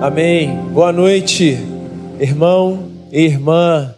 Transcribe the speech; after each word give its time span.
Amém. 0.00 0.56
Boa 0.72 0.92
noite, 0.92 1.58
irmão 2.18 2.90
e 3.12 3.20
irmã. 3.20 3.94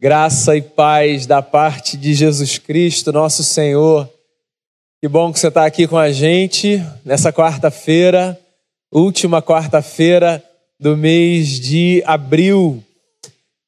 Graça 0.00 0.56
e 0.56 0.62
paz 0.62 1.26
da 1.26 1.40
parte 1.40 1.96
de 1.96 2.12
Jesus 2.14 2.58
Cristo, 2.58 3.10
nosso 3.12 3.42
Senhor. 3.42 4.08
Que 5.00 5.08
bom 5.08 5.32
que 5.32 5.38
você 5.38 5.48
está 5.48 5.64
aqui 5.64 5.86
com 5.86 5.96
a 5.96 6.12
gente 6.12 6.82
nessa 7.04 7.32
quarta-feira, 7.32 8.38
última 8.92 9.40
quarta-feira 9.40 10.44
do 10.78 10.96
mês 10.96 11.58
de 11.58 12.02
abril. 12.06 12.84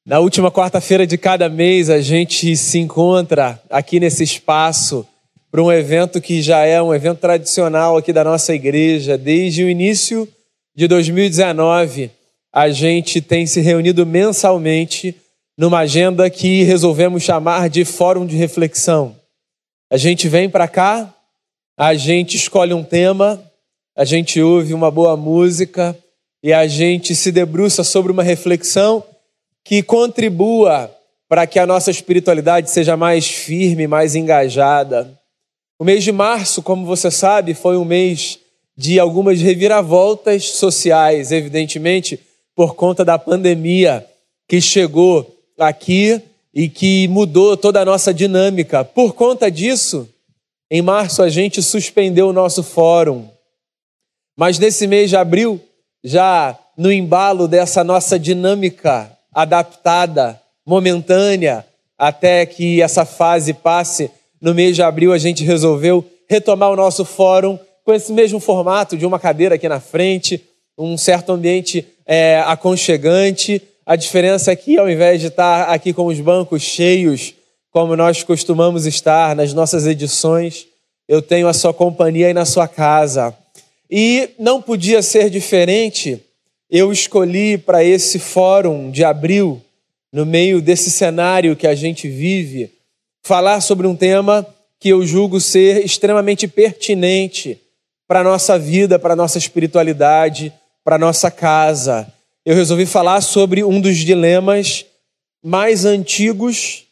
Na 0.05 0.19
última 0.19 0.51
quarta-feira 0.51 1.07
de 1.07 1.17
cada 1.17 1.49
mês, 1.49 1.89
a 1.89 2.01
gente 2.01 2.57
se 2.57 2.79
encontra 2.79 3.59
aqui 3.71 3.99
nesse 3.99 4.25
espaço 4.25 5.07
para 5.51 5.63
um 5.63 5.73
evento 5.73 6.21
que 6.21 6.43
já 6.43 6.67
é 6.67 6.83
um 6.83 6.95
evento 6.95 7.21
tradicional 7.21 7.97
aqui 7.97 8.13
da 8.13 8.25
nossa 8.25 8.55
igreja 8.55 9.17
desde 9.17 9.65
o 9.65 9.71
início 9.71 10.29
de 10.75 10.89
2019, 10.89 12.11
a 12.53 12.71
gente 12.71 13.21
tem 13.21 13.47
se 13.47 13.61
reunido 13.61 14.07
mensalmente 14.07 15.15
numa 15.57 15.81
agenda 15.81 16.29
que 16.31 16.63
resolvemos 16.63 17.23
chamar 17.23 17.69
de 17.69 17.85
Fórum 17.85 18.25
de 18.25 18.37
Reflexão. 18.37 19.15
A 19.91 19.99
gente 19.99 20.29
vem 20.29 20.49
para 20.49 20.67
cá, 20.67 21.15
a 21.77 21.95
gente 21.95 22.37
escolhe 22.37 22.73
um 22.73 22.83
tema, 22.83 23.43
a 23.95 24.05
gente 24.05 24.41
ouve 24.41 24.73
uma 24.73 24.91
boa 24.91 25.15
música 25.15 25.97
e 26.43 26.53
a 26.53 26.67
gente 26.67 27.15
se 27.15 27.31
debruça 27.31 27.85
sobre 27.85 28.11
uma 28.11 28.23
reflexão 28.23 29.05
que 29.63 29.83
contribua 29.83 30.91
para 31.29 31.47
que 31.47 31.59
a 31.59 31.67
nossa 31.67 31.91
espiritualidade 31.91 32.71
seja 32.71 32.97
mais 32.97 33.27
firme, 33.27 33.87
mais 33.87 34.15
engajada. 34.15 35.19
O 35.79 35.85
mês 35.85 36.03
de 36.03 36.13
março, 36.13 36.63
como 36.63 36.87
você 36.87 37.11
sabe, 37.11 37.53
foi 37.53 37.77
um 37.77 37.85
mês 37.85 38.39
de 38.77 38.99
algumas 38.99 39.41
reviravoltas 39.41 40.51
sociais, 40.51 41.31
evidentemente, 41.31 42.19
por 42.55 42.75
conta 42.75 43.05
da 43.05 43.19
pandemia 43.19 44.07
que 44.49 44.61
chegou 44.61 45.27
aqui 45.59 46.21
e 46.55 46.69
que 46.69 47.09
mudou 47.09 47.57
toda 47.57 47.81
a 47.81 47.85
nossa 47.85 48.13
dinâmica. 48.13 48.85
Por 48.85 49.15
conta 49.15 49.51
disso, 49.51 50.09
em 50.71 50.83
março 50.83 51.23
a 51.23 51.29
gente 51.29 51.63
suspendeu 51.63 52.29
o 52.29 52.33
nosso 52.33 52.63
fórum. 52.63 53.29
Mas 54.37 54.59
nesse 54.59 54.87
mês 54.87 55.11
de 55.11 55.17
abril, 55.17 55.61
já 56.03 56.59
no 56.77 56.91
embalo 56.91 57.47
dessa 57.47 57.85
nossa 57.85 58.19
dinâmica 58.19 59.11
adaptada, 59.33 60.41
momentânea, 60.67 61.65
até 61.99 62.45
que 62.45 62.83
essa 62.83 63.05
fase 63.05 63.53
passe, 63.53 64.11
no 64.41 64.55
mês 64.55 64.75
de 64.75 64.83
abril 64.83 65.13
a 65.13 65.19
gente 65.19 65.45
resolveu 65.45 66.05
retomar 66.29 66.71
o 66.71 66.77
nosso 66.77 67.05
fórum 67.05 67.59
com 67.85 67.93
esse 67.93 68.13
mesmo 68.13 68.39
formato 68.39 68.97
de 68.97 69.05
uma 69.05 69.19
cadeira 69.19 69.57
aqui 69.57 69.69
na 69.69 69.81
frente, 69.81 70.43
um 70.79 70.97
certo 70.97 71.33
ambiente 71.33 71.87
é, 72.07 72.43
aconchegante. 72.47 73.61
A 73.85 73.97
diferença 73.97 74.53
é 74.53 74.57
que, 74.57 74.79
ao 74.79 74.89
invés 74.89 75.21
de 75.21 75.27
estar 75.27 75.65
aqui 75.65 75.93
com 75.93 76.07
os 76.07 76.21
bancos 76.21 76.63
cheios, 76.63 77.35
como 77.71 77.97
nós 77.97 78.23
costumamos 78.23 78.87
estar 78.87 79.35
nas 79.35 79.53
nossas 79.53 79.87
edições, 79.87 80.67
eu 81.09 81.21
tenho 81.21 81.49
a 81.49 81.53
sua 81.53 81.75
companhia 81.75 82.29
aí 82.29 82.35
na 82.35 82.45
sua 82.45 82.69
casa. 82.69 83.37
E 83.91 84.31
não 84.39 84.63
podia 84.63 85.03
ser 85.03 85.29
diferente, 85.29 86.21
eu 86.71 86.93
escolhi 86.93 87.59
para 87.59 87.85
esse 87.85 88.19
fórum 88.19 88.91
de 88.91 89.05
abril, 89.05 89.61
no 90.13 90.25
meio 90.25 90.61
desse 90.61 90.91
cenário 90.91 91.57
que 91.57 91.67
a 91.67 91.75
gente 91.75 92.09
vive, 92.09 92.71
falar 93.23 93.61
sobre 93.61 93.87
um 93.87 93.97
tema 93.97 94.47
que 94.79 94.91
eu 94.91 95.05
julgo 95.07 95.41
ser 95.41 95.85
extremamente 95.85 96.47
pertinente 96.47 97.59
para 98.13 98.21
a 98.21 98.25
nossa 98.25 98.59
vida, 98.59 98.99
para 98.99 99.15
a 99.15 99.17
nossa 99.17 99.39
espiritualidade, 99.39 100.53
para 100.85 100.97
a 100.97 100.99
nossa 100.99 101.31
casa. 101.31 102.07
Eu 102.45 102.55
resolvi 102.55 102.85
falar 102.85 103.23
sobre 103.23 103.65
um 103.65 103.81
dos 103.81 103.97
dilemas 103.97 104.85
mais 105.43 105.87
antigos 105.87 106.85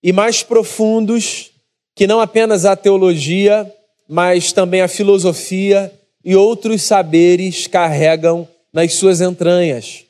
e 0.00 0.12
mais 0.12 0.44
profundos 0.44 1.50
que 1.96 2.06
não 2.06 2.20
apenas 2.20 2.64
a 2.64 2.76
teologia, 2.76 3.68
mas 4.08 4.52
também 4.52 4.80
a 4.80 4.86
filosofia 4.86 5.92
e 6.24 6.36
outros 6.36 6.82
saberes 6.82 7.66
carregam 7.66 8.46
nas 8.72 8.94
suas 8.94 9.20
entranhas. 9.20 10.04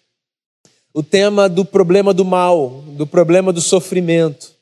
O 0.92 1.02
tema 1.02 1.48
do 1.48 1.64
problema 1.64 2.12
do 2.12 2.26
mal, 2.26 2.84
do 2.88 3.06
problema 3.06 3.54
do 3.54 3.62
sofrimento. 3.62 4.52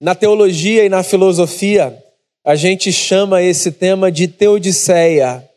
Na 0.00 0.14
teologia 0.14 0.84
e 0.84 0.88
na 0.88 1.02
filosofia, 1.02 2.00
a 2.44 2.54
gente 2.56 2.92
chama 2.92 3.42
esse 3.42 3.70
tema 3.70 4.10
de 4.10 4.26
teodiceia, 4.26 5.48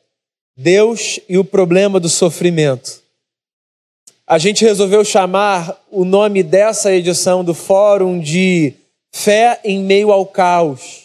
Deus 0.55 1.19
e 1.27 1.38
o 1.38 1.44
problema 1.44 1.99
do 1.99 2.09
sofrimento. 2.09 3.01
A 4.27 4.38
gente 4.38 4.63
resolveu 4.63 5.03
chamar 5.03 5.81
o 5.91 6.05
nome 6.05 6.44
dessa 6.44 6.94
edição 6.94 7.44
do 7.44 7.53
fórum 7.53 8.19
de 8.19 8.73
Fé 9.16 9.59
em 9.63 9.83
meio 9.83 10.11
ao 10.11 10.25
caos. 10.25 11.03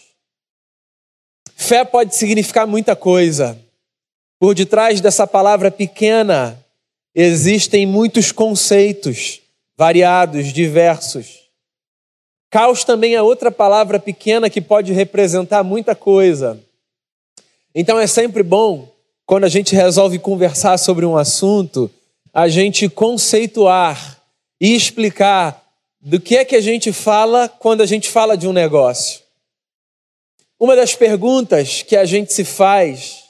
Fé 1.55 1.85
pode 1.85 2.17
significar 2.17 2.67
muita 2.67 2.97
coisa. 2.97 3.59
Por 4.41 4.55
detrás 4.55 5.01
dessa 5.01 5.27
palavra 5.27 5.71
pequena 5.71 6.59
existem 7.15 7.85
muitos 7.85 8.33
conceitos 8.33 9.43
variados, 9.77 10.53
diversos. 10.53 11.48
Caos 12.51 12.83
também 12.83 13.15
é 13.15 13.21
outra 13.21 13.51
palavra 13.51 13.99
pequena 13.99 14.49
que 14.49 14.61
pode 14.61 14.93
representar 14.93 15.63
muita 15.63 15.95
coisa. 15.95 16.59
Então 17.75 17.99
é 17.99 18.07
sempre 18.07 18.43
bom, 18.43 18.89
quando 19.27 19.45
a 19.45 19.49
gente 19.49 19.75
resolve 19.75 20.19
conversar 20.19 20.79
sobre 20.79 21.05
um 21.05 21.17
assunto, 21.17 21.91
a 22.33 22.49
gente 22.49 22.89
conceituar 22.89 24.19
e 24.61 24.75
explicar 24.75 25.63
do 26.01 26.19
que 26.19 26.37
é 26.37 26.45
que 26.45 26.57
a 26.57 26.61
gente 26.61 26.93
fala 26.93 27.49
quando 27.49 27.83
a 27.83 27.87
gente 27.87 28.09
fala 28.09 28.37
de 28.37 28.49
um 28.49 28.53
negócio. 28.53 29.21
Uma 30.59 30.75
das 30.75 30.95
perguntas 30.95 31.83
que 31.83 31.97
a 31.97 32.05
gente 32.05 32.33
se 32.33 32.45
faz 32.45 33.25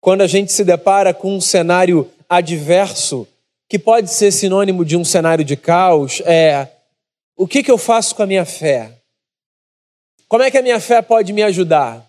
quando 0.00 0.20
a 0.20 0.26
gente 0.26 0.52
se 0.52 0.64
depara 0.64 1.14
com 1.14 1.34
um 1.34 1.40
cenário 1.40 2.10
adverso, 2.28 3.26
que 3.68 3.78
pode 3.78 4.10
ser 4.10 4.30
sinônimo 4.30 4.84
de 4.84 4.96
um 4.96 5.04
cenário 5.04 5.44
de 5.44 5.56
caos, 5.56 6.22
é 6.24 6.68
o 7.40 7.48
que, 7.48 7.62
que 7.62 7.70
eu 7.70 7.78
faço 7.78 8.14
com 8.14 8.22
a 8.22 8.26
minha 8.26 8.44
fé? 8.44 8.92
Como 10.28 10.42
é 10.42 10.50
que 10.50 10.58
a 10.58 10.62
minha 10.62 10.78
fé 10.78 11.00
pode 11.00 11.32
me 11.32 11.42
ajudar? 11.42 12.06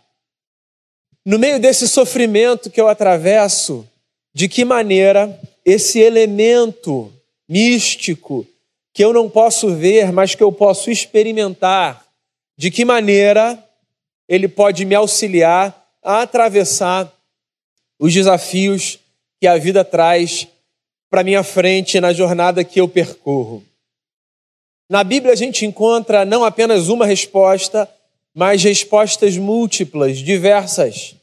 No 1.25 1.39
meio 1.39 1.57
desse 1.57 1.87
sofrimento 1.87 2.69
que 2.69 2.81
eu 2.81 2.89
atravesso, 2.89 3.87
de 4.33 4.49
que 4.49 4.65
maneira 4.65 5.39
esse 5.63 5.99
elemento 5.99 7.13
místico 7.47 8.45
que 8.93 9.01
eu 9.05 9.13
não 9.13 9.29
posso 9.29 9.73
ver, 9.73 10.11
mas 10.11 10.35
que 10.35 10.43
eu 10.43 10.51
posso 10.51 10.91
experimentar, 10.91 12.05
de 12.57 12.69
que 12.69 12.83
maneira 12.83 13.57
ele 14.27 14.49
pode 14.49 14.83
me 14.83 14.95
auxiliar 14.95 15.89
a 16.03 16.23
atravessar 16.23 17.09
os 17.97 18.13
desafios 18.13 18.99
que 19.39 19.47
a 19.47 19.57
vida 19.57 19.85
traz 19.85 20.45
para 21.09 21.23
minha 21.23 21.41
frente 21.41 22.01
na 22.01 22.11
jornada 22.11 22.65
que 22.65 22.81
eu 22.81 22.87
percorro. 22.89 23.70
Na 24.91 25.05
Bíblia 25.05 25.31
a 25.31 25.37
gente 25.37 25.65
encontra 25.65 26.25
não 26.25 26.43
apenas 26.43 26.89
uma 26.89 27.05
resposta, 27.05 27.89
mas 28.35 28.61
respostas 28.61 29.37
múltiplas, 29.37 30.17
diversas, 30.17 31.15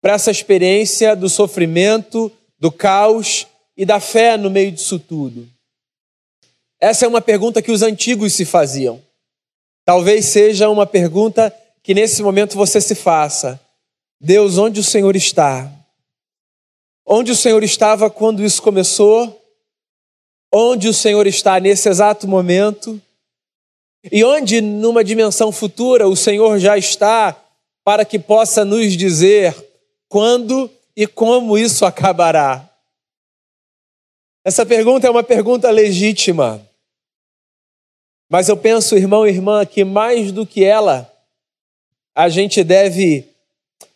para 0.00 0.12
essa 0.12 0.30
experiência 0.30 1.16
do 1.16 1.28
sofrimento, 1.28 2.30
do 2.56 2.70
caos 2.70 3.48
e 3.76 3.84
da 3.84 3.98
fé 3.98 4.36
no 4.36 4.48
meio 4.48 4.70
disso 4.70 4.96
tudo. 4.96 5.48
Essa 6.80 7.04
é 7.04 7.08
uma 7.08 7.20
pergunta 7.20 7.60
que 7.60 7.72
os 7.72 7.82
antigos 7.82 8.32
se 8.32 8.44
faziam. 8.44 9.02
Talvez 9.84 10.26
seja 10.26 10.70
uma 10.70 10.86
pergunta 10.86 11.52
que 11.82 11.92
nesse 11.92 12.22
momento 12.22 12.56
você 12.56 12.80
se 12.80 12.94
faça: 12.94 13.60
Deus, 14.20 14.56
onde 14.56 14.78
o 14.78 14.84
Senhor 14.84 15.16
está? 15.16 15.68
Onde 17.04 17.32
o 17.32 17.36
Senhor 17.36 17.64
estava 17.64 18.08
quando 18.08 18.44
isso 18.44 18.62
começou? 18.62 19.39
Onde 20.52 20.88
o 20.88 20.94
Senhor 20.94 21.26
está 21.26 21.58
nesse 21.60 21.88
exato 21.88 22.26
momento 22.26 23.00
e 24.10 24.24
onde, 24.24 24.60
numa 24.60 25.04
dimensão 25.04 25.52
futura, 25.52 26.08
o 26.08 26.16
Senhor 26.16 26.58
já 26.58 26.76
está 26.76 27.36
para 27.84 28.04
que 28.04 28.18
possa 28.18 28.64
nos 28.64 28.96
dizer 28.96 29.54
quando 30.08 30.70
e 30.96 31.06
como 31.06 31.56
isso 31.56 31.84
acabará. 31.84 32.68
Essa 34.44 34.64
pergunta 34.64 35.06
é 35.06 35.10
uma 35.10 35.22
pergunta 35.22 35.70
legítima, 35.70 36.66
mas 38.28 38.48
eu 38.48 38.56
penso, 38.56 38.96
irmão 38.96 39.26
e 39.26 39.30
irmã, 39.30 39.66
que 39.66 39.84
mais 39.84 40.32
do 40.32 40.46
que 40.46 40.64
ela, 40.64 41.12
a 42.14 42.28
gente 42.28 42.64
deve 42.64 43.26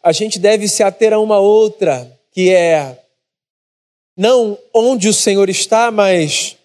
a 0.02 0.12
gente 0.12 0.38
deve 0.38 0.68
se 0.68 0.82
ater 0.82 1.14
a 1.14 1.18
uma 1.18 1.38
outra, 1.38 2.10
que 2.30 2.50
é 2.50 3.03
não 4.16 4.58
onde 4.72 5.08
o 5.08 5.14
Senhor 5.14 5.48
está, 5.48 5.90
mas 5.90 6.56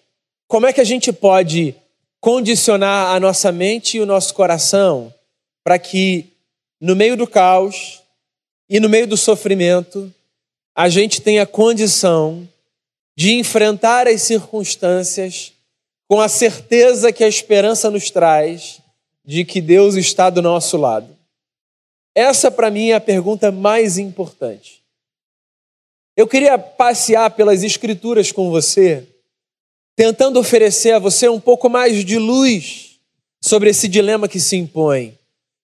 como 0.46 0.66
é 0.66 0.72
que 0.72 0.80
a 0.80 0.84
gente 0.84 1.12
pode 1.12 1.74
condicionar 2.20 3.14
a 3.14 3.20
nossa 3.20 3.50
mente 3.50 3.96
e 3.96 4.00
o 4.00 4.06
nosso 4.06 4.34
coração 4.34 5.12
para 5.64 5.78
que 5.78 6.26
no 6.80 6.94
meio 6.94 7.16
do 7.16 7.26
caos 7.26 8.02
e 8.68 8.78
no 8.78 8.88
meio 8.88 9.06
do 9.06 9.16
sofrimento 9.16 10.12
a 10.74 10.88
gente 10.88 11.20
tenha 11.20 11.46
condição 11.46 12.48
de 13.16 13.34
enfrentar 13.34 14.06
as 14.06 14.22
circunstâncias 14.22 15.52
com 16.08 16.20
a 16.20 16.28
certeza 16.28 17.12
que 17.12 17.22
a 17.22 17.28
esperança 17.28 17.90
nos 17.90 18.10
traz 18.10 18.80
de 19.24 19.44
que 19.44 19.60
Deus 19.60 19.94
está 19.94 20.28
do 20.30 20.42
nosso 20.42 20.76
lado? 20.76 21.16
Essa, 22.14 22.50
para 22.50 22.70
mim, 22.70 22.88
é 22.88 22.94
a 22.94 23.00
pergunta 23.00 23.52
mais 23.52 23.96
importante. 23.98 24.79
Eu 26.20 26.28
queria 26.28 26.58
passear 26.58 27.30
pelas 27.30 27.62
Escrituras 27.62 28.30
com 28.30 28.50
você, 28.50 29.08
tentando 29.96 30.38
oferecer 30.38 30.92
a 30.92 30.98
você 30.98 31.30
um 31.30 31.40
pouco 31.40 31.70
mais 31.70 32.04
de 32.04 32.18
luz 32.18 33.00
sobre 33.42 33.70
esse 33.70 33.88
dilema 33.88 34.28
que 34.28 34.38
se 34.38 34.54
impõe. 34.54 35.18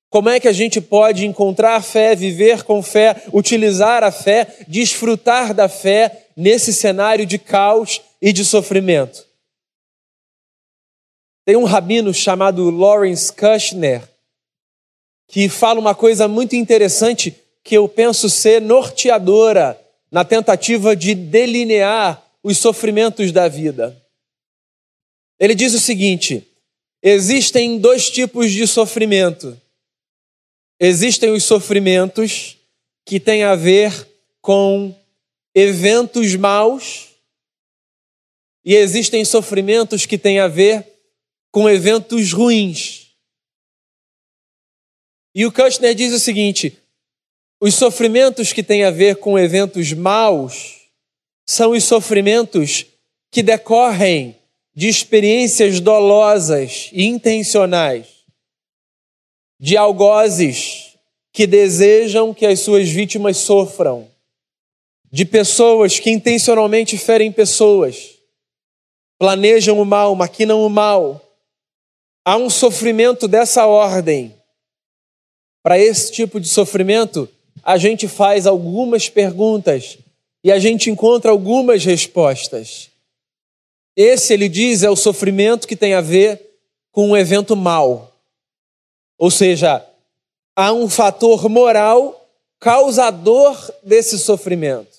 Como 0.08 0.30
é 0.30 0.40
que 0.40 0.48
a 0.48 0.54
gente 0.54 0.80
pode 0.80 1.26
encontrar 1.26 1.82
fé, 1.82 2.16
viver 2.16 2.62
com 2.62 2.82
fé, 2.82 3.22
utilizar 3.34 4.02
a 4.02 4.10
fé, 4.10 4.64
desfrutar 4.66 5.52
da 5.52 5.68
fé 5.68 6.28
nesse 6.34 6.72
cenário 6.72 7.26
de 7.26 7.38
caos 7.38 8.00
e 8.22 8.32
de 8.32 8.42
sofrimento? 8.42 9.26
Tem 11.44 11.54
um 11.54 11.64
rabino 11.64 12.14
chamado 12.14 12.70
Lawrence 12.70 13.30
Kushner 13.30 14.08
que 15.28 15.50
fala 15.50 15.78
uma 15.78 15.94
coisa 15.94 16.26
muito 16.26 16.56
interessante 16.56 17.36
que 17.62 17.76
eu 17.76 17.86
penso 17.86 18.30
ser 18.30 18.62
norteadora 18.62 19.78
na 20.10 20.24
tentativa 20.24 20.94
de 20.94 21.14
delinear 21.14 22.22
os 22.42 22.58
sofrimentos 22.58 23.32
da 23.32 23.48
vida. 23.48 24.00
Ele 25.38 25.54
diz 25.54 25.74
o 25.74 25.80
seguinte: 25.80 26.46
existem 27.02 27.78
dois 27.78 28.10
tipos 28.10 28.52
de 28.52 28.66
sofrimento. 28.66 29.60
Existem 30.78 31.30
os 31.30 31.44
sofrimentos 31.44 32.56
que 33.04 33.18
têm 33.18 33.44
a 33.44 33.54
ver 33.54 33.92
com 34.40 34.94
eventos 35.54 36.34
maus, 36.36 37.08
e 38.64 38.74
existem 38.74 39.24
sofrimentos 39.24 40.06
que 40.06 40.18
têm 40.18 40.38
a 40.38 40.48
ver 40.48 40.86
com 41.50 41.68
eventos 41.70 42.32
ruins. 42.32 43.12
E 45.34 45.46
o 45.46 45.52
Kushner 45.52 45.94
diz 45.94 46.12
o 46.12 46.18
seguinte: 46.18 46.76
os 47.60 47.74
sofrimentos 47.74 48.52
que 48.52 48.62
têm 48.62 48.84
a 48.84 48.90
ver 48.90 49.16
com 49.16 49.38
eventos 49.38 49.92
maus 49.92 50.88
são 51.46 51.72
os 51.72 51.84
sofrimentos 51.84 52.86
que 53.30 53.42
decorrem 53.42 54.36
de 54.74 54.88
experiências 54.88 55.80
dolosas 55.80 56.90
e 56.92 57.04
intencionais 57.04 58.16
de 59.58 59.76
algozes 59.76 60.96
que 61.32 61.46
desejam 61.46 62.32
que 62.32 62.46
as 62.46 62.60
suas 62.60 62.88
vítimas 62.88 63.38
sofram, 63.38 64.10
de 65.10 65.24
pessoas 65.24 65.98
que 65.98 66.10
intencionalmente 66.10 66.96
ferem 66.98 67.32
pessoas, 67.32 68.18
planejam 69.18 69.80
o 69.80 69.84
mal, 69.84 70.14
maquinam 70.14 70.64
o 70.64 70.68
mal. 70.68 71.22
Há 72.24 72.36
um 72.36 72.50
sofrimento 72.50 73.28
dessa 73.28 73.66
ordem. 73.66 74.34
Para 75.62 75.78
esse 75.78 76.12
tipo 76.12 76.40
de 76.40 76.48
sofrimento, 76.48 77.28
a 77.62 77.76
gente 77.76 78.06
faz 78.08 78.46
algumas 78.46 79.08
perguntas 79.08 79.98
e 80.42 80.52
a 80.52 80.58
gente 80.58 80.90
encontra 80.90 81.30
algumas 81.30 81.84
respostas. 81.84 82.90
Esse, 83.96 84.34
ele 84.34 84.48
diz, 84.48 84.82
é 84.82 84.90
o 84.90 84.96
sofrimento 84.96 85.66
que 85.66 85.74
tem 85.74 85.94
a 85.94 86.00
ver 86.00 86.40
com 86.92 87.10
um 87.10 87.16
evento 87.16 87.56
mal. 87.56 88.12
Ou 89.18 89.30
seja, 89.30 89.84
há 90.54 90.72
um 90.72 90.88
fator 90.88 91.48
moral 91.48 92.28
causador 92.60 93.72
desse 93.82 94.18
sofrimento. 94.18 94.96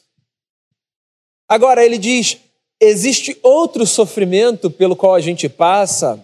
Agora, 1.48 1.86
ele 1.86 1.98
diz: 1.98 2.38
existe 2.80 3.38
outro 3.42 3.86
sofrimento 3.86 4.69
pelo 4.69 4.95
qual 4.95 5.15
a 5.15 5.21
gente 5.21 5.48
passa 5.48 6.24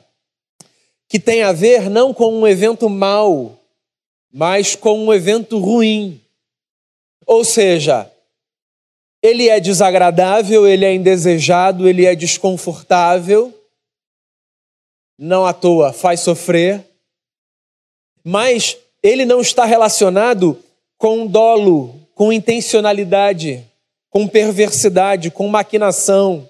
que 1.07 1.19
tem 1.19 1.43
a 1.43 1.51
ver 1.51 1.89
não 1.89 2.13
com 2.13 2.33
um 2.33 2.47
evento 2.47 2.89
mau, 2.89 3.59
mas 4.31 4.75
com 4.75 5.05
um 5.05 5.13
evento 5.13 5.59
ruim. 5.59 6.19
Ou 7.25 7.43
seja, 7.43 8.11
ele 9.21 9.47
é 9.47 9.59
desagradável, 9.59 10.67
ele 10.67 10.83
é 10.83 10.93
indesejado, 10.93 11.87
ele 11.87 12.05
é 12.05 12.15
desconfortável, 12.15 13.53
não 15.17 15.45
à 15.45 15.53
toa 15.53 15.93
faz 15.93 16.19
sofrer, 16.19 16.83
mas 18.23 18.77
ele 19.01 19.25
não 19.25 19.41
está 19.41 19.65
relacionado 19.65 20.61
com 20.97 21.25
dolo, 21.27 21.99
com 22.15 22.31
intencionalidade, 22.31 23.65
com 24.09 24.27
perversidade, 24.27 25.31
com 25.31 25.47
maquinação. 25.47 26.47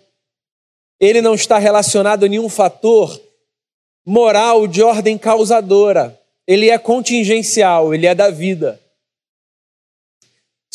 Ele 1.00 1.22
não 1.22 1.34
está 1.34 1.58
relacionado 1.58 2.26
a 2.26 2.30
nenhum 2.30 2.50
fator 2.50 3.20
moral 4.06 4.68
de 4.68 4.84
ordem 4.84 5.18
causadora. 5.18 6.20
Ele 6.46 6.70
é 6.70 6.78
contingencial, 6.78 7.94
ele 7.94 8.06
é 8.06 8.14
da 8.14 8.30
vida. 8.30 8.80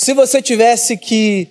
Se 0.00 0.14
você 0.14 0.40
tivesse 0.40 0.96
que 0.96 1.48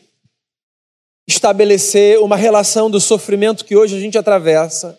estabelecer 1.28 2.18
uma 2.20 2.38
relação 2.38 2.90
do 2.90 2.98
sofrimento 2.98 3.66
que 3.66 3.76
hoje 3.76 3.98
a 3.98 4.00
gente 4.00 4.18
atravessa, 4.18 4.98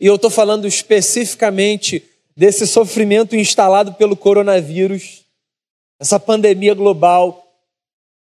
e 0.00 0.06
eu 0.06 0.14
estou 0.14 0.30
falando 0.30 0.64
especificamente 0.64 2.04
desse 2.36 2.68
sofrimento 2.68 3.34
instalado 3.34 3.94
pelo 3.94 4.16
coronavírus, 4.16 5.24
essa 6.00 6.20
pandemia 6.20 6.72
global, 6.72 7.44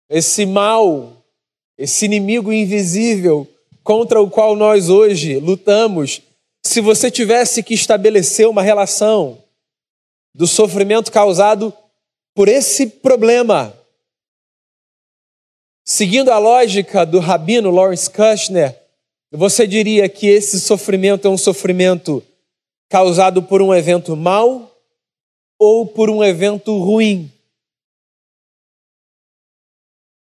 esse 0.10 0.48
mal, 0.48 1.24
esse 1.78 2.06
inimigo 2.06 2.52
invisível 2.52 3.48
contra 3.84 4.20
o 4.20 4.32
qual 4.32 4.56
nós 4.56 4.90
hoje 4.90 5.38
lutamos, 5.38 6.24
se 6.66 6.82
você 6.82 7.12
tivesse 7.12 7.62
que 7.62 7.76
estabelecer 7.76 8.50
uma 8.50 8.64
relação 8.64 9.38
do 10.34 10.48
sofrimento 10.48 11.12
causado 11.12 11.72
por 12.34 12.48
esse 12.48 12.88
problema, 12.88 13.85
seguindo 15.86 16.32
a 16.32 16.40
lógica 16.40 17.06
do 17.06 17.20
rabino 17.20 17.70
Lawrence 17.70 18.10
Kushner, 18.10 18.76
você 19.32 19.68
diria 19.68 20.10
que 20.10 20.28
esse 20.28 20.60
sofrimento 20.60 21.28
é 21.28 21.30
um 21.30 21.38
sofrimento 21.38 22.24
causado 22.90 23.44
por 23.44 23.62
um 23.62 23.74
evento 23.74 24.16
mau 24.16 24.76
ou 25.60 25.86
por 25.86 26.10
um 26.10 26.24
evento 26.24 26.78
ruim. 26.80 27.32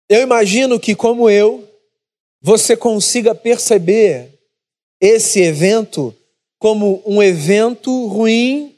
Eu 0.10 0.22
imagino 0.22 0.80
que, 0.80 0.96
como 0.96 1.30
eu, 1.30 1.68
você 2.42 2.76
consiga 2.76 3.34
perceber 3.34 4.30
esse 5.00 5.42
evento 5.42 6.16
como 6.60 7.02
um 7.06 7.22
evento 7.22 8.08
ruim 8.08 8.76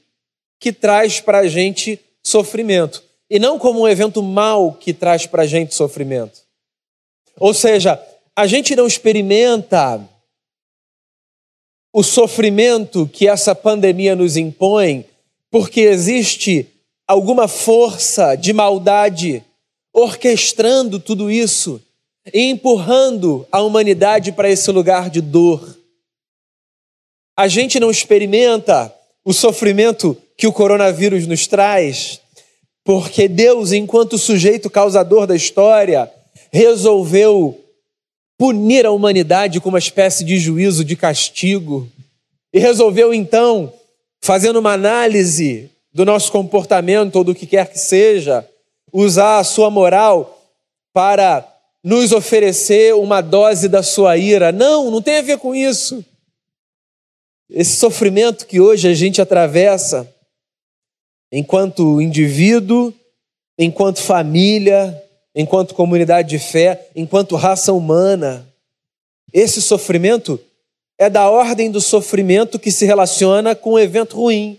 que 0.60 0.72
traz 0.72 1.20
para 1.20 1.40
a 1.40 1.48
gente 1.48 2.00
sofrimento, 2.24 3.04
e 3.30 3.38
não 3.38 3.60
como 3.60 3.82
um 3.82 3.88
evento 3.88 4.24
mau 4.24 4.74
que 4.74 4.94
traz 4.94 5.28
para 5.28 5.44
a 5.44 5.48
gente 5.48 5.76
sofrimento. 5.76 6.45
Ou 7.40 7.54
seja, 7.54 8.02
a 8.36 8.48
gente 8.48 8.76
não 8.76 8.88
experimenta 8.88 10.02
o 11.94 12.04
sofrimento 12.04 13.08
que 13.08 13.28
essa 13.28 13.56
pandemia 13.56 14.16
nos 14.16 14.36
impõe, 14.36 15.06
porque 15.50 15.82
existe 15.82 16.68
alguma 17.08 17.48
força 17.48 18.36
de 18.36 18.52
maldade 18.52 19.44
orquestrando 19.94 21.00
tudo 21.00 21.32
isso 21.32 21.82
e 22.34 22.50
empurrando 22.50 23.48
a 23.52 23.62
humanidade 23.62 24.34
para 24.34 24.50
esse 24.50 24.70
lugar 24.72 25.10
de 25.10 25.22
dor. 25.22 25.78
A 27.38 27.48
gente 27.48 27.80
não 27.80 27.90
experimenta 27.90 28.94
o 29.24 29.34
sofrimento 29.34 30.18
que 30.38 30.48
o 30.48 30.54
coronavírus 30.54 31.26
nos 31.28 31.48
traz, 31.48 32.20
porque 32.84 33.28
Deus, 33.28 33.72
enquanto 33.72 34.18
sujeito 34.18 34.70
causador 34.70 35.26
da 35.26 35.36
história, 35.36 36.12
resolveu 36.52 37.60
punir 38.38 38.86
a 38.86 38.92
humanidade 38.92 39.60
com 39.60 39.70
uma 39.70 39.80
espécie 39.80 40.24
de 40.24 40.38
juízo 40.38 40.84
de 40.84 40.96
castigo 40.96 41.90
e 42.54 42.60
resolveu 42.60 43.14
então, 43.14 43.74
fazendo 44.22 44.60
uma 44.60 44.74
análise 44.74 45.70
do 45.94 46.06
nosso 46.06 46.32
comportamento 46.32 47.16
ou 47.16 47.24
do 47.24 47.36
que 47.36 47.46
quer 47.46 47.72
que 47.72 47.80
seja, 47.80 48.48
usar 48.92 49.40
a 49.40 49.44
sua 49.44 49.70
moral 49.70 50.42
para 50.94 51.46
nos 51.84 52.12
oferecer 52.12 52.96
uma 52.96 53.22
dose 53.22 53.70
da 53.70 53.84
sua 53.84 54.18
ira. 54.18 54.52
Não, 54.52 54.90
não 54.90 55.02
tem 55.02 55.18
a 55.18 55.22
ver 55.22 55.38
com 55.38 55.54
isso. 55.54 56.04
Esse 57.50 57.76
sofrimento 57.76 58.48
que 58.48 58.60
hoje 58.60 58.88
a 58.88 58.94
gente 58.94 59.22
atravessa, 59.22 60.12
enquanto 61.32 62.02
indivíduo, 62.02 62.94
enquanto 63.58 64.02
família, 64.02 65.02
enquanto 65.36 65.76
comunidade 65.76 66.30
de 66.30 66.40
fé, 66.40 66.90
enquanto 66.96 67.36
raça 67.36 67.74
humana. 67.74 68.48
Esse 69.34 69.62
sofrimento 69.62 70.40
é 70.98 71.10
da 71.10 71.30
ordem 71.30 71.70
do 71.70 71.82
sofrimento 71.82 72.58
que 72.58 72.72
se 72.72 72.86
relaciona 72.86 73.54
com 73.54 73.74
um 73.74 73.80
evento 73.80 74.16
ruim. 74.16 74.58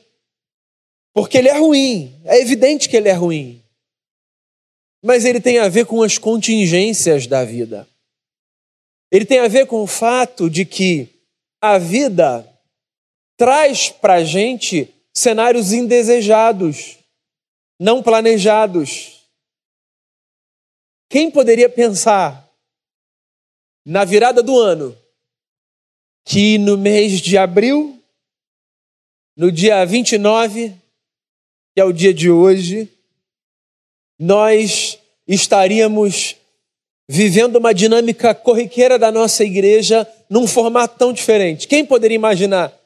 Porque 1.14 1.38
ele 1.38 1.49
é 1.49 1.59
ruim, 1.59 2.14
é 2.26 2.38
evidente 2.38 2.90
que 2.90 2.97
ele 2.97 3.09
é 3.09 3.14
ruim. 3.14 3.62
Mas 5.02 5.25
ele 5.25 5.40
tem 5.40 5.59
a 5.59 5.68
ver 5.68 5.87
com 5.87 6.02
as 6.02 6.18
contingências 6.18 7.26
da 7.26 7.42
vida. 7.42 7.88
Ele 9.11 9.25
tem 9.25 9.38
a 9.38 9.49
ver 9.49 9.66
com 9.66 9.83
o 9.83 9.87
fato 9.87 10.50
de 10.50 10.66
que 10.66 11.09
a 11.61 11.78
vida 11.78 12.47
traz 13.38 13.88
para 13.88 14.14
a 14.14 14.25
gente 14.25 14.92
cenários 15.14 15.73
indesejados, 15.73 16.99
não 17.80 18.02
planejados. 18.02 19.15
Quem 21.08 21.30
poderia 21.30 21.68
pensar 21.68 22.48
na 23.84 24.04
virada 24.04 24.42
do 24.42 24.58
ano 24.58 24.96
que 26.25 26.58
no 26.58 26.76
mês 26.76 27.20
de 27.20 27.38
abril, 27.38 28.02
no 29.36 29.52
dia 29.52 29.84
29, 29.84 30.75
que 31.72 31.80
é 31.80 31.84
o 31.84 31.92
dia 31.92 32.12
de 32.12 32.28
hoje, 32.28 32.88
nós 34.18 34.98
estaríamos 35.28 36.34
vivendo 37.08 37.56
uma 37.56 37.72
dinâmica 37.72 38.34
corriqueira 38.34 38.98
da 38.98 39.12
nossa 39.12 39.44
igreja 39.44 40.06
num 40.28 40.48
formato 40.48 40.98
tão 40.98 41.12
diferente. 41.12 41.68
Quem 41.68 41.86
poderia 41.86 42.16
imaginar 42.16 42.76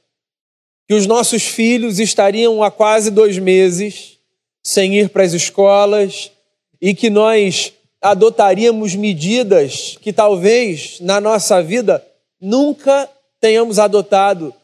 que 0.86 0.94
os 0.94 1.06
nossos 1.06 1.44
filhos 1.44 1.98
estariam 1.98 2.62
há 2.62 2.70
quase 2.70 3.10
dois 3.10 3.38
meses 3.38 4.18
sem 4.62 4.98
ir 4.98 5.08
para 5.08 5.22
as 5.22 5.32
escolas 5.32 6.30
e 6.78 6.94
que 6.94 7.08
nós 7.08 7.72
adotaríamos 8.00 8.95
medidas 8.95 9.97
que 10.00 10.12
talvez 10.12 10.99
na 11.00 11.21
nossa 11.21 11.62
vida 11.62 12.04
nunca 12.40 13.09
tenhamos 13.40 13.78
adotado 13.78 14.54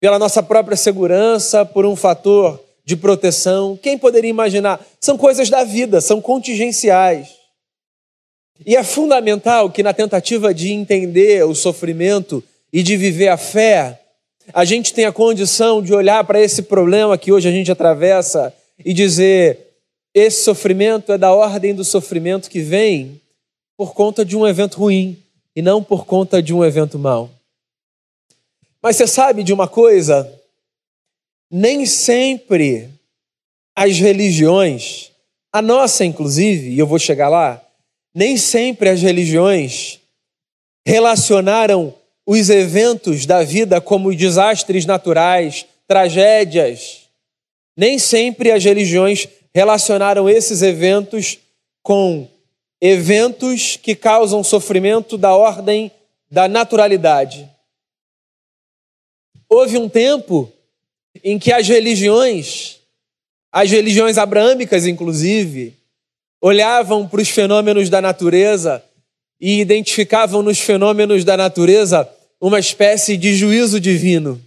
pela 0.00 0.18
nossa 0.18 0.42
própria 0.42 0.76
segurança, 0.76 1.64
por 1.64 1.84
um 1.84 1.94
fator 1.94 2.60
de 2.84 2.96
proteção. 2.96 3.78
Quem 3.80 3.98
poderia 3.98 4.30
imaginar? 4.30 4.80
São 5.00 5.18
coisas 5.18 5.50
da 5.50 5.64
vida, 5.64 6.00
são 6.00 6.20
contingenciais. 6.20 7.28
E 8.64 8.76
é 8.76 8.82
fundamental 8.82 9.70
que, 9.70 9.82
na 9.82 9.92
tentativa 9.92 10.52
de 10.52 10.72
entender 10.72 11.44
o 11.44 11.54
sofrimento 11.54 12.42
e 12.72 12.82
de 12.82 12.96
viver 12.96 13.28
a 13.28 13.36
fé, 13.36 14.00
a 14.52 14.64
gente 14.64 14.92
tenha 14.92 15.12
condição 15.12 15.82
de 15.82 15.94
olhar 15.94 16.24
para 16.24 16.40
esse 16.40 16.62
problema 16.62 17.16
que 17.16 17.32
hoje 17.32 17.48
a 17.48 17.52
gente 17.52 17.70
atravessa 17.70 18.52
e 18.84 18.92
dizer: 18.92 19.69
esse 20.14 20.42
sofrimento 20.42 21.12
é 21.12 21.18
da 21.18 21.32
ordem 21.32 21.74
do 21.74 21.84
sofrimento 21.84 22.50
que 22.50 22.60
vem 22.60 23.20
por 23.76 23.94
conta 23.94 24.24
de 24.24 24.36
um 24.36 24.46
evento 24.46 24.78
ruim 24.78 25.22
e 25.54 25.62
não 25.62 25.82
por 25.82 26.04
conta 26.04 26.42
de 26.42 26.52
um 26.52 26.64
evento 26.64 26.98
mau. 26.98 27.30
Mas 28.82 28.96
você 28.96 29.06
sabe 29.06 29.42
de 29.42 29.52
uma 29.52 29.68
coisa? 29.68 30.30
Nem 31.50 31.86
sempre 31.86 32.88
as 33.76 33.98
religiões, 33.98 35.10
a 35.52 35.62
nossa 35.62 36.04
inclusive, 36.04 36.70
e 36.70 36.78
eu 36.78 36.86
vou 36.86 36.98
chegar 36.98 37.28
lá, 37.28 37.62
nem 38.14 38.36
sempre 38.36 38.88
as 38.88 39.00
religiões 39.00 40.00
relacionaram 40.86 41.94
os 42.26 42.48
eventos 42.50 43.26
da 43.26 43.42
vida 43.42 43.80
como 43.80 44.14
desastres 44.14 44.86
naturais, 44.86 45.66
tragédias. 45.86 47.08
Nem 47.76 47.98
sempre 47.98 48.50
as 48.50 48.64
religiões 48.64 49.28
relacionaram 49.54 50.28
esses 50.28 50.62
eventos 50.62 51.38
com 51.82 52.28
eventos 52.80 53.76
que 53.76 53.94
causam 53.94 54.42
sofrimento 54.42 55.18
da 55.18 55.34
ordem 55.34 55.90
da 56.30 56.48
naturalidade. 56.48 57.48
Houve 59.48 59.76
um 59.76 59.88
tempo 59.88 60.50
em 61.24 61.38
que 61.38 61.52
as 61.52 61.66
religiões, 61.66 62.78
as 63.50 63.70
religiões 63.70 64.16
abraâmicas 64.16 64.86
inclusive, 64.86 65.76
olhavam 66.40 67.06
para 67.06 67.20
os 67.20 67.28
fenômenos 67.28 67.90
da 67.90 68.00
natureza 68.00 68.82
e 69.40 69.60
identificavam 69.60 70.42
nos 70.42 70.60
fenômenos 70.60 71.24
da 71.24 71.36
natureza 71.36 72.08
uma 72.40 72.58
espécie 72.58 73.16
de 73.16 73.34
juízo 73.34 73.80
divino. 73.80 74.40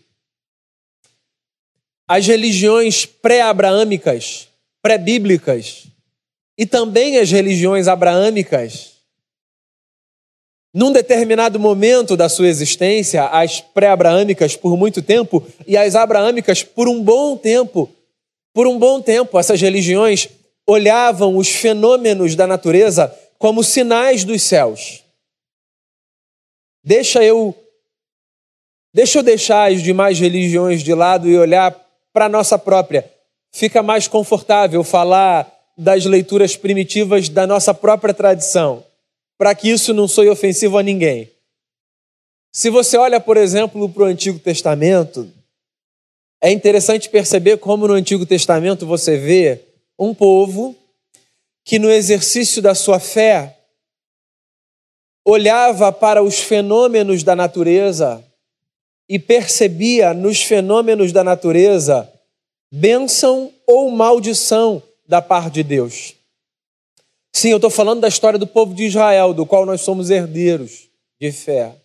As 2.07 2.25
religiões 2.25 3.05
pré-abraâmicas, 3.05 4.47
pré-bíblicas, 4.83 5.87
e 6.57 6.65
também 6.65 7.17
as 7.17 7.31
religiões 7.31 7.87
abraâmicas, 7.87 8.91
num 10.73 10.91
determinado 10.91 11.59
momento 11.59 12.17
da 12.17 12.27
sua 12.27 12.47
existência, 12.47 13.25
as 13.27 13.61
pré-abraâmicas 13.61 14.55
por 14.55 14.75
muito 14.75 15.01
tempo 15.01 15.45
e 15.65 15.77
as 15.77 15.95
abraâmicas 15.95 16.63
por 16.63 16.89
um 16.89 17.01
bom 17.01 17.37
tempo, 17.37 17.89
por 18.53 18.67
um 18.67 18.77
bom 18.77 19.01
tempo, 19.01 19.39
essas 19.39 19.61
religiões 19.61 20.27
olhavam 20.67 21.37
os 21.37 21.47
fenômenos 21.47 22.35
da 22.35 22.45
natureza 22.45 23.13
como 23.37 23.63
sinais 23.63 24.23
dos 24.23 24.41
céus. 24.41 25.03
Deixa 26.83 27.23
eu 27.23 27.55
deixa 28.93 29.19
eu 29.19 29.23
deixar 29.23 29.71
as 29.71 29.81
demais 29.81 30.19
religiões 30.19 30.83
de 30.83 30.93
lado 30.93 31.29
e 31.29 31.37
olhar 31.37 31.71
para 32.11 32.25
a 32.25 32.29
nossa 32.29 32.59
própria. 32.59 33.12
Fica 33.55 33.83
mais 33.83 34.07
confortável 34.07 34.83
falar 34.83 35.51
das 35.77 36.05
leituras 36.05 36.55
primitivas 36.55 37.29
da 37.29 37.45
nossa 37.45 37.71
própria 37.73 38.13
tradição, 38.13 38.83
para 39.37 39.53
que 39.53 39.69
isso 39.69 39.93
não 39.93 40.07
soe 40.07 40.27
ofensivo 40.27 40.77
a 40.77 40.83
ninguém. 40.83 41.29
Se 42.51 42.69
você 42.69 42.97
olha, 42.97 43.19
por 43.19 43.37
exemplo, 43.37 43.87
para 43.89 44.03
o 44.03 44.05
Antigo 44.05 44.39
Testamento, 44.39 45.31
é 46.41 46.51
interessante 46.51 47.09
perceber 47.09 47.57
como 47.57 47.87
no 47.87 47.93
Antigo 47.93 48.25
Testamento 48.25 48.85
você 48.85 49.17
vê 49.17 49.61
um 49.97 50.13
povo 50.13 50.75
que, 51.63 51.79
no 51.79 51.89
exercício 51.89 52.61
da 52.61 52.75
sua 52.75 52.99
fé, 52.99 53.57
olhava 55.25 55.91
para 55.91 56.21
os 56.21 56.39
fenômenos 56.39 57.23
da 57.23 57.35
natureza 57.35 58.23
e 59.07 59.17
percebia 59.17 60.13
nos 60.13 60.41
fenômenos 60.41 61.11
da 61.11 61.23
natureza 61.23 62.12
bênção 62.73 63.53
ou 63.67 63.89
maldição 63.91 64.81
da 65.07 65.21
parte 65.21 65.53
de 65.53 65.63
Deus. 65.63 66.15
Sim, 67.31 67.49
eu 67.49 67.57
estou 67.57 67.69
falando 67.69 68.01
da 68.01 68.07
história 68.07 68.39
do 68.39 68.47
povo 68.47 68.73
de 68.73 68.83
Israel, 68.83 69.33
do 69.33 69.45
qual 69.45 69.65
nós 69.65 69.81
somos 69.81 70.09
herdeiros 70.09 70.89
de 71.19 71.31
fé. 71.31 71.75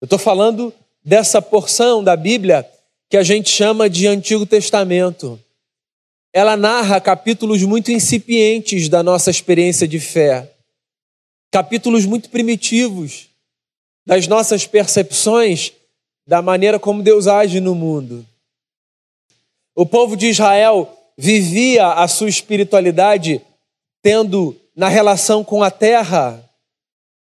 Eu 0.00 0.06
estou 0.06 0.18
falando 0.18 0.72
dessa 1.04 1.40
porção 1.40 2.02
da 2.02 2.16
Bíblia 2.16 2.68
que 3.08 3.16
a 3.16 3.22
gente 3.22 3.50
chama 3.50 3.88
de 3.88 4.06
Antigo 4.06 4.46
Testamento 4.46 5.38
ela 6.32 6.56
narra 6.56 7.00
capítulos 7.00 7.62
muito 7.64 7.90
incipientes 7.90 8.88
da 8.88 9.02
nossa 9.02 9.30
experiência 9.30 9.86
de 9.86 9.98
fé, 9.98 10.48
capítulos 11.50 12.06
muito 12.06 12.30
primitivos 12.30 13.28
das 14.06 14.28
nossas 14.28 14.66
percepções 14.66 15.72
da 16.26 16.40
maneira 16.40 16.78
como 16.78 17.02
Deus 17.02 17.26
age 17.26 17.60
no 17.60 17.74
mundo. 17.74 18.24
O 19.80 19.86
povo 19.86 20.14
de 20.14 20.26
Israel 20.26 20.94
vivia 21.16 21.94
a 21.94 22.06
sua 22.06 22.28
espiritualidade 22.28 23.40
tendo 24.02 24.54
na 24.76 24.88
relação 24.88 25.42
com 25.42 25.62
a 25.62 25.70
terra 25.70 26.44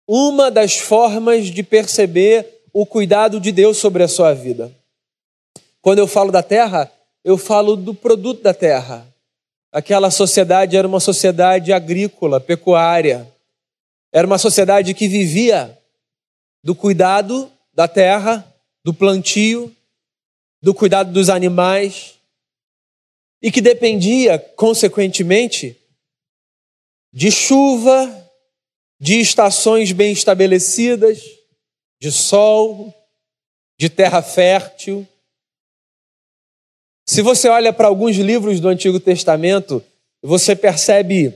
uma 0.07 0.49
das 0.49 0.75
formas 0.75 1.49
de 1.49 1.61
perceber 1.61 2.63
o 2.73 2.83
cuidado 2.83 3.39
de 3.39 3.51
Deus 3.51 3.77
sobre 3.77 4.01
a 4.01 4.07
sua 4.07 4.33
vida. 4.33 4.73
Quando 5.83 5.99
eu 5.99 6.07
falo 6.07 6.31
da 6.31 6.41
terra, 6.41 6.91
eu 7.23 7.37
falo 7.37 7.75
do 7.75 7.93
produto 7.93 8.41
da 8.41 8.55
terra. 8.55 9.05
Aquela 9.71 10.09
sociedade 10.09 10.75
era 10.75 10.87
uma 10.87 10.99
sociedade 10.99 11.71
agrícola, 11.71 12.39
pecuária. 12.39 13.31
Era 14.11 14.25
uma 14.25 14.39
sociedade 14.39 14.95
que 14.95 15.07
vivia 15.07 15.77
do 16.63 16.73
cuidado 16.73 17.51
da 17.71 17.87
terra, 17.87 18.51
do 18.83 18.95
plantio, 18.95 19.71
do 20.59 20.73
cuidado 20.73 21.11
dos 21.11 21.29
animais 21.29 22.16
e 23.41 23.51
que 23.51 23.62
dependia, 23.62 24.39
consequentemente, 24.39 25.77
de 27.13 27.32
chuva, 27.32 28.32
de 29.00 29.20
estações 29.20 29.91
bem 29.91 30.12
estabelecidas, 30.12 31.22
de 32.00 32.12
sol, 32.12 32.94
de 33.79 33.89
terra 33.89 34.22
fértil. 34.22 35.08
Se 37.08 37.22
você 37.22 37.48
olha 37.48 37.72
para 37.72 37.88
alguns 37.88 38.17
livros 38.17 38.60
do 38.60 38.67
Antigo 38.67 39.00
Testamento, 39.00 39.84
você 40.22 40.56
percebe 40.56 41.34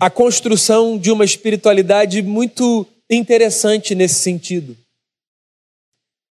a 0.00 0.10
construção 0.10 0.98
de 0.98 1.10
uma 1.10 1.24
espiritualidade 1.24 2.20
muito 2.22 2.86
interessante 3.08 3.94
nesse 3.94 4.16
sentido. 4.16 4.76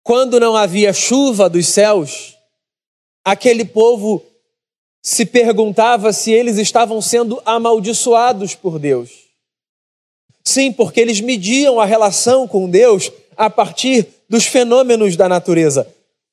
Quando 0.02 0.38
não 0.38 0.54
havia 0.54 0.92
chuva 0.92 1.48
dos 1.48 1.66
céus, 1.66 2.33
aquele 3.24 3.64
povo 3.64 4.22
se 5.02 5.24
perguntava 5.26 6.12
se 6.12 6.32
eles 6.32 6.58
estavam 6.58 7.00
sendo 7.00 7.40
amaldiçoados 7.44 8.54
por 8.54 8.78
Deus. 8.78 9.10
Sim, 10.44 10.72
porque 10.72 11.00
eles 11.00 11.20
mediam 11.20 11.80
a 11.80 11.84
relação 11.84 12.46
com 12.46 12.68
Deus 12.68 13.10
a 13.36 13.48
partir 13.48 14.06
dos 14.28 14.44
fenômenos 14.44 15.16
da 15.16 15.28
natureza. 15.28 15.88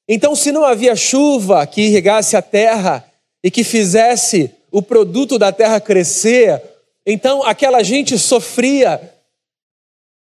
Então, 0.07 0.36
se 0.36 0.51
não 0.51 0.65
havia 0.65 0.95
chuva 0.95 1.65
que 1.65 1.81
irrigasse 1.81 2.36
a 2.36 2.41
terra 2.41 3.05
e 3.43 3.50
que 3.50 3.63
fizesse 3.63 4.51
o 4.71 4.81
produto 4.81 5.39
da 5.39 5.51
terra 5.51 5.79
crescer, 5.79 6.62
então 7.05 7.43
aquela 7.43 7.81
gente 7.83 8.17
sofria 8.17 9.01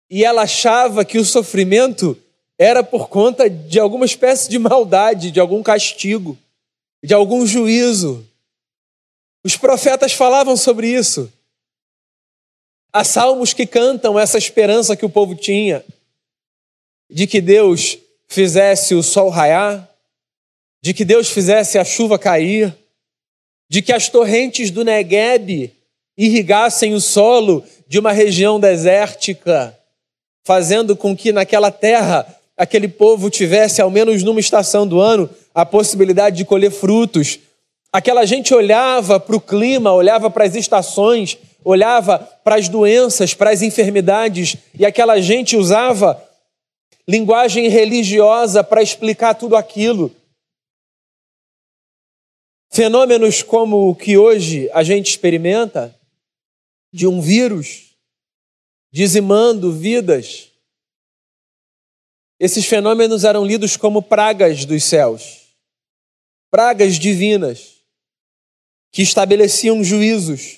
e 0.09 0.23
ela 0.23 0.41
achava 0.41 1.05
que 1.05 1.17
o 1.17 1.25
sofrimento 1.25 2.17
era 2.57 2.83
por 2.83 3.07
conta 3.07 3.49
de 3.49 3.79
alguma 3.79 4.05
espécie 4.05 4.49
de 4.49 4.59
maldade, 4.59 5.31
de 5.31 5.39
algum 5.39 5.63
castigo, 5.63 6.37
de 7.03 7.13
algum 7.13 7.45
juízo. 7.45 8.25
Os 9.43 9.55
profetas 9.55 10.13
falavam 10.13 10.57
sobre 10.57 10.87
isso. 10.87 11.31
Há 12.91 13.03
salmos 13.03 13.53
que 13.53 13.65
cantam 13.65 14.19
essa 14.19 14.37
esperança 14.37 14.95
que 14.95 15.05
o 15.05 15.09
povo 15.09 15.35
tinha 15.35 15.85
de 17.09 17.25
que 17.25 17.41
Deus 17.41 17.97
fizesse 18.27 18.93
o 18.93 19.01
sol 19.01 19.29
raiar, 19.29 19.89
de 20.81 20.93
que 20.93 21.03
Deus 21.03 21.29
fizesse 21.29 21.77
a 21.79 21.83
chuva 21.83 22.19
cair, 22.19 22.75
de 23.69 23.81
que 23.81 23.91
as 23.91 24.09
torrentes 24.09 24.69
do 24.69 24.83
Negueb 24.83 25.73
irrigassem 26.17 26.93
o 26.93 27.01
solo 27.01 27.63
de 27.87 27.97
uma 27.97 28.11
região 28.11 28.59
desértica, 28.59 29.77
fazendo 30.43 30.95
com 30.95 31.15
que 31.15 31.31
naquela 31.31 31.71
terra 31.71 32.25
aquele 32.55 32.87
povo 32.87 33.29
tivesse, 33.29 33.81
ao 33.81 33.89
menos 33.89 34.21
numa 34.21 34.39
estação 34.39 34.85
do 34.85 34.99
ano, 34.99 35.29
a 35.61 35.65
possibilidade 35.65 36.37
de 36.37 36.45
colher 36.45 36.71
frutos. 36.71 37.39
Aquela 37.91 38.25
gente 38.25 38.53
olhava 38.53 39.19
para 39.19 39.35
o 39.35 39.41
clima, 39.41 39.91
olhava 39.91 40.29
para 40.29 40.45
as 40.45 40.55
estações, 40.55 41.37
olhava 41.63 42.19
para 42.43 42.55
as 42.55 42.69
doenças, 42.69 43.33
para 43.33 43.49
as 43.49 43.61
enfermidades, 43.61 44.55
e 44.77 44.85
aquela 44.85 45.19
gente 45.19 45.57
usava 45.57 46.23
linguagem 47.07 47.67
religiosa 47.67 48.63
para 48.63 48.81
explicar 48.81 49.33
tudo 49.33 49.55
aquilo. 49.55 50.15
Fenômenos 52.71 53.41
como 53.41 53.89
o 53.89 53.95
que 53.95 54.15
hoje 54.15 54.69
a 54.71 54.83
gente 54.83 55.09
experimenta, 55.09 55.95
de 56.93 57.05
um 57.05 57.19
vírus 57.19 57.89
dizimando 58.91 59.71
vidas, 59.71 60.49
esses 62.39 62.65
fenômenos 62.65 63.23
eram 63.23 63.45
lidos 63.45 63.75
como 63.75 64.01
pragas 64.01 64.65
dos 64.65 64.83
céus, 64.83 65.38
pragas 66.51 66.95
divinas, 66.95 67.75
que 68.91 69.01
estabeleciam 69.01 69.83
juízos. 69.83 70.57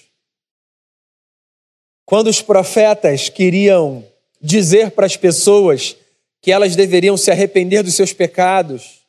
Quando 2.05 2.27
os 2.27 2.41
profetas 2.41 3.29
queriam 3.29 4.05
dizer 4.41 4.91
para 4.91 5.05
as 5.05 5.17
pessoas 5.17 5.95
que 6.41 6.51
elas 6.51 6.75
deveriam 6.75 7.15
se 7.15 7.29
arrepender 7.29 7.83
dos 7.83 7.95
seus 7.95 8.13
pecados, 8.13 9.01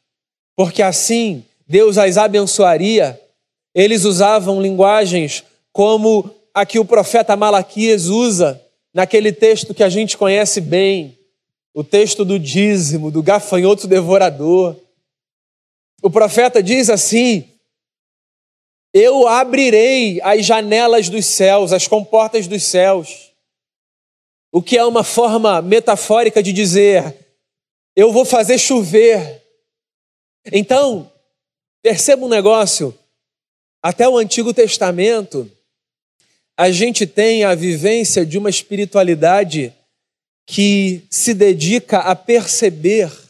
porque 0.55 0.83
assim 0.83 1.45
Deus 1.67 1.97
as 1.97 2.19
abençoaria, 2.19 3.19
eles 3.75 4.05
usavam 4.05 4.61
linguagens 4.61 5.43
como 5.73 6.31
a 6.53 6.67
que 6.67 6.79
o 6.79 6.85
profeta 6.85 7.35
Malaquias 7.35 8.07
usa 8.07 8.61
naquele 8.93 9.33
texto 9.33 9.73
que 9.73 9.83
a 9.83 9.89
gente 9.89 10.19
conhece 10.19 10.61
bem 10.61 11.19
o 11.75 11.83
texto 11.83 12.25
do 12.25 12.39
dízimo, 12.39 13.11
do 13.11 13.23
gafanhoto 13.23 13.87
devorador. 13.87 14.77
O 16.03 16.11
profeta 16.11 16.61
diz 16.61 16.91
assim: 16.91 17.49
Eu 18.93 19.29
abrirei 19.29 20.21
as 20.21 20.45
janelas 20.45 21.09
dos 21.09 21.25
céus, 21.25 21.73
as 21.73 21.87
comportas 21.87 22.49
dos 22.49 22.65
céus. 22.65 23.31
O 24.51 24.61
que 24.61 24.77
é 24.77 24.85
uma 24.85 25.05
forma 25.05 25.63
metafórica 25.63 26.43
de 26.43 26.53
dizer: 26.53 27.17
Eu 27.95 28.13
vou 28.13 28.25
fazer 28.25 28.59
chover. 28.59 29.41
Então, 30.53 31.09
perceba 31.81 32.27
um 32.27 32.29
negócio: 32.29 32.93
até 33.81 34.09
o 34.09 34.19
Antigo 34.19 34.53
Testamento, 34.53 35.49
a 36.57 36.69
gente 36.73 37.07
tem 37.07 37.45
a 37.45 37.55
vivência 37.55 38.27
de 38.27 38.37
uma 38.39 38.51
espiritualidade 38.51 39.73
que 40.45 41.07
se 41.09 41.33
dedica 41.33 42.01
a 42.01 42.17
perceber 42.17 43.22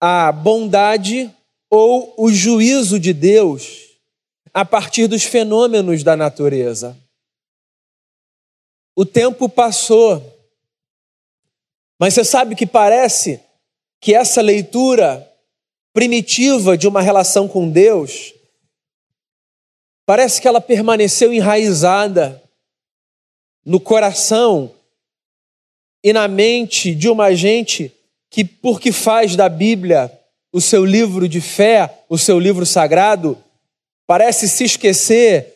a 0.00 0.30
bondade 0.32 1.34
ou 1.70 2.14
o 2.16 2.30
juízo 2.30 2.98
de 2.98 3.12
Deus 3.12 3.86
a 4.52 4.64
partir 4.64 5.06
dos 5.06 5.22
fenômenos 5.22 6.02
da 6.02 6.16
natureza. 6.16 6.96
O 8.94 9.04
tempo 9.04 9.48
passou, 9.48 10.22
mas 11.98 12.14
você 12.14 12.24
sabe 12.24 12.54
que 12.54 12.66
parece 12.66 13.40
que 14.00 14.14
essa 14.14 14.40
leitura 14.40 15.30
primitiva 15.92 16.76
de 16.76 16.86
uma 16.86 17.00
relação 17.00 17.48
com 17.48 17.70
Deus, 17.70 18.34
parece 20.06 20.40
que 20.40 20.46
ela 20.46 20.60
permaneceu 20.60 21.32
enraizada 21.32 22.42
no 23.64 23.80
coração 23.80 24.74
e 26.04 26.12
na 26.12 26.28
mente 26.28 26.94
de 26.94 27.08
uma 27.08 27.34
gente 27.34 27.95
que, 28.36 28.44
porque 28.44 28.92
faz 28.92 29.34
da 29.34 29.48
Bíblia 29.48 30.12
o 30.52 30.60
seu 30.60 30.84
livro 30.84 31.26
de 31.26 31.40
fé, 31.40 32.04
o 32.06 32.18
seu 32.18 32.38
livro 32.38 32.66
sagrado, 32.66 33.42
parece 34.06 34.46
se 34.46 34.64
esquecer 34.64 35.54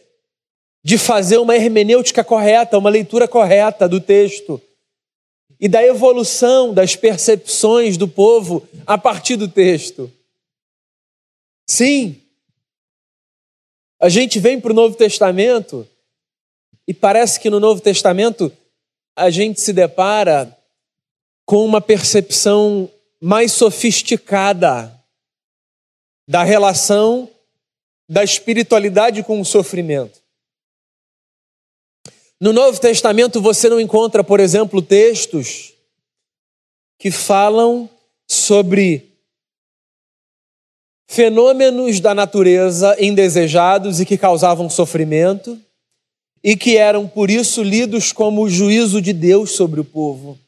de 0.83 0.97
fazer 0.97 1.37
uma 1.37 1.55
hermenêutica 1.55 2.25
correta, 2.25 2.79
uma 2.79 2.89
leitura 2.89 3.29
correta 3.29 3.87
do 3.87 4.01
texto 4.01 4.59
e 5.61 5.69
da 5.69 5.85
evolução 5.85 6.73
das 6.73 6.97
percepções 6.97 7.99
do 7.99 8.09
povo 8.09 8.67
a 8.87 8.97
partir 8.97 9.37
do 9.37 9.47
texto. 9.47 10.11
Sim, 11.67 12.19
a 14.01 14.09
gente 14.09 14.39
vem 14.39 14.59
para 14.59 14.71
o 14.73 14.75
Novo 14.75 14.97
Testamento 14.97 15.87
e 16.89 16.95
parece 16.95 17.39
que 17.41 17.51
no 17.51 17.61
Novo 17.61 17.83
Testamento 17.83 18.51
a 19.15 19.29
gente 19.29 19.61
se 19.61 19.75
depara 19.75 20.57
com 21.51 21.65
uma 21.65 21.81
percepção 21.81 22.89
mais 23.21 23.51
sofisticada 23.51 24.97
da 26.29 26.45
relação 26.45 27.29
da 28.09 28.23
espiritualidade 28.23 29.25
com 29.25 29.41
o 29.41 29.45
sofrimento. 29.45 30.23
No 32.41 32.53
Novo 32.53 32.81
Testamento 32.81 33.41
você 33.41 33.69
não 33.69 33.81
encontra, 33.81 34.23
por 34.23 34.39
exemplo, 34.39 34.81
textos 34.81 35.75
que 37.01 37.11
falam 37.11 37.91
sobre 38.31 39.11
fenômenos 41.09 41.99
da 41.99 42.15
natureza 42.15 42.97
indesejados 43.01 43.99
e 43.99 44.07
que 44.07 44.17
causavam 44.17 44.71
sofrimento 44.71 45.61
e 46.45 46.57
que 46.57 46.77
eram 46.77 47.09
por 47.09 47.29
isso 47.29 47.61
lidos 47.61 48.13
como 48.13 48.43
o 48.43 48.49
juízo 48.49 49.03
de 49.03 49.13
Deus 49.13 49.51
sobre 49.51 49.81
o 49.81 49.85
povo. 49.85 50.39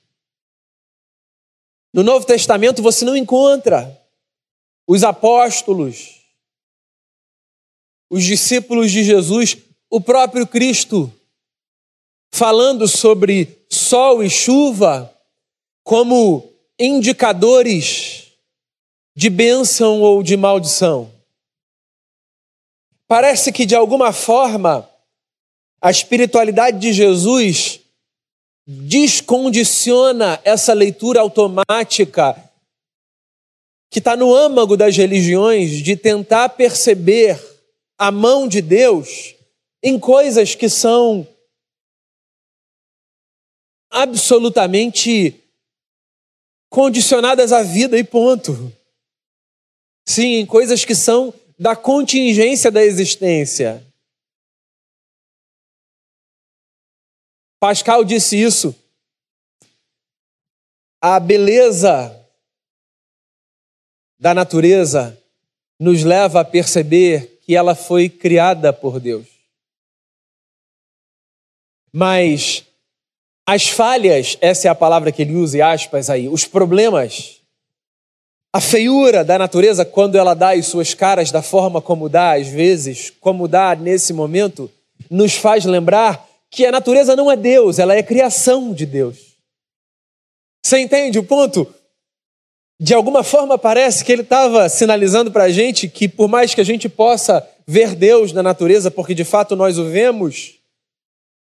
No 1.93 2.03
Novo 2.03 2.27
Testamento 2.27 2.83
você 2.83 3.05
não 3.05 3.17
encontra 3.17 4.01
os 4.87 5.05
apóstolos, 5.05 6.23
os 8.11 8.25
discípulos 8.25 8.91
de 8.91 9.05
Jesus, 9.05 9.57
o 9.91 10.01
próprio 10.01 10.47
Cristo, 10.47 11.13
falando 12.33 12.89
sobre 12.89 13.65
sol 13.71 14.23
e 14.23 14.31
chuva 14.31 15.15
como 15.85 16.51
indicadores 16.79 18.33
de 19.15 19.29
bênção 19.29 20.01
ou 20.01 20.23
de 20.23 20.37
maldição. 20.37 21.13
Parece 23.07 23.53
que 23.53 23.67
de 23.67 23.75
alguma 23.75 24.13
forma 24.13 24.89
a 25.81 25.91
espiritualidade 25.91 26.79
de 26.79 26.93
Jesus 26.93 27.82
descondiciona 28.67 30.41
essa 30.45 30.73
leitura 30.73 31.21
automática 31.21 32.51
que 33.91 33.99
está 33.99 34.17
no 34.17 34.35
âmago 34.35 34.77
das 34.77 34.97
religiões 34.97 35.83
de 35.83 35.97
tentar 35.97 36.49
perceber 36.51 37.39
a 37.99 38.11
mão 38.11 38.49
de 38.49 38.63
Deus 38.63 39.35
em 39.83 39.99
coisas 39.99 40.55
que 40.55 40.69
são 40.69 41.27
absolutamente 43.91 45.39
condicionadas 46.71 47.53
à 47.53 47.63
vida 47.63 47.99
e 47.99 48.05
ponto. 48.05 48.73
Sim, 50.09 50.37
em 50.37 50.47
coisas 50.47 50.85
que 50.85 50.95
são 50.95 51.35
da 51.59 51.77
contingência 51.77 52.71
da 52.71 52.83
existência. 52.83 53.87
Pascal 57.63 58.03
disse 58.03 58.37
isso. 58.43 58.75
A 61.01 61.21
beleza 61.21 62.27
da 64.19 64.35
natureza 64.35 65.17
nos 65.79 66.03
leva 66.03 66.41
a 66.41 66.45
perceber 66.45 67.39
que 67.43 67.55
ela 67.55 67.77
foi 67.77 68.09
criada 68.09 68.73
por 68.73 68.99
Deus. 68.99 69.29
Mas 71.93 72.65
as 73.47 73.69
falhas, 73.69 74.37
essa 74.41 74.67
é 74.67 74.71
a 74.71 74.75
palavra 74.75 75.13
que 75.13 75.23
ele 75.23 75.37
usa, 75.37 75.59
e 75.59 75.63
aspas 75.63 76.11
aí, 76.11 76.29
os 76.29 76.45
problemas, 76.45 77.43
a 78.53 78.61
feiura 78.61 79.25
da 79.25 79.39
natureza, 79.39 79.85
quando 79.85 80.17
ela 80.17 80.35
dá 80.35 80.51
as 80.51 80.67
suas 80.67 80.95
caras 80.95 81.31
da 81.31 81.43
forma 81.43 81.81
como 81.81 82.09
dá, 82.09 82.33
às 82.33 82.49
vezes, 82.49 83.11
como 83.21 83.47
dá 83.47 83.77
nesse 83.77 84.13
momento, 84.13 84.69
nos 85.09 85.37
faz 85.37 85.65
lembrar 85.65 86.32
que 86.53 86.67
a 86.67 86.71
natureza 86.71 87.17
não 87.17 87.33
é 87.33 87.37
Deus, 87.37 87.79
ela 87.79 87.97
é 87.97 88.03
criação 88.03 88.75
de 88.75 88.85
Deus. 88.85 89.39
Você 90.63 90.79
entende 90.79 91.19
o 91.19 91.25
ponto? 91.25 91.67
De 92.79 92.93
alguma 92.93 93.25
forma 93.25 93.57
parece 93.57 94.05
que 94.05 94.13
ele 94.13 94.21
estava 94.21 94.69
sinalizando 94.69 95.33
para 95.33 95.45
a 95.45 95.51
gente 95.51 95.89
que, 95.89 96.07
por 96.07 96.29
mais 96.29 96.55
que 96.55 96.61
a 96.61 96.65
gente 96.65 96.91
possa 96.91 97.49
ver 97.67 97.95
Deus 97.95 98.35
na 98.35 98.43
natureza, 98.43 98.91
porque 98.91 99.15
de 99.15 99.25
fato 99.25 99.57
nós 99.57 99.79
o 99.79 99.89
vemos, 99.89 100.59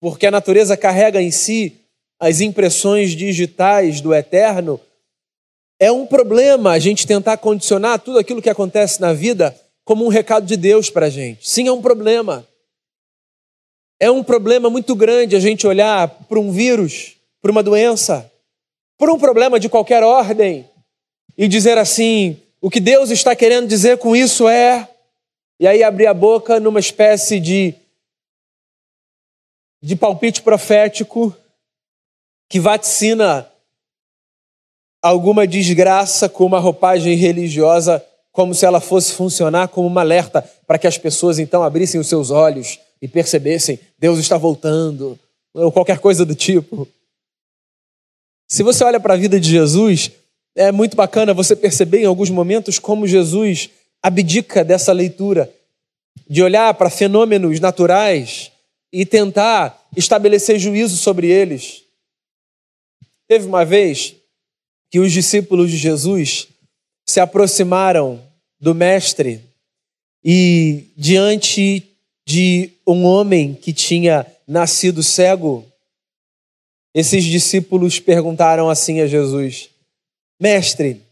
porque 0.01 0.25
a 0.25 0.31
natureza 0.31 0.75
carrega 0.75 1.21
em 1.21 1.29
si 1.29 1.75
as 2.19 2.41
impressões 2.41 3.11
digitais 3.11 4.01
do 4.01 4.11
eterno, 4.11 4.81
é 5.79 5.91
um 5.91 6.07
problema 6.07 6.71
a 6.71 6.79
gente 6.79 7.05
tentar 7.05 7.37
condicionar 7.37 7.99
tudo 7.99 8.17
aquilo 8.17 8.41
que 8.41 8.49
acontece 8.49 8.99
na 8.99 9.13
vida 9.13 9.55
como 9.83 10.03
um 10.03 10.09
recado 10.09 10.47
de 10.47 10.57
Deus 10.57 10.89
para 10.89 11.05
a 11.05 11.09
gente. 11.11 11.47
Sim, 11.47 11.67
é 11.67 11.71
um 11.71 11.81
problema. 11.81 12.47
É 13.99 14.11
um 14.11 14.23
problema 14.23 14.69
muito 14.69 14.93
grande 14.95 15.35
a 15.35 15.39
gente 15.39 15.65
olhar 15.65 16.07
para 16.07 16.39
um 16.39 16.51
vírus, 16.51 17.15
para 17.41 17.51
uma 17.51 17.63
doença, 17.63 18.29
por 18.97 19.09
um 19.09 19.17
problema 19.17 19.59
de 19.59 19.69
qualquer 19.69 20.03
ordem 20.03 20.69
e 21.37 21.47
dizer 21.47 21.77
assim: 21.77 22.39
o 22.61 22.69
que 22.69 22.79
Deus 22.79 23.09
está 23.09 23.35
querendo 23.35 23.67
dizer 23.67 23.97
com 23.97 24.15
isso 24.15 24.47
é. 24.47 24.89
E 25.57 25.65
aí 25.65 25.83
abrir 25.83 26.07
a 26.07 26.13
boca 26.13 26.59
numa 26.59 26.81
espécie 26.81 27.39
de, 27.39 27.73
de 29.81 29.95
palpite 29.95 30.41
profético 30.41 31.33
que 32.49 32.59
vaticina 32.59 33.49
alguma 35.01 35.47
desgraça 35.47 36.27
com 36.27 36.45
uma 36.45 36.59
roupagem 36.59 37.15
religiosa, 37.15 38.05
como 38.33 38.53
se 38.53 38.65
ela 38.65 38.81
fosse 38.81 39.13
funcionar 39.13 39.69
como 39.69 39.87
uma 39.87 40.01
alerta 40.01 40.41
para 40.67 40.77
que 40.77 40.87
as 40.87 40.97
pessoas 40.97 41.39
então 41.39 41.63
abrissem 41.63 42.01
os 42.01 42.07
seus 42.07 42.31
olhos 42.31 42.79
e 43.01 43.07
percebessem 43.07 43.79
Deus 43.97 44.19
está 44.19 44.37
voltando, 44.37 45.19
ou 45.53 45.71
qualquer 45.71 45.99
coisa 45.99 46.25
do 46.25 46.35
tipo. 46.35 46.87
Se 48.47 48.61
você 48.61 48.83
olha 48.83 48.99
para 48.99 49.13
a 49.13 49.17
vida 49.17 49.39
de 49.39 49.49
Jesus, 49.49 50.11
é 50.55 50.71
muito 50.71 50.95
bacana 50.95 51.33
você 51.33 51.55
perceber 51.55 52.01
em 52.01 52.05
alguns 52.05 52.29
momentos 52.29 52.79
como 52.79 53.07
Jesus 53.07 53.69
abdica 54.01 54.63
dessa 54.63 54.91
leitura, 54.91 55.51
de 56.29 56.41
olhar 56.43 56.73
para 56.75 56.89
fenômenos 56.89 57.59
naturais 57.59 58.51
e 58.91 59.05
tentar 59.05 59.87
estabelecer 59.95 60.59
juízo 60.59 60.95
sobre 60.95 61.27
eles. 61.27 61.83
Teve 63.27 63.45
uma 63.45 63.65
vez 63.65 64.15
que 64.89 64.99
os 64.99 65.11
discípulos 65.11 65.71
de 65.71 65.77
Jesus 65.77 66.47
se 67.05 67.19
aproximaram 67.19 68.21
do 68.59 68.73
Mestre 68.73 69.41
e, 70.23 70.85
diante 70.95 71.83
de 72.25 72.73
um 72.87 73.05
homem 73.05 73.53
que 73.53 73.71
tinha 73.71 74.25
nascido 74.47 75.03
cego, 75.03 75.65
esses 76.93 77.23
discípulos 77.23 77.99
perguntaram 77.99 78.69
assim 78.69 79.01
a 79.01 79.07
Jesus: 79.07 79.69
Mestre, 80.39 81.05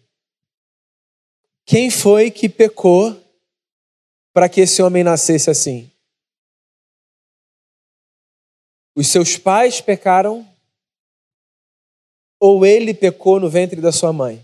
quem 1.65 1.91
foi 1.91 2.31
que 2.31 2.49
pecou 2.49 3.21
para 4.33 4.49
que 4.49 4.61
esse 4.61 4.81
homem 4.81 5.03
nascesse 5.03 5.49
assim? 5.49 5.89
Os 8.95 9.07
seus 9.07 9.37
pais 9.37 9.81
pecaram 9.81 10.47
ou 12.39 12.65
ele 12.65 12.93
pecou 12.93 13.39
no 13.39 13.49
ventre 13.49 13.79
da 13.79 13.91
sua 13.91 14.11
mãe? 14.11 14.43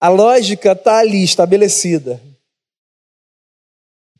A 0.00 0.08
lógica 0.08 0.72
está 0.72 0.98
ali 0.98 1.22
estabelecida. 1.22 2.31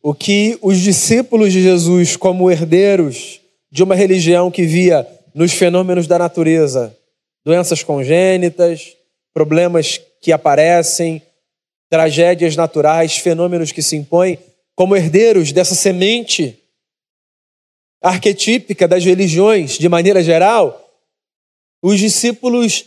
O 0.02 0.12
que 0.12 0.58
os 0.60 0.80
discípulos 0.80 1.52
de 1.52 1.62
Jesus, 1.62 2.16
como 2.16 2.50
herdeiros 2.50 3.40
de 3.70 3.82
uma 3.82 3.94
religião 3.94 4.50
que 4.50 4.64
via 4.64 5.06
nos 5.34 5.52
fenômenos 5.52 6.06
da 6.06 6.18
natureza 6.18 6.96
doenças 7.44 7.82
congênitas, 7.82 8.96
problemas 9.34 10.00
que 10.20 10.32
aparecem, 10.32 11.22
tragédias 11.90 12.56
naturais, 12.56 13.16
fenômenos 13.16 13.72
que 13.72 13.82
se 13.82 13.96
impõem, 13.96 14.38
como 14.74 14.96
herdeiros 14.96 15.52
dessa 15.52 15.74
semente 15.74 16.58
arquetípica 18.00 18.88
das 18.88 19.04
religiões, 19.04 19.78
de 19.78 19.88
maneira 19.88 20.22
geral, 20.22 20.78
os 21.82 21.98
discípulos 21.98 22.84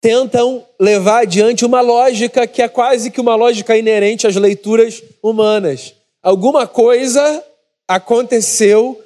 tentam 0.00 0.66
levar 0.80 1.20
adiante 1.20 1.64
uma 1.64 1.80
lógica 1.80 2.46
que 2.46 2.60
é 2.60 2.68
quase 2.68 3.10
que 3.10 3.20
uma 3.20 3.34
lógica 3.34 3.76
inerente 3.76 4.26
às 4.26 4.34
leituras 4.36 5.02
humanas. 5.22 5.94
Alguma 6.22 6.68
coisa 6.68 7.44
aconteceu 7.88 9.02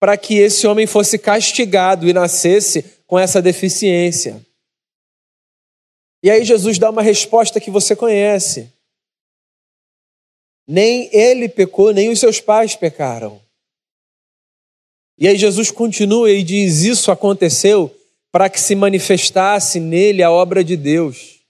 para 0.00 0.16
que 0.16 0.38
esse 0.38 0.66
homem 0.66 0.86
fosse 0.86 1.16
castigado 1.16 2.08
e 2.08 2.12
nascesse 2.12 2.82
com 3.06 3.16
essa 3.16 3.40
deficiência. 3.40 4.44
E 6.22 6.30
aí 6.30 6.44
Jesus 6.44 6.78
dá 6.78 6.90
uma 6.90 7.02
resposta 7.02 7.60
que 7.60 7.70
você 7.70 7.94
conhece. 7.94 8.72
Nem 10.66 11.08
ele 11.12 11.48
pecou, 11.48 11.92
nem 11.92 12.10
os 12.10 12.18
seus 12.18 12.40
pais 12.40 12.74
pecaram. 12.74 13.40
E 15.18 15.28
aí 15.28 15.36
Jesus 15.36 15.70
continua 15.70 16.30
e 16.30 16.42
diz: 16.42 16.82
Isso 16.82 17.12
aconteceu 17.12 17.94
para 18.32 18.48
que 18.48 18.60
se 18.60 18.74
manifestasse 18.74 19.78
nele 19.78 20.22
a 20.22 20.30
obra 20.30 20.64
de 20.64 20.76
Deus. 20.76 21.40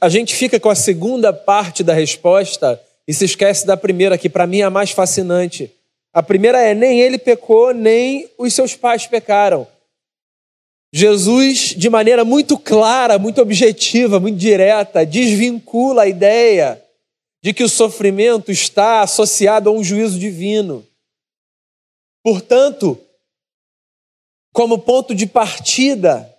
A 0.00 0.08
gente 0.08 0.36
fica 0.36 0.60
com 0.60 0.68
a 0.68 0.74
segunda 0.74 1.32
parte 1.32 1.82
da 1.82 1.94
resposta 1.94 2.80
e 3.06 3.14
se 3.14 3.24
esquece 3.24 3.66
da 3.66 3.76
primeira, 3.76 4.18
que 4.18 4.28
para 4.28 4.46
mim 4.46 4.60
é 4.60 4.64
a 4.64 4.70
mais 4.70 4.90
fascinante. 4.90 5.72
A 6.12 6.22
primeira 6.22 6.60
é: 6.60 6.74
nem 6.74 7.00
ele 7.00 7.18
pecou, 7.18 7.72
nem 7.72 8.28
os 8.36 8.52
seus 8.52 8.74
pais 8.74 9.06
pecaram. 9.06 9.66
Jesus, 10.92 11.74
de 11.76 11.90
maneira 11.90 12.24
muito 12.24 12.58
clara, 12.58 13.18
muito 13.18 13.40
objetiva, 13.40 14.18
muito 14.18 14.38
direta, 14.38 15.04
desvincula 15.04 16.02
a 16.02 16.08
ideia 16.08 16.82
de 17.42 17.52
que 17.52 17.62
o 17.62 17.68
sofrimento 17.68 18.50
está 18.50 19.02
associado 19.02 19.68
a 19.68 19.72
um 19.72 19.84
juízo 19.84 20.18
divino. 20.18 20.86
Portanto, 22.22 22.98
como 24.52 24.78
ponto 24.78 25.14
de 25.14 25.26
partida 25.26 26.34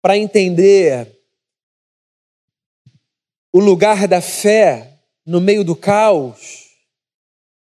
para 0.00 0.16
entender 0.16 1.08
o 3.52 3.60
lugar 3.60 4.08
da 4.08 4.20
fé 4.20 4.93
no 5.24 5.40
meio 5.40 5.64
do 5.64 5.74
caos, 5.74 6.70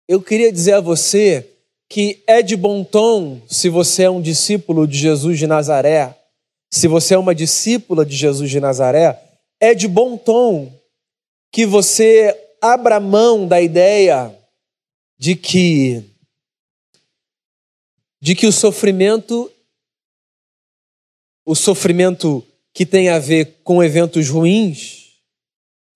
eu 0.08 0.20
queria 0.20 0.52
dizer 0.52 0.74
a 0.74 0.80
você 0.80 1.48
que 1.88 2.22
é 2.26 2.42
de 2.42 2.56
bom 2.56 2.82
tom 2.82 3.40
se 3.48 3.68
você 3.68 4.04
é 4.04 4.10
um 4.10 4.20
discípulo 4.20 4.86
de 4.86 4.98
Jesus 4.98 5.38
de 5.38 5.46
Nazaré, 5.46 6.16
se 6.70 6.88
você 6.88 7.14
é 7.14 7.18
uma 7.18 7.34
discípula 7.34 8.04
de 8.04 8.16
Jesus 8.16 8.50
de 8.50 8.60
Nazaré, 8.60 9.20
é 9.60 9.74
de 9.74 9.86
bom 9.86 10.16
tom 10.16 10.72
que 11.52 11.64
você 11.64 12.36
abra 12.60 12.98
mão 12.98 13.46
da 13.46 13.60
ideia 13.60 14.36
de 15.18 15.36
que 15.36 16.04
de 18.20 18.34
que 18.34 18.46
o 18.46 18.52
sofrimento, 18.52 19.52
o 21.44 21.54
sofrimento 21.54 22.44
que 22.74 22.84
tem 22.84 23.08
a 23.08 23.18
ver 23.18 23.58
com 23.62 23.82
eventos 23.82 24.28
ruins, 24.28 25.05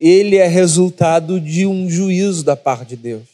ele 0.01 0.37
é 0.37 0.47
resultado 0.47 1.39
de 1.39 1.67
um 1.67 1.89
juízo 1.91 2.43
da 2.43 2.57
parte 2.57 2.91
de 2.91 2.97
Deus. 2.97 3.29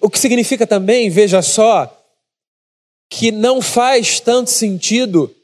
O 0.00 0.08
que 0.08 0.18
significa 0.18 0.66
também, 0.66 1.10
veja 1.10 1.42
só, 1.42 1.92
que 3.10 3.32
não 3.32 3.60
faz 3.60 4.20
tanto 4.20 4.50
sentido 4.50 5.34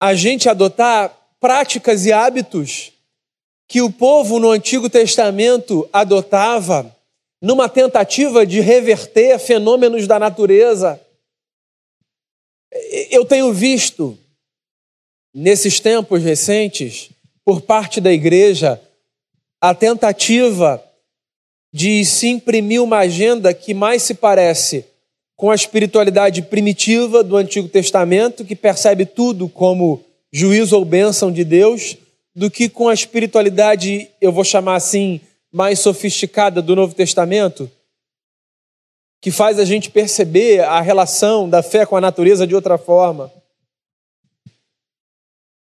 a 0.00 0.14
gente 0.14 0.48
adotar 0.48 1.16
práticas 1.38 2.06
e 2.06 2.12
hábitos 2.12 2.92
que 3.68 3.82
o 3.82 3.92
povo 3.92 4.38
no 4.38 4.50
Antigo 4.50 4.88
Testamento 4.88 5.88
adotava 5.92 6.94
numa 7.40 7.68
tentativa 7.68 8.46
de 8.46 8.60
reverter 8.60 9.38
fenômenos 9.38 10.06
da 10.06 10.18
natureza. 10.18 11.00
Eu 13.10 13.24
tenho 13.24 13.52
visto, 13.52 14.16
nesses 15.34 15.80
tempos 15.80 16.22
recentes, 16.22 17.10
por 17.44 17.60
parte 17.60 18.00
da 18.00 18.12
igreja, 18.12 18.80
a 19.60 19.74
tentativa 19.74 20.82
de 21.72 22.04
se 22.04 22.28
imprimir 22.28 22.82
uma 22.82 22.98
agenda 22.98 23.54
que 23.54 23.72
mais 23.72 24.02
se 24.02 24.14
parece 24.14 24.84
com 25.36 25.50
a 25.50 25.54
espiritualidade 25.54 26.42
primitiva 26.42 27.24
do 27.24 27.36
Antigo 27.36 27.68
Testamento, 27.68 28.44
que 28.44 28.54
percebe 28.54 29.06
tudo 29.06 29.48
como 29.48 30.04
juízo 30.32 30.76
ou 30.76 30.84
bênção 30.84 31.32
de 31.32 31.44
Deus, 31.44 31.96
do 32.34 32.50
que 32.50 32.68
com 32.68 32.88
a 32.88 32.94
espiritualidade, 32.94 34.08
eu 34.20 34.30
vou 34.32 34.44
chamar 34.44 34.76
assim, 34.76 35.20
mais 35.52 35.78
sofisticada 35.80 36.62
do 36.62 36.76
Novo 36.76 36.94
Testamento, 36.94 37.70
que 39.20 39.30
faz 39.30 39.58
a 39.58 39.64
gente 39.64 39.90
perceber 39.90 40.60
a 40.60 40.80
relação 40.80 41.48
da 41.48 41.62
fé 41.62 41.84
com 41.86 41.96
a 41.96 42.00
natureza 42.00 42.46
de 42.46 42.54
outra 42.54 42.78
forma. 42.78 43.32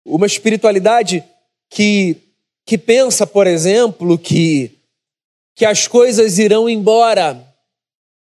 Uma 0.05 0.25
espiritualidade 0.25 1.23
que, 1.73 2.17
que 2.65 2.77
pensa, 2.77 3.25
por 3.25 3.47
exemplo, 3.47 4.17
que, 4.17 4.71
que 5.55 5.65
as 5.65 5.87
coisas 5.87 6.37
irão 6.37 6.69
embora 6.69 7.41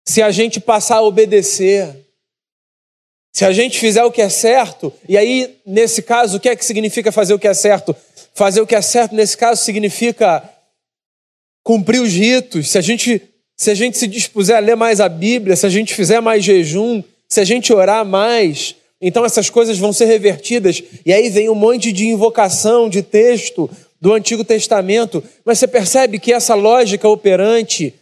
se 0.06 0.22
a 0.22 0.32
gente 0.32 0.60
passar 0.60 0.98
a 0.98 1.04
obedecer. 1.04 1.96
Se 3.34 3.46
a 3.46 3.52
gente 3.52 3.80
fizer 3.80 4.04
o 4.04 4.12
que 4.12 4.22
é 4.22 4.30
certo, 4.30 4.92
e 5.08 5.16
aí, 5.16 5.60
nesse 5.64 6.02
caso, 6.02 6.38
o 6.38 6.40
que 6.40 6.50
é 6.50 6.56
que 6.56 6.66
significa 6.66 7.12
fazer 7.12 7.36
o 7.36 7.40
que 7.40 7.48
é 7.48 7.54
certo? 7.54 7.96
Fazer 8.34 8.62
o 8.62 8.66
que 8.66 8.74
é 8.74 8.82
certo, 8.82 9.14
nesse 9.14 9.38
caso, 9.38 9.64
significa 9.64 10.50
cumprir 11.64 12.02
os 12.02 12.12
ritos. 12.12 12.70
Se 12.70 12.78
a 12.80 12.82
gente 12.82 13.22
se, 13.56 13.70
a 13.70 13.76
gente 13.76 13.98
se 13.98 14.08
dispuser 14.08 14.56
a 14.56 14.60
ler 14.60 14.76
mais 14.76 15.00
a 15.00 15.10
Bíblia, 15.10 15.56
se 15.56 15.66
a 15.66 15.70
gente 15.70 15.94
fizer 15.94 16.20
mais 16.20 16.44
jejum, 16.44 17.04
se 17.28 17.40
a 17.40 17.44
gente 17.44 17.74
orar 17.74 18.06
mais, 18.06 18.76
então 19.02 19.24
essas 19.24 19.50
coisas 19.50 19.78
vão 19.78 19.94
ser 19.94 20.06
revertidas. 20.06 20.82
E 21.06 21.14
aí 21.14 21.30
vem 21.30 21.50
um 21.50 21.56
monte 21.56 21.92
de 21.92 22.08
invocação, 22.08 22.90
de 22.90 23.02
texto 23.02 23.70
do 24.02 24.14
Antigo 24.14 24.44
Testamento. 24.44 25.24
Mas 25.46 25.60
você 25.60 25.68
percebe 25.68 26.20
que 26.20 26.34
essa 26.34 26.56
lógica 26.56 27.08
operante 27.08 27.94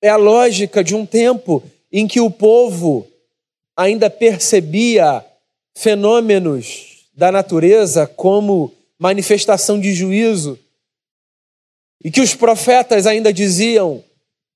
é 0.00 0.08
a 0.08 0.16
lógica 0.16 0.84
de 0.84 0.94
um 0.94 1.06
tempo 1.06 1.62
em 1.90 2.06
que 2.06 2.20
o 2.20 2.30
povo 2.30 3.06
ainda 3.76 4.10
percebia 4.10 5.24
fenômenos 5.74 7.06
da 7.14 7.32
natureza 7.32 8.06
como 8.06 8.72
manifestação 8.98 9.80
de 9.80 9.92
juízo. 9.94 10.58
E 12.04 12.10
que 12.10 12.20
os 12.20 12.34
profetas 12.34 13.06
ainda 13.06 13.32
diziam: 13.32 14.02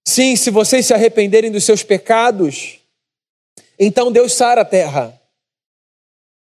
sim, 0.04 0.36
se 0.36 0.50
vocês 0.50 0.84
se 0.84 0.92
arrependerem 0.92 1.50
dos 1.50 1.64
seus 1.64 1.82
pecados, 1.82 2.80
então 3.78 4.10
Deus 4.10 4.32
sara 4.32 4.62
a 4.62 4.64
terra, 4.64 5.18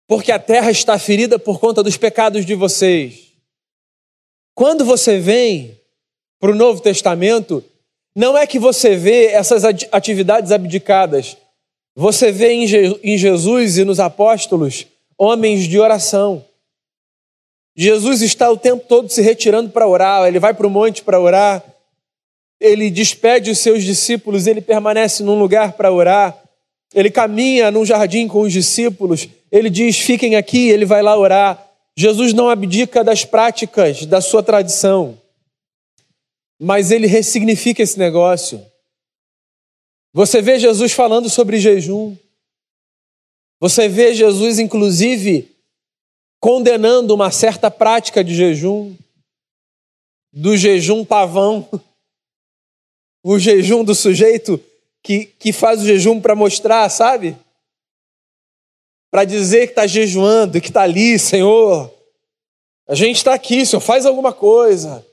porque 0.10 0.32
a 0.32 0.40
terra 0.40 0.72
está 0.72 0.98
ferida 0.98 1.38
por 1.38 1.60
conta 1.60 1.84
dos 1.84 1.96
pecados 1.96 2.44
de 2.44 2.56
vocês. 2.56 3.28
Quando 4.56 4.84
você 4.84 5.20
vem 5.20 5.80
para 6.40 6.50
o 6.50 6.56
Novo 6.56 6.82
Testamento, 6.82 7.64
não 8.16 8.36
é 8.36 8.48
que 8.48 8.58
você 8.58 8.96
vê 8.96 9.28
essas 9.28 9.64
atividades 9.64 10.52
abdicadas, 10.52 11.38
você 11.96 12.32
vê 12.32 12.54
em 12.54 13.18
Jesus 13.20 13.78
e 13.78 13.86
nos 13.86 14.00
apóstolos 14.00 14.88
homens 15.16 15.68
de 15.68 15.80
oração. 15.80 16.44
Jesus 17.76 18.24
está 18.24 18.50
o 18.50 18.58
tempo 18.58 18.84
todo 18.88 19.10
se 19.10 19.22
retirando 19.22 19.70
para 19.70 19.88
orar, 19.88 20.28
ele 20.28 20.40
vai 20.40 20.56
para 20.56 20.66
o 20.66 20.72
monte 20.72 21.04
para 21.04 21.20
orar, 21.20 21.64
ele 22.60 22.90
despede 22.90 23.52
os 23.52 23.60
seus 23.60 23.84
discípulos, 23.84 24.48
ele 24.48 24.60
permanece 24.60 25.22
num 25.22 25.38
lugar 25.38 25.74
para 25.74 25.92
orar, 25.92 26.49
ele 26.94 27.12
caminha 27.12 27.72
num 27.72 27.86
jardim 27.86 28.28
com 28.28 28.42
os 28.42 28.54
discípulos, 28.54 29.28
ele 29.52 29.70
diz: 29.70 30.00
fiquem 30.00 30.36
aqui, 30.36 30.70
ele 30.70 30.86
vai 30.86 31.02
lá 31.02 31.18
orar. 31.18 31.66
Jesus 31.98 32.34
não 32.34 32.50
abdica 32.50 33.04
das 33.04 33.26
práticas 33.26 34.06
da 34.06 34.22
sua 34.22 34.42
tradição 34.42 35.18
mas 36.60 36.92
ele 36.92 37.08
ressignifica 37.08 37.82
esse 37.82 37.98
negócio. 37.98 38.64
Você 40.12 40.42
vê 40.42 40.60
Jesus 40.60 40.92
falando 40.92 41.30
sobre 41.30 41.60
jejum. 41.60 42.18
Você 43.62 43.88
vê 43.88 44.14
Jesus, 44.14 44.60
inclusive, 44.60 45.56
condenando 46.40 47.14
uma 47.14 47.32
certa 47.32 47.72
prática 47.72 48.24
de 48.24 48.36
jejum, 48.36 48.96
do 50.34 50.58
jejum 50.58 51.06
pavão, 51.06 51.68
o 53.24 53.40
jejum 53.40 53.84
do 53.84 53.96
sujeito 53.96 54.62
que, 55.04 55.26
que 55.26 55.52
faz 55.52 55.82
o 55.82 55.86
jejum 55.86 56.20
para 56.20 56.36
mostrar, 56.36 56.90
sabe? 56.90 57.38
Para 59.12 59.26
dizer 59.26 59.68
que 59.68 59.72
está 59.72 59.88
jejuando, 59.88 60.62
que 60.62 60.68
está 60.68 60.82
ali, 60.82 61.18
Senhor. 61.18 61.92
A 62.88 62.96
gente 62.96 63.18
está 63.18 63.34
aqui, 63.34 63.66
Senhor, 63.66 63.82
faz 63.82 64.06
alguma 64.06 64.34
coisa. 64.34 65.06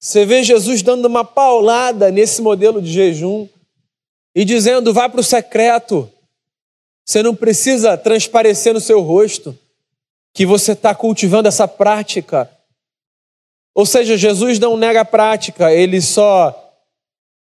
Você 0.00 0.24
vê 0.24 0.42
Jesus 0.42 0.82
dando 0.82 1.06
uma 1.06 1.24
paulada 1.24 2.10
nesse 2.10 2.40
modelo 2.40 2.80
de 2.80 2.92
jejum 2.92 3.48
e 4.34 4.44
dizendo: 4.44 4.94
vá 4.94 5.08
para 5.08 5.20
o 5.20 5.24
secreto. 5.24 6.10
Você 7.04 7.22
não 7.22 7.34
precisa 7.34 7.96
transparecer 7.96 8.72
no 8.74 8.80
seu 8.80 9.00
rosto 9.00 9.58
que 10.34 10.46
você 10.46 10.72
está 10.72 10.94
cultivando 10.94 11.48
essa 11.48 11.66
prática. 11.66 12.50
Ou 13.74 13.86
seja, 13.86 14.16
Jesus 14.16 14.58
não 14.58 14.76
nega 14.76 15.00
a 15.00 15.04
prática, 15.04 15.72
ele 15.72 16.00
só 16.00 16.64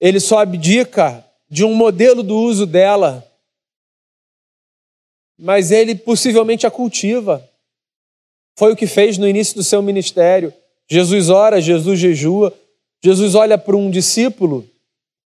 ele 0.00 0.18
só 0.18 0.40
abdica 0.40 1.24
de 1.52 1.66
um 1.66 1.74
modelo 1.74 2.22
do 2.22 2.34
uso 2.34 2.64
dela. 2.64 3.22
Mas 5.38 5.70
ele 5.70 5.94
possivelmente 5.94 6.66
a 6.66 6.70
cultiva. 6.70 7.46
Foi 8.56 8.72
o 8.72 8.76
que 8.76 8.86
fez 8.86 9.18
no 9.18 9.28
início 9.28 9.56
do 9.56 9.62
seu 9.62 9.82
ministério. 9.82 10.50
Jesus 10.88 11.28
ora, 11.28 11.60
Jesus 11.60 12.00
jejua. 12.00 12.54
Jesus 13.04 13.34
olha 13.34 13.58
para 13.58 13.76
um 13.76 13.90
discípulo 13.90 14.66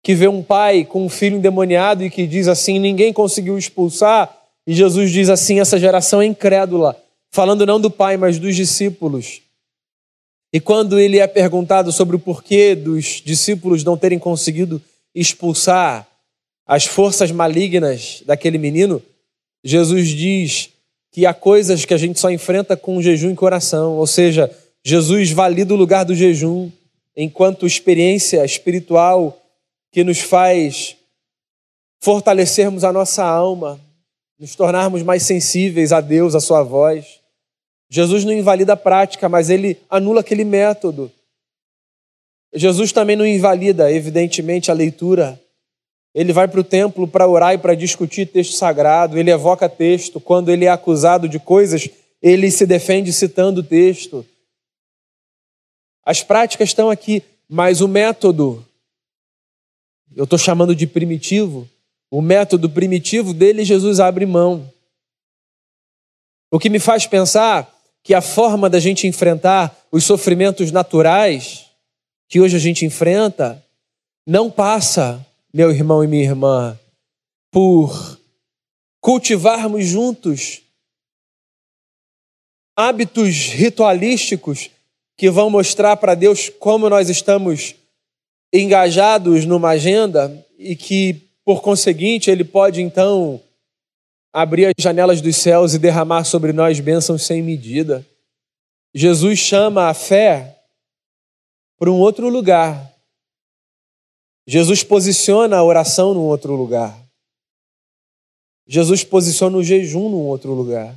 que 0.04 0.16
vê 0.16 0.28
um 0.28 0.42
pai 0.42 0.84
com 0.84 1.06
um 1.06 1.10
filho 1.10 1.38
endemoniado 1.38 2.04
e 2.04 2.10
que 2.10 2.26
diz 2.26 2.48
assim: 2.48 2.80
ninguém 2.80 3.14
conseguiu 3.14 3.56
expulsar. 3.56 4.36
E 4.66 4.74
Jesus 4.74 5.12
diz 5.12 5.30
assim: 5.30 5.60
essa 5.60 5.78
geração 5.78 6.20
é 6.20 6.26
incrédula, 6.26 7.00
falando 7.30 7.64
não 7.64 7.80
do 7.80 7.92
pai, 7.92 8.18
mas 8.18 8.40
dos 8.40 8.56
discípulos. 8.56 9.44
E 10.52 10.60
quando 10.60 10.98
ele 10.98 11.20
é 11.20 11.28
perguntado 11.28 11.92
sobre 11.92 12.16
o 12.16 12.20
porquê 12.20 12.74
dos 12.74 13.22
discípulos 13.24 13.84
não 13.84 13.96
terem 13.96 14.18
conseguido 14.18 14.82
expulsar 15.20 16.08
as 16.66 16.86
forças 16.86 17.32
malignas 17.32 18.22
daquele 18.26 18.58
menino, 18.58 19.02
Jesus 19.64 20.10
diz 20.10 20.70
que 21.12 21.26
há 21.26 21.34
coisas 21.34 21.86
que 21.86 21.94
a 21.94 21.98
gente 21.98 22.20
só 22.20 22.30
enfrenta 22.30 22.78
com 22.78 23.02
jejum 23.02 23.32
e 23.32 23.36
coração, 23.36 23.94
ou 23.98 24.06
seja, 24.06 24.52
Jesus 24.84 25.32
valida 25.32 25.74
o 25.74 25.78
lugar 25.78 26.06
do 26.06 26.14
jejum 26.14 26.70
enquanto 27.16 27.66
experiência 27.66 28.46
espiritual 28.46 29.42
que 29.92 30.04
nos 30.04 30.20
faz 30.20 30.96
fortalecermos 32.00 32.84
a 32.84 32.94
nossa 32.94 33.24
alma, 33.24 33.80
nos 34.40 34.56
tornarmos 34.56 35.02
mais 35.02 35.24
sensíveis 35.24 35.92
a 35.92 36.00
Deus, 36.00 36.36
a 36.36 36.40
Sua 36.40 36.62
voz. 36.62 37.20
Jesus 37.90 38.24
não 38.24 38.34
invalida 38.34 38.74
a 38.74 38.78
prática, 38.78 39.28
mas 39.28 39.50
ele 39.50 39.78
anula 39.90 40.20
aquele 40.20 40.44
método. 40.44 41.12
Jesus 42.58 42.92
também 42.92 43.16
não 43.16 43.26
invalida, 43.26 43.92
evidentemente, 43.92 44.72
a 44.72 44.74
leitura. 44.74 45.40
Ele 46.14 46.34
vai 46.34 46.48
para 46.48 46.60
o 46.60 46.64
templo 46.64 47.08
para 47.08 47.28
orar 47.28 47.54
e 47.54 47.58
para 47.58 47.76
discutir 47.76 48.26
texto 48.26 48.54
sagrado, 48.56 49.18
ele 49.18 49.30
evoca 49.30 49.70
texto. 49.70 50.20
Quando 50.20 50.50
ele 50.50 50.66
é 50.66 50.70
acusado 50.70 51.30
de 51.30 51.40
coisas, 51.40 51.88
ele 52.22 52.50
se 52.50 52.66
defende 52.66 53.14
citando 53.14 53.62
o 53.62 53.64
texto. 53.64 54.26
As 56.04 56.24
práticas 56.24 56.70
estão 56.70 56.90
aqui, 56.90 57.22
mas 57.48 57.82
o 57.82 57.88
método, 57.88 58.66
eu 60.16 60.24
estou 60.24 60.40
chamando 60.40 60.76
de 60.76 60.88
primitivo, 60.88 61.70
o 62.10 62.22
método 62.22 62.70
primitivo 62.70 63.34
dele, 63.34 63.64
Jesus 63.64 64.00
abre 64.00 64.26
mão. 64.26 64.68
O 66.50 66.58
que 66.58 66.70
me 66.70 66.80
faz 66.80 67.06
pensar 67.06 67.72
que 68.02 68.14
a 68.14 68.22
forma 68.22 68.70
da 68.70 68.80
gente 68.80 69.06
enfrentar 69.06 69.78
os 69.92 70.06
sofrimentos 70.06 70.72
naturais 70.72 71.67
que 72.28 72.40
hoje 72.40 72.56
a 72.56 72.60
gente 72.60 72.86
enfrenta 72.86 73.64
não 74.26 74.52
passa, 74.52 75.26
meu 75.54 75.72
irmão 75.72 76.04
e 76.04 76.08
minha 76.08 76.24
irmã, 76.24 76.78
por 77.50 78.20
cultivarmos 79.00 79.86
juntos 79.86 80.62
hábitos 82.76 83.48
ritualísticos 83.48 84.70
que 85.18 85.30
vão 85.30 85.50
mostrar 85.50 85.98
para 85.98 86.14
Deus 86.14 86.50
como 86.50 86.90
nós 86.90 87.10
estamos 87.10 87.74
engajados 88.54 89.46
numa 89.46 89.70
agenda 89.70 90.46
e 90.60 90.76
que, 90.76 91.22
por 91.44 91.62
conseguinte, 91.62 92.30
Ele 92.30 92.44
pode 92.44 92.82
então 92.82 93.42
abrir 94.32 94.66
as 94.68 94.74
janelas 94.78 95.22
dos 95.22 95.38
céus 95.38 95.74
e 95.74 95.80
derramar 95.80 96.24
sobre 96.24 96.54
nós 96.54 96.80
bênçãos 96.80 97.24
sem 97.24 97.42
medida. 97.42 98.06
Jesus 98.94 99.40
chama 99.40 99.90
a 99.90 99.94
fé 99.94 100.57
para 101.78 101.92
um 101.92 102.00
outro 102.00 102.30
lugar. 102.30 102.94
Jesus 104.46 104.84
posiciona 104.84 105.58
a 105.58 105.64
oração 105.64 106.14
num 106.14 106.22
outro 106.22 106.56
lugar. 106.56 106.98
Jesus 108.68 109.04
posiciona 109.04 109.58
o 109.58 109.64
jejum 109.64 110.10
num 110.10 110.26
outro 110.26 110.54
lugar. 110.54 110.96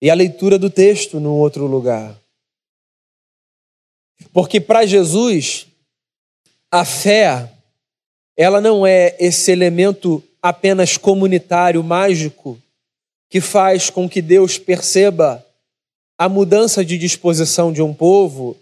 E 0.00 0.10
a 0.10 0.14
leitura 0.14 0.58
do 0.58 0.68
texto 0.68 1.20
num 1.20 1.38
outro 1.38 1.66
lugar. 1.66 2.18
Porque 4.32 4.60
para 4.60 4.84
Jesus, 4.84 5.66
a 6.70 6.84
fé, 6.84 7.52
ela 8.36 8.60
não 8.60 8.86
é 8.86 9.16
esse 9.18 9.50
elemento 9.50 10.22
apenas 10.42 10.96
comunitário, 10.96 11.82
mágico, 11.82 12.60
que 13.30 13.40
faz 13.40 13.90
com 13.90 14.08
que 14.08 14.20
Deus 14.22 14.58
perceba 14.58 15.44
a 16.18 16.28
mudança 16.28 16.84
de 16.84 16.96
disposição 16.96 17.72
de 17.72 17.82
um 17.82 17.92
povo 17.92 18.56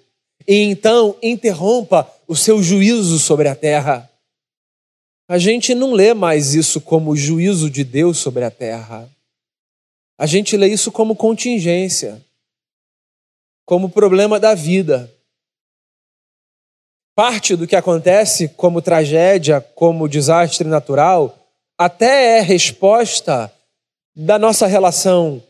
e 0.46 0.56
então 0.62 1.16
interrompa 1.22 2.10
o 2.26 2.36
seu 2.36 2.62
juízo 2.62 3.18
sobre 3.18 3.48
a 3.48 3.54
terra. 3.54 4.10
A 5.28 5.38
gente 5.38 5.74
não 5.74 5.92
lê 5.92 6.12
mais 6.12 6.54
isso 6.54 6.80
como 6.80 7.16
juízo 7.16 7.70
de 7.70 7.82
Deus 7.82 8.18
sobre 8.18 8.44
a 8.44 8.50
terra. 8.50 9.08
A 10.18 10.26
gente 10.26 10.56
lê 10.56 10.68
isso 10.68 10.92
como 10.92 11.16
contingência, 11.16 12.22
como 13.64 13.88
problema 13.88 14.38
da 14.38 14.54
vida. 14.54 15.10
Parte 17.16 17.56
do 17.56 17.66
que 17.66 17.76
acontece 17.76 18.48
como 18.48 18.82
tragédia, 18.82 19.60
como 19.60 20.08
desastre 20.08 20.68
natural, 20.68 21.38
até 21.78 22.38
é 22.38 22.40
resposta 22.40 23.52
da 24.14 24.38
nossa 24.38 24.66
relação 24.66 25.42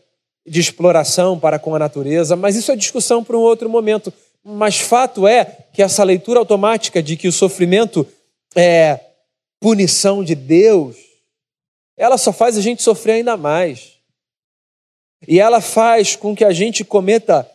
de 0.47 0.59
exploração 0.59 1.39
para 1.39 1.57
com 1.57 1.75
a 1.75 1.79
natureza, 1.79 2.35
mas 2.35 2.55
isso 2.55 2.71
é 2.71 2.75
discussão 2.75 3.23
para 3.23 3.37
um 3.37 3.41
outro 3.41 3.67
momento. 3.67 4.13
Mas 4.47 4.79
fato 4.79 5.27
é 5.27 5.43
que 5.73 5.81
essa 5.81 6.03
leitura 6.03 6.37
automática 6.37 7.01
de 7.01 7.17
que 7.17 7.27
o 7.27 7.31
sofrimento 7.31 8.07
é 8.55 8.99
punição 9.59 10.23
de 10.23 10.35
Deus, 10.35 10.95
ela 11.97 12.15
só 12.15 12.31
faz 12.31 12.55
a 12.55 12.61
gente 12.61 12.83
sofrer 12.83 13.13
ainda 13.13 13.35
mais. 13.35 13.93
E 15.27 15.39
ela 15.39 15.59
faz 15.59 16.15
com 16.15 16.35
que 16.35 16.45
a 16.45 16.51
gente 16.51 16.83
cometa 16.83 17.49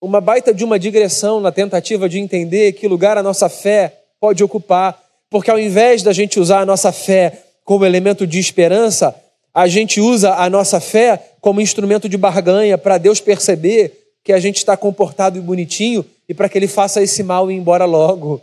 uma 0.00 0.20
baita 0.20 0.52
de 0.52 0.64
uma 0.64 0.80
digressão 0.80 1.38
na 1.38 1.52
tentativa 1.52 2.08
de 2.08 2.18
entender 2.18 2.72
que 2.72 2.88
lugar 2.88 3.16
a 3.16 3.22
nossa 3.22 3.48
fé 3.48 4.00
pode 4.18 4.42
ocupar, 4.42 5.00
porque 5.30 5.48
ao 5.48 5.60
invés 5.60 6.02
da 6.02 6.12
gente 6.12 6.40
usar 6.40 6.60
a 6.60 6.66
nossa 6.66 6.90
fé 6.90 7.44
como 7.64 7.86
elemento 7.86 8.26
de 8.26 8.40
esperança, 8.40 9.14
a 9.54 9.68
gente 9.68 10.00
usa 10.00 10.34
a 10.34 10.50
nossa 10.50 10.80
fé 10.80 11.34
como 11.40 11.60
instrumento 11.60 12.08
de 12.08 12.16
barganha 12.16 12.76
para 12.76 12.98
Deus 12.98 13.20
perceber 13.20 14.16
que 14.24 14.32
a 14.32 14.40
gente 14.40 14.56
está 14.56 14.76
comportado 14.76 15.38
e 15.38 15.40
bonitinho 15.40 16.04
e 16.32 16.34
para 16.34 16.48
que 16.48 16.56
ele 16.56 16.66
faça 16.66 17.02
esse 17.02 17.22
mal 17.22 17.50
e 17.50 17.54
ir 17.54 17.58
embora 17.58 17.84
logo. 17.84 18.40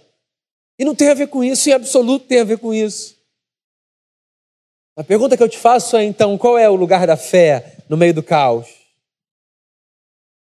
E 0.78 0.86
não 0.86 0.94
tem 0.94 1.10
a 1.10 1.16
ver 1.16 1.28
com 1.28 1.44
isso, 1.44 1.68
em 1.68 1.74
absoluto 1.74 2.28
tem 2.28 2.40
a 2.40 2.44
ver 2.44 2.60
com 2.60 2.72
isso. 2.72 3.18
A 4.96 5.04
pergunta 5.04 5.36
que 5.36 5.42
eu 5.42 5.50
te 5.50 5.58
faço 5.58 5.98
é 5.98 6.04
então: 6.04 6.38
qual 6.38 6.56
é 6.56 6.70
o 6.70 6.76
lugar 6.76 7.08
da 7.08 7.18
fé 7.18 7.78
no 7.90 7.98
meio 7.98 8.14
do 8.14 8.22
caos? 8.22 8.68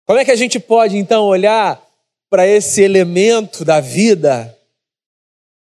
Como 0.07 0.17
é 0.17 0.25
que 0.25 0.31
a 0.31 0.37
gente 0.37 0.61
pode 0.61 0.97
então 0.97 1.25
olhar 1.25 1.85
para 2.31 2.47
esse 2.47 2.81
elemento 2.81 3.65
da 3.65 3.81
vida 3.81 4.57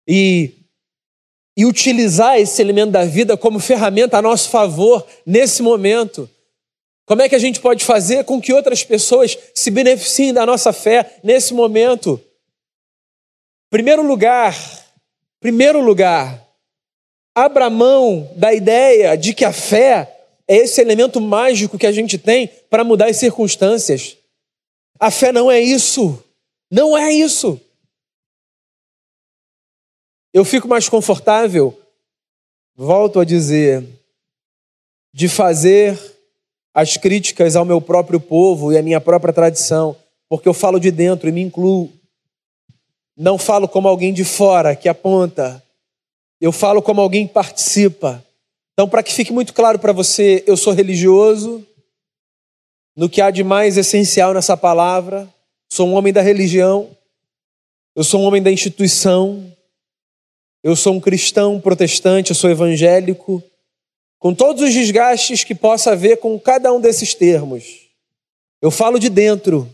e, 0.05 0.51
e 1.55 1.65
utilizar 1.65 2.37
esse 2.37 2.61
elemento 2.61 2.91
da 2.91 3.05
vida 3.05 3.37
como 3.37 3.59
ferramenta 3.61 4.17
a 4.17 4.21
nosso 4.21 4.49
favor 4.49 5.07
nesse 5.25 5.63
momento? 5.63 6.29
Como 7.05 7.21
é 7.21 7.29
que 7.29 7.35
a 7.35 7.39
gente 7.39 7.59
pode 7.59 7.85
fazer 7.85 8.25
com 8.25 8.41
que 8.41 8.51
outras 8.51 8.83
pessoas 8.83 9.37
se 9.53 9.69
beneficiem 9.69 10.33
da 10.33 10.45
nossa 10.45 10.73
fé 10.73 11.19
nesse 11.23 11.53
momento? 11.53 12.19
Primeiro 13.69 14.01
lugar, 14.01 14.55
primeiro 15.39 15.81
lugar, 15.81 16.43
abra 17.35 17.69
mão 17.69 18.31
da 18.35 18.53
ideia 18.53 19.15
de 19.15 19.33
que 19.33 19.45
a 19.45 19.53
fé 19.53 20.11
é 20.47 20.57
esse 20.57 20.81
elemento 20.81 21.21
mágico 21.21 21.77
que 21.77 21.85
a 21.85 21.91
gente 21.91 22.17
tem 22.17 22.47
para 22.69 22.83
mudar 22.83 23.07
as 23.07 23.17
circunstâncias. 23.17 24.17
A 24.99 25.11
fé 25.11 25.31
não 25.31 25.51
é 25.51 25.59
isso. 25.59 26.23
Não 26.71 26.97
é 26.97 27.11
isso. 27.11 27.59
Eu 30.33 30.43
fico 30.43 30.67
mais 30.67 30.89
confortável, 30.89 31.79
volto 32.75 33.19
a 33.19 33.25
dizer, 33.25 33.83
de 35.13 35.29
fazer 35.29 36.14
as 36.75 36.97
críticas 36.97 37.55
ao 37.55 37.63
meu 37.63 37.79
próprio 37.79 38.19
povo 38.19 38.73
e 38.73 38.77
à 38.77 38.81
minha 38.81 38.99
própria 38.99 39.31
tradição, 39.31 39.95
porque 40.27 40.49
eu 40.49 40.53
falo 40.53 40.77
de 40.77 40.91
dentro 40.91 41.29
e 41.29 41.31
me 41.31 41.41
incluo. 41.41 41.89
Não 43.15 43.37
falo 43.37 43.65
como 43.65 43.87
alguém 43.87 44.13
de 44.13 44.25
fora 44.25 44.75
que 44.75 44.89
aponta, 44.89 45.63
eu 46.41 46.51
falo 46.51 46.81
como 46.81 46.99
alguém 46.99 47.25
que 47.25 47.33
participa. 47.33 48.21
Então, 48.73 48.89
para 48.89 49.01
que 49.01 49.13
fique 49.13 49.31
muito 49.31 49.53
claro 49.53 49.79
para 49.79 49.93
você, 49.93 50.43
eu 50.45 50.57
sou 50.57 50.73
religioso, 50.73 51.65
no 52.93 53.07
que 53.07 53.21
há 53.21 53.31
de 53.31 53.41
mais 53.41 53.77
essencial 53.77 54.33
nessa 54.33 54.57
palavra, 54.57 55.29
sou 55.71 55.87
um 55.87 55.93
homem 55.93 56.11
da 56.11 56.21
religião, 56.21 56.89
eu 57.95 58.03
sou 58.03 58.19
um 58.19 58.25
homem 58.25 58.43
da 58.43 58.51
instituição, 58.51 59.49
eu 60.61 60.75
sou 60.75 60.93
um 60.93 60.99
cristão 60.99 61.57
protestante, 61.57 62.31
eu 62.31 62.35
sou 62.35 62.49
evangélico, 62.49 63.41
com 64.19 64.33
todos 64.33 64.61
os 64.63 64.73
desgastes 64.73 65.43
que 65.43 65.53
possa 65.53 65.91
haver 65.91 66.17
com 66.17 66.39
cada 66.39 66.71
um 66.73 66.79
desses 66.79 67.13
termos. 67.13 67.85
Eu 68.61 68.71
falo 68.71 68.99
de 68.99 69.09
dentro. 69.09 69.69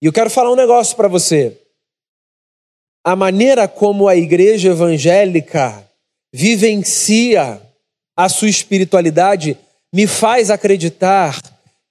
E 0.00 0.06
eu 0.06 0.12
quero 0.12 0.30
falar 0.30 0.52
um 0.52 0.56
negócio 0.56 0.96
para 0.96 1.08
você. 1.08 1.58
A 3.04 3.14
maneira 3.14 3.68
como 3.68 4.08
a 4.08 4.16
igreja 4.16 4.70
evangélica 4.70 5.86
vivencia 6.32 7.60
a 8.16 8.28
sua 8.28 8.48
espiritualidade 8.48 9.58
me 9.92 10.06
faz 10.06 10.50
acreditar 10.50 11.40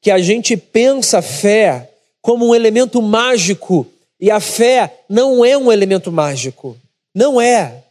que 0.01 0.11
a 0.11 0.19
gente 0.19 0.57
pensa 0.57 1.21
fé 1.21 1.89
como 2.21 2.47
um 2.47 2.55
elemento 2.55 3.01
mágico 3.01 3.85
e 4.19 4.31
a 4.31 4.39
fé 4.39 5.03
não 5.09 5.43
é 5.43 5.57
um 5.57 5.71
elemento 5.71 6.11
mágico. 6.11 6.77
Não 7.13 7.39
é 7.39 7.82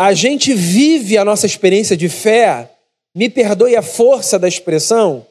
a 0.00 0.14
gente 0.14 0.54
vive 0.54 1.18
a 1.18 1.24
nossa 1.26 1.44
experiência 1.44 1.94
de 1.94 2.08
fé, 2.08 2.70
me 3.14 3.28
perdoe 3.28 3.76
a 3.76 3.82
força 3.82 4.38
da 4.38 4.48
expressão, 4.48 5.26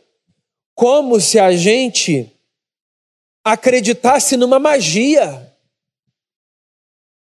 como 0.75 1.19
se 1.19 1.39
a 1.39 1.51
gente 1.55 2.31
acreditasse 3.43 4.37
numa 4.37 4.59
magia. 4.59 5.51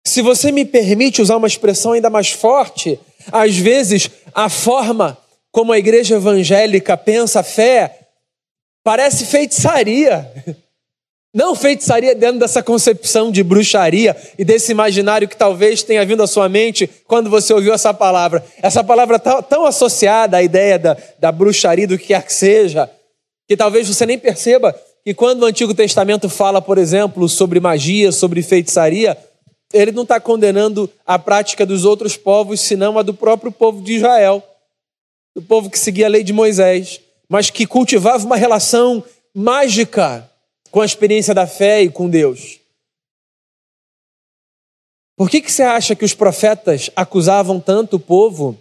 Se 0.05 0.21
você 0.21 0.51
me 0.51 0.65
permite 0.65 1.19
usar 1.19 1.35
uma 1.35 1.47
expressão 1.47 1.93
ainda 1.93 2.11
mais 2.11 2.29
forte, 2.29 2.99
às 3.31 3.57
vezes 3.57 4.07
a 4.35 4.47
forma 4.47 5.17
como 5.51 5.73
a 5.73 5.79
igreja 5.79 6.17
evangélica 6.17 6.95
pensa 6.95 7.39
a 7.39 7.43
fé 7.43 8.07
parece 8.83 9.25
feitiçaria. 9.25 10.31
Não 11.33 11.55
feitiçaria 11.55 12.13
dentro 12.13 12.39
dessa 12.39 12.61
concepção 12.61 13.31
de 13.31 13.41
bruxaria 13.41 14.17
e 14.37 14.43
desse 14.43 14.73
imaginário 14.73 15.29
que 15.29 15.37
talvez 15.37 15.81
tenha 15.81 16.05
vindo 16.05 16.21
à 16.21 16.27
sua 16.27 16.49
mente 16.49 16.89
quando 17.07 17.29
você 17.29 17.53
ouviu 17.53 17.73
essa 17.73 17.93
palavra. 17.93 18.43
Essa 18.61 18.83
palavra 18.83 19.15
está 19.15 19.41
tão 19.41 19.65
associada 19.65 20.35
à 20.35 20.43
ideia 20.43 20.77
da, 20.77 20.97
da 21.19 21.31
bruxaria, 21.31 21.87
do 21.87 21.97
que 21.97 22.07
quer 22.07 22.23
que 22.23 22.33
seja, 22.33 22.89
que 23.47 23.55
talvez 23.55 23.87
você 23.87 24.05
nem 24.05 24.19
perceba 24.19 24.75
que 25.05 25.13
quando 25.13 25.43
o 25.43 25.45
Antigo 25.45 25.73
Testamento 25.73 26.27
fala, 26.27 26.61
por 26.61 26.77
exemplo, 26.77 27.29
sobre 27.29 27.61
magia, 27.61 28.11
sobre 28.11 28.41
feitiçaria, 28.41 29.17
ele 29.73 29.93
não 29.93 30.03
está 30.03 30.19
condenando 30.19 30.89
a 31.07 31.17
prática 31.17 31.65
dos 31.65 31.85
outros 31.85 32.17
povos, 32.17 32.59
senão 32.59 32.99
a 32.99 33.01
do 33.01 33.13
próprio 33.13 33.53
povo 33.53 33.81
de 33.81 33.93
Israel, 33.93 34.43
do 35.33 35.41
povo 35.41 35.69
que 35.69 35.79
seguia 35.79 36.07
a 36.07 36.09
lei 36.09 36.23
de 36.23 36.33
Moisés, 36.33 36.99
mas 37.29 37.49
que 37.49 37.65
cultivava 37.65 38.25
uma 38.25 38.35
relação 38.35 39.01
mágica 39.33 40.29
com 40.71 40.79
a 40.79 40.85
experiência 40.85 41.33
da 41.33 41.45
fé 41.45 41.83
e 41.83 41.91
com 41.91 42.09
Deus. 42.09 42.59
Por 45.17 45.29
que, 45.29 45.41
que 45.41 45.51
você 45.51 45.61
acha 45.61 45.95
que 45.95 46.05
os 46.05 46.15
profetas 46.15 46.89
acusavam 46.95 47.59
tanto 47.59 47.97
o 47.97 47.99
povo 47.99 48.57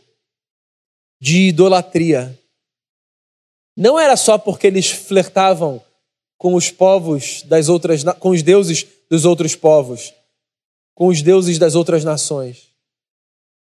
de 1.20 1.48
idolatria? 1.48 2.38
Não 3.76 3.98
era 3.98 4.16
só 4.16 4.36
porque 4.36 4.66
eles 4.66 4.90
flertavam 4.90 5.82
com 6.36 6.54
os 6.54 6.70
povos 6.70 7.42
das 7.44 7.68
outras, 7.68 8.02
com 8.18 8.30
os 8.30 8.42
deuses 8.42 8.86
dos 9.08 9.24
outros 9.24 9.54
povos, 9.54 10.12
com 10.94 11.06
os 11.06 11.22
deuses 11.22 11.58
das 11.58 11.74
outras 11.74 12.04
nações. 12.04 12.68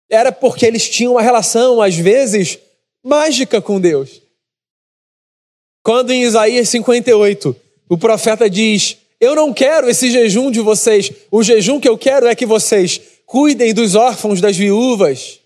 Era 0.08 0.30
porque 0.30 0.66
eles 0.66 0.88
tinham 0.88 1.12
uma 1.12 1.22
relação, 1.22 1.80
às 1.80 1.96
vezes, 1.96 2.58
mágica 3.02 3.60
com 3.60 3.80
Deus. 3.80 4.20
Quando 5.82 6.12
em 6.12 6.22
Isaías 6.22 6.68
58 6.68 7.63
o 7.88 7.98
profeta 7.98 8.48
diz: 8.48 8.96
Eu 9.20 9.34
não 9.34 9.52
quero 9.52 9.88
esse 9.88 10.10
jejum 10.10 10.50
de 10.50 10.60
vocês. 10.60 11.10
O 11.30 11.42
jejum 11.42 11.80
que 11.80 11.88
eu 11.88 11.98
quero 11.98 12.26
é 12.26 12.34
que 12.34 12.46
vocês 12.46 13.00
cuidem 13.26 13.74
dos 13.74 13.94
órfãos, 13.94 14.40
das 14.40 14.56
viúvas, 14.56 15.40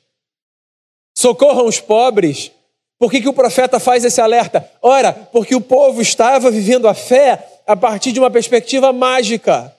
socorram 1.16 1.66
os 1.66 1.80
pobres. 1.80 2.50
Por 2.98 3.10
que, 3.10 3.20
que 3.20 3.28
o 3.28 3.32
profeta 3.32 3.78
faz 3.78 4.04
esse 4.04 4.20
alerta? 4.20 4.68
Ora, 4.82 5.12
porque 5.12 5.54
o 5.54 5.60
povo 5.60 6.02
estava 6.02 6.50
vivendo 6.50 6.88
a 6.88 6.94
fé 6.94 7.60
a 7.66 7.76
partir 7.76 8.10
de 8.10 8.18
uma 8.18 8.30
perspectiva 8.30 8.92
mágica. 8.92 9.74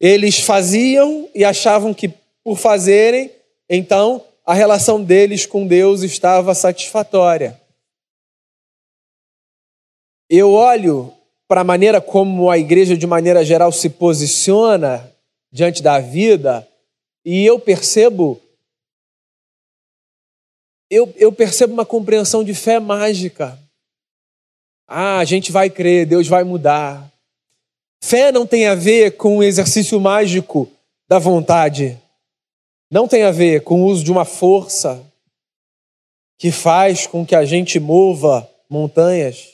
Eles 0.00 0.40
faziam 0.40 1.28
e 1.32 1.44
achavam 1.44 1.94
que, 1.94 2.10
por 2.42 2.58
fazerem, 2.58 3.30
então 3.70 4.24
a 4.44 4.52
relação 4.52 5.02
deles 5.02 5.46
com 5.46 5.66
Deus 5.66 6.02
estava 6.02 6.52
satisfatória 6.52 7.58
eu 10.28 10.52
olho 10.52 11.12
para 11.46 11.60
a 11.60 11.64
maneira 11.64 12.00
como 12.00 12.50
a 12.50 12.58
igreja, 12.58 12.96
de 12.96 13.06
maneira 13.06 13.44
geral, 13.44 13.70
se 13.70 13.90
posiciona 13.90 15.12
diante 15.52 15.82
da 15.82 16.00
vida 16.00 16.66
e 17.24 17.44
eu 17.44 17.58
percebo. 17.58 18.40
Eu, 20.90 21.12
eu 21.16 21.32
percebo 21.32 21.72
uma 21.72 21.86
compreensão 21.86 22.44
de 22.44 22.54
fé 22.54 22.78
mágica. 22.78 23.58
Ah, 24.86 25.18
a 25.18 25.24
gente 25.24 25.50
vai 25.50 25.70
crer, 25.70 26.06
Deus 26.06 26.28
vai 26.28 26.44
mudar. 26.44 27.10
Fé 28.02 28.30
não 28.30 28.46
tem 28.46 28.66
a 28.66 28.74
ver 28.74 29.16
com 29.16 29.38
o 29.38 29.42
exercício 29.42 29.98
mágico 29.98 30.70
da 31.08 31.18
vontade. 31.18 31.98
Não 32.90 33.08
tem 33.08 33.22
a 33.22 33.30
ver 33.30 33.62
com 33.62 33.82
o 33.82 33.86
uso 33.86 34.04
de 34.04 34.12
uma 34.12 34.24
força 34.24 35.02
que 36.38 36.52
faz 36.52 37.06
com 37.06 37.24
que 37.24 37.34
a 37.34 37.44
gente 37.44 37.80
mova 37.80 38.48
montanhas. 38.68 39.53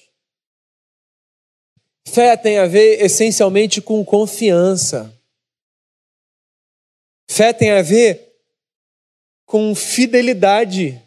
Fé 2.07 2.37
tem 2.37 2.59
a 2.59 2.67
ver 2.67 3.03
essencialmente 3.03 3.81
com 3.81 4.05
confiança. 4.05 5.15
Fé 7.31 7.53
tem 7.53 7.71
a 7.71 7.83
ver 7.83 8.31
com 9.47 9.75
fidelidade. 9.75 11.01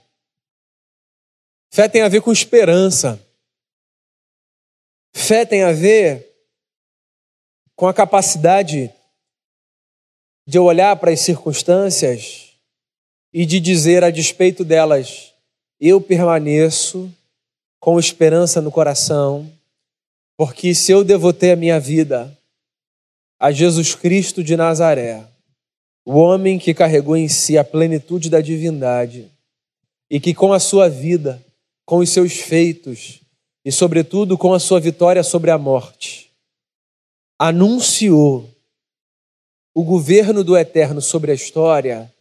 Fé 1.73 1.89
tem 1.89 2.01
a 2.01 2.07
ver 2.07 2.21
com 2.21 2.31
esperança. 2.31 3.19
Fé 5.15 5.45
tem 5.45 5.63
a 5.63 5.71
ver 5.71 6.29
com 7.75 7.87
a 7.87 7.93
capacidade 7.93 8.93
de 10.45 10.59
olhar 10.59 10.95
para 10.97 11.11
as 11.11 11.19
circunstâncias 11.19 12.53
e 13.31 13.45
de 13.45 13.59
dizer 13.59 14.03
a 14.03 14.09
despeito 14.09 14.63
delas: 14.63 15.33
eu 15.79 15.99
permaneço 15.99 17.11
com 17.79 17.99
esperança 17.99 18.61
no 18.61 18.71
coração, 18.71 19.51
porque 20.37 20.73
se 20.73 20.91
eu 20.91 21.03
devotei 21.03 21.51
a 21.51 21.55
minha 21.55 21.79
vida 21.79 22.37
a 23.39 23.51
Jesus 23.51 23.93
Cristo 23.93 24.43
de 24.43 24.55
Nazaré, 24.55 25.27
o 26.05 26.17
homem 26.17 26.57
que 26.57 26.73
carregou 26.73 27.15
em 27.15 27.27
si 27.27 27.57
a 27.57 27.63
plenitude 27.63 28.29
da 28.29 28.41
divindade 28.41 29.31
e 30.09 30.19
que 30.19 30.33
com 30.33 30.53
a 30.53 30.59
sua 30.59 30.89
vida, 30.89 31.43
com 31.85 31.97
os 31.97 32.09
seus 32.09 32.33
feitos 32.33 33.21
e, 33.65 33.71
sobretudo, 33.71 34.37
com 34.37 34.53
a 34.53 34.59
sua 34.59 34.79
vitória 34.79 35.23
sobre 35.23 35.51
a 35.51 35.57
morte, 35.57 36.31
anunciou 37.39 38.49
o 39.73 39.83
governo 39.83 40.43
do 40.43 40.57
eterno 40.57 41.01
sobre 41.01 41.31
a 41.31 41.35
história, 41.35 42.13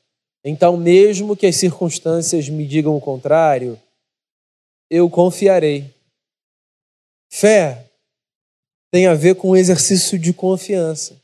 então, 0.45 0.77
mesmo 0.77 1.37
que 1.37 1.47
as 1.47 1.57
circunstâncias 1.57 2.49
me 2.49 2.67
digam 2.67 2.97
o 2.97 3.01
contrário, 3.01 3.81
eu 4.91 5.09
confiarei. 5.09 5.95
Fé 7.31 7.92
tem 8.93 9.07
a 9.07 9.15
ver 9.15 9.37
com 9.37 9.51
o 9.51 9.57
exercício 9.57 10.19
de 10.19 10.35
confiança. 10.35 11.19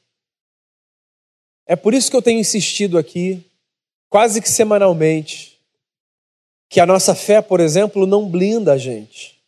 É 1.66 1.76
por 1.76 1.92
isso 1.92 2.10
que 2.10 2.16
eu 2.16 2.22
tenho 2.22 2.40
insistido 2.40 2.96
aqui, 2.96 3.44
quase 4.08 4.40
que 4.40 4.48
semanalmente, 4.48 5.60
que 6.70 6.80
a 6.80 6.86
nossa 6.86 7.14
fé, 7.14 7.42
por 7.42 7.60
exemplo, 7.60 8.06
não 8.06 8.26
blinda 8.26 8.72
a 8.72 8.78
gente, 8.78 9.38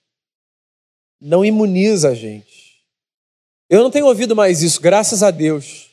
não 1.18 1.42
imuniza 1.42 2.10
a 2.10 2.14
gente. 2.14 2.84
Eu 3.70 3.82
não 3.82 3.90
tenho 3.90 4.04
ouvido 4.04 4.36
mais 4.36 4.62
isso, 4.62 4.82
graças 4.82 5.22
a 5.22 5.30
Deus. 5.30 5.88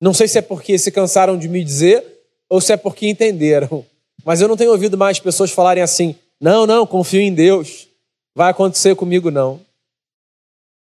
Não 0.00 0.12
sei 0.12 0.26
se 0.26 0.38
é 0.38 0.42
porque 0.42 0.76
se 0.76 0.90
cansaram 0.90 1.38
de 1.38 1.48
me 1.48 1.62
dizer 1.62 2.04
ou 2.48 2.60
se 2.60 2.72
é 2.72 2.76
porque 2.76 3.08
entenderam. 3.08 3.86
Mas 4.24 4.40
eu 4.40 4.48
não 4.48 4.56
tenho 4.56 4.72
ouvido 4.72 4.98
mais 4.98 5.20
pessoas 5.20 5.52
falarem 5.52 5.82
assim: 5.82 6.16
não, 6.40 6.66
não, 6.66 6.84
confio 6.84 7.20
em 7.20 7.32
Deus, 7.32 7.86
vai 8.34 8.50
acontecer 8.50 8.96
comigo 8.96 9.30
não. 9.30 9.60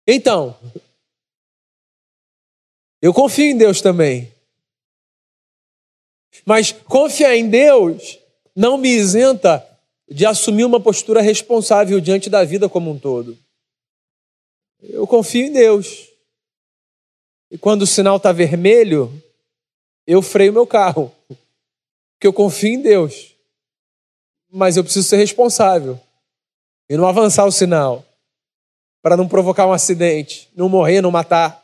Então, 0.08 0.58
eu 3.02 3.14
confio 3.14 3.46
em 3.46 3.58
Deus 3.58 3.82
também. 3.82 4.32
Mas 6.46 6.72
confiar 6.72 7.36
em 7.36 7.50
Deus 7.50 8.20
não 8.56 8.78
me 8.78 8.90
isenta 8.90 9.68
de 10.10 10.26
assumir 10.26 10.66
uma 10.66 10.80
postura 10.80 11.22
responsável 11.22 12.00
diante 12.00 12.30
da 12.30 12.44
vida 12.44 12.68
como 12.68 12.92
um 12.92 13.00
todo. 13.00 13.38
Eu 14.82 15.08
confio 15.08 15.46
em 15.46 15.52
Deus. 15.52 16.10
E 17.50 17.58
quando 17.58 17.84
o 17.84 17.88
sinal 17.88 18.18
está 18.18 18.32
vermelho, 18.32 19.12
eu 20.06 20.22
freio 20.22 20.54
meu 20.54 20.68
carro. 20.68 21.14
Porque 21.28 22.28
eu 22.28 22.34
confio 22.34 22.74
em 22.74 22.82
Deus. 22.82 23.36
Mas 24.50 24.78
eu 24.78 24.84
preciso 24.84 25.08
ser 25.08 25.18
responsável. 25.18 26.00
E 26.90 26.98
não 26.98 27.08
avançar 27.08 27.46
o 27.46 27.52
sinal. 27.52 28.06
Para 29.02 29.18
não 29.18 29.28
provocar 29.28 29.68
um 29.68 29.74
acidente, 29.74 30.50
não 30.56 30.70
morrer, 30.70 31.02
não 31.02 31.12
matar. 31.12 31.62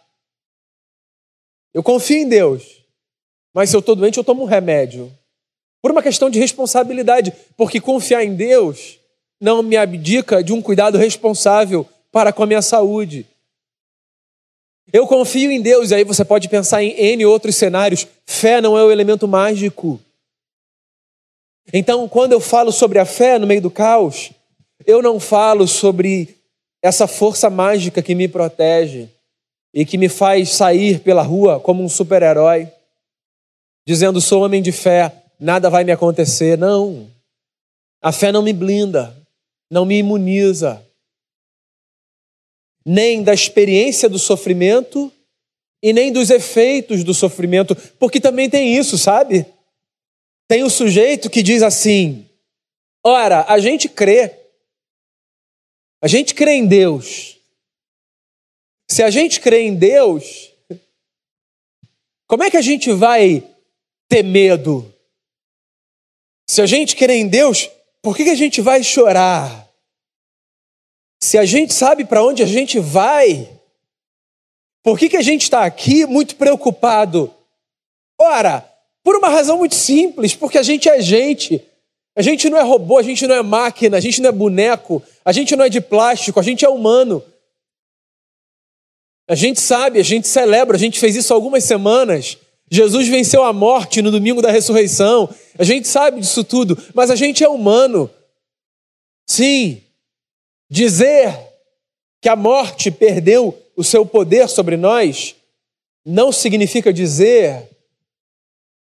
Eu 1.74 1.84
confio 1.84 2.18
em 2.18 2.28
Deus. 2.28 2.84
Mas 3.54 3.70
se 3.70 3.76
eu 3.76 3.80
estou 3.80 3.96
doente, 3.96 4.18
eu 4.18 4.24
tomo 4.24 4.44
um 4.44 4.48
remédio. 4.48 5.12
Por 5.82 5.92
uma 5.92 6.02
questão 6.02 6.30
de 6.30 6.40
responsabilidade. 6.40 7.34
Porque 7.56 7.80
confiar 7.80 8.24
em 8.24 8.36
Deus 8.36 9.00
não 9.40 9.62
me 9.62 9.78
abdica 9.78 10.44
de 10.44 10.52
um 10.54 10.62
cuidado 10.62 10.98
responsável 10.98 11.88
para 12.12 12.34
com 12.34 12.44
a 12.44 12.48
minha 12.48 12.62
saúde. 12.62 13.26
Eu 14.92 15.06
confio 15.06 15.52
em 15.52 15.62
Deus, 15.62 15.92
e 15.92 15.96
aí 15.96 16.04
você 16.04 16.24
pode 16.24 16.48
pensar 16.48 16.82
em 16.82 16.98
N 16.98 17.26
outros 17.26 17.56
cenários. 17.56 18.08
Fé 18.26 18.62
não 18.62 18.78
é 18.78 18.84
o 18.84 18.92
elemento 18.92 19.28
mágico. 19.28 20.00
Então, 21.74 22.08
quando 22.08 22.32
eu 22.32 22.40
falo 22.40 22.72
sobre 22.72 22.98
a 22.98 23.06
fé 23.06 23.38
no 23.38 23.46
meio 23.46 23.62
do 23.62 23.70
caos, 23.70 24.32
eu 24.86 25.02
não 25.02 25.20
falo 25.20 25.68
sobre 25.68 26.37
essa 26.82 27.08
força 27.08 27.50
mágica 27.50 28.02
que 28.02 28.16
me 28.16 28.28
protege 28.28 29.10
e 29.74 29.86
que 29.86 29.98
me 29.98 30.10
faz 30.10 30.50
sair 30.50 31.00
pela 31.00 31.22
rua 31.22 31.60
como 31.60 31.84
um 31.84 31.90
super-herói, 31.90 32.72
dizendo: 33.88 34.22
sou 34.22 34.44
homem 34.44 34.62
de 34.62 34.72
fé, 34.72 35.24
nada 35.40 35.70
vai 35.70 35.84
me 35.84 35.92
acontecer. 35.92 36.58
Não. 36.58 37.10
A 38.02 38.12
fé 38.12 38.32
não 38.32 38.42
me 38.42 38.54
blinda, 38.54 39.16
não 39.70 39.86
me 39.86 39.98
imuniza, 39.98 40.84
nem 42.86 43.22
da 43.22 43.34
experiência 43.34 44.08
do 44.08 44.18
sofrimento 44.18 45.12
e 45.84 45.92
nem 45.92 46.12
dos 46.12 46.30
efeitos 46.30 47.04
do 47.04 47.14
sofrimento, 47.14 47.76
porque 48.00 48.20
também 48.20 48.50
tem 48.50 48.76
isso, 48.76 48.98
sabe? 48.98 49.46
Tem 50.48 50.64
o 50.64 50.70
sujeito 50.70 51.30
que 51.30 51.44
diz 51.44 51.62
assim: 51.62 52.26
ora, 53.06 53.46
a 53.50 53.60
gente 53.60 53.90
crê, 53.90 54.37
a 56.02 56.08
gente 56.08 56.34
crê 56.34 56.54
em 56.54 56.68
Deus. 56.68 57.38
Se 58.90 59.04
a 59.04 59.10
gente 59.10 59.42
crê 59.42 59.62
em 59.62 59.76
Deus, 59.76 60.54
como 62.28 62.44
é 62.44 62.52
que 62.52 62.58
a 62.58 62.62
gente 62.62 62.92
vai 62.92 63.44
ter 64.08 64.24
medo? 64.24 64.94
Se 66.50 66.62
a 66.62 66.66
gente 66.66 66.96
crê 66.96 67.16
em 67.16 67.28
Deus, 67.28 67.70
por 68.02 68.16
que, 68.16 68.24
que 68.24 68.30
a 68.30 68.36
gente 68.36 68.62
vai 68.62 68.84
chorar? 68.84 69.68
Se 71.22 71.38
a 71.38 71.46
gente 71.46 71.74
sabe 71.74 72.06
para 72.06 72.24
onde 72.24 72.44
a 72.44 72.46
gente 72.46 72.80
vai, 72.80 73.50
por 74.84 74.98
que, 74.98 75.10
que 75.10 75.18
a 75.18 75.22
gente 75.22 75.44
está 75.44 75.66
aqui 75.66 76.06
muito 76.06 76.36
preocupado? 76.36 77.34
Ora, 78.20 78.62
por 79.04 79.16
uma 79.16 79.30
razão 79.30 79.58
muito 79.58 79.76
simples, 79.76 80.36
porque 80.36 80.58
a 80.58 80.64
gente 80.64 80.88
é 80.88 81.02
gente. 81.02 81.66
A 82.18 82.22
gente 82.22 82.50
não 82.50 82.58
é 82.58 82.64
robô, 82.64 82.98
a 82.98 83.04
gente 83.04 83.26
não 83.26 83.36
é 83.36 83.42
máquina, 83.42 83.96
a 83.96 84.00
gente 84.00 84.22
não 84.22 84.30
é 84.30 84.34
boneco, 84.34 85.02
a 85.24 85.32
gente 85.32 85.56
não 85.56 85.64
é 85.64 85.70
de 85.70 85.80
plástico, 85.80 86.40
a 86.40 86.44
gente 86.44 86.66
é 86.66 86.70
humano. 86.70 87.24
A 89.30 89.36
gente 89.36 89.62
sabe, 89.62 90.00
a 90.00 90.04
gente 90.04 90.28
celebra, 90.28 90.76
a 90.76 90.80
gente 90.80 91.00
fez 91.00 91.16
isso 91.16 91.32
há 91.32 91.36
algumas 91.36 91.64
semanas. 91.64 92.38
Jesus 92.70 93.08
venceu 93.08 93.44
a 93.44 93.54
morte 93.54 94.02
no 94.02 94.12
domingo 94.12 94.42
da 94.42 94.52
ressurreição. 94.52 95.30
A 95.58 95.64
gente 95.64 95.88
sabe 95.88 96.20
disso 96.20 96.44
tudo, 96.44 96.78
mas 96.94 97.10
a 97.10 97.16
gente 97.16 97.44
é 97.44 97.48
humano. 97.48 98.10
Sim, 99.30 99.82
Dizer 100.70 101.34
que 102.22 102.28
a 102.28 102.36
morte 102.36 102.92
perdeu 102.92 103.58
o 103.76 103.84
seu 103.84 104.06
poder 104.06 104.50
sobre 104.50 104.76
nós 104.76 105.36
não 106.06 106.32
significa 106.32 106.92
dizer 106.92 107.70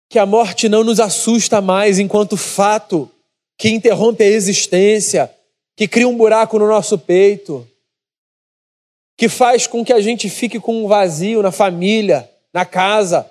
que 0.08 0.18
a 0.18 0.26
morte 0.26 0.68
não 0.68 0.84
nos 0.84 1.00
assusta 1.00 1.60
mais 1.60 1.98
enquanto 1.98 2.36
fato 2.36 3.10
que 3.56 3.70
interrompe 3.70 4.22
a 4.22 4.26
existência, 4.26 5.30
que 5.76 5.88
cria 5.88 6.08
um 6.08 6.16
buraco 6.16 6.58
no 6.58 6.66
nosso 6.66 6.98
peito, 6.98 7.66
que 9.16 9.28
faz 9.28 9.66
com 9.66 9.84
que 9.84 9.92
a 9.92 10.00
gente 10.00 10.28
fique 10.28 10.58
com 10.58 10.84
um 10.84 10.88
vazio 10.88 11.42
na 11.42 11.52
família, 11.52 12.28
na 12.52 12.64
casa, 12.64 13.30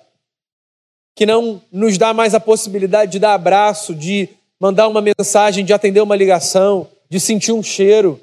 que 1.16 1.26
não 1.26 1.62
nos 1.72 1.98
dá 1.98 2.14
mais 2.14 2.34
a 2.34 2.40
possibilidade 2.40 3.12
de 3.12 3.20
dar 3.20 3.34
abraço, 3.34 3.94
de 3.94 4.30
mandar 4.60 4.88
uma 4.88 5.02
mensagem, 5.02 5.66
de 5.66 5.74
atender 5.74 6.02
uma 6.02 6.16
ligação, 6.16 6.88
de 7.10 7.20
sentir 7.20 7.52
um 7.52 7.64
cheiro. 7.64 8.20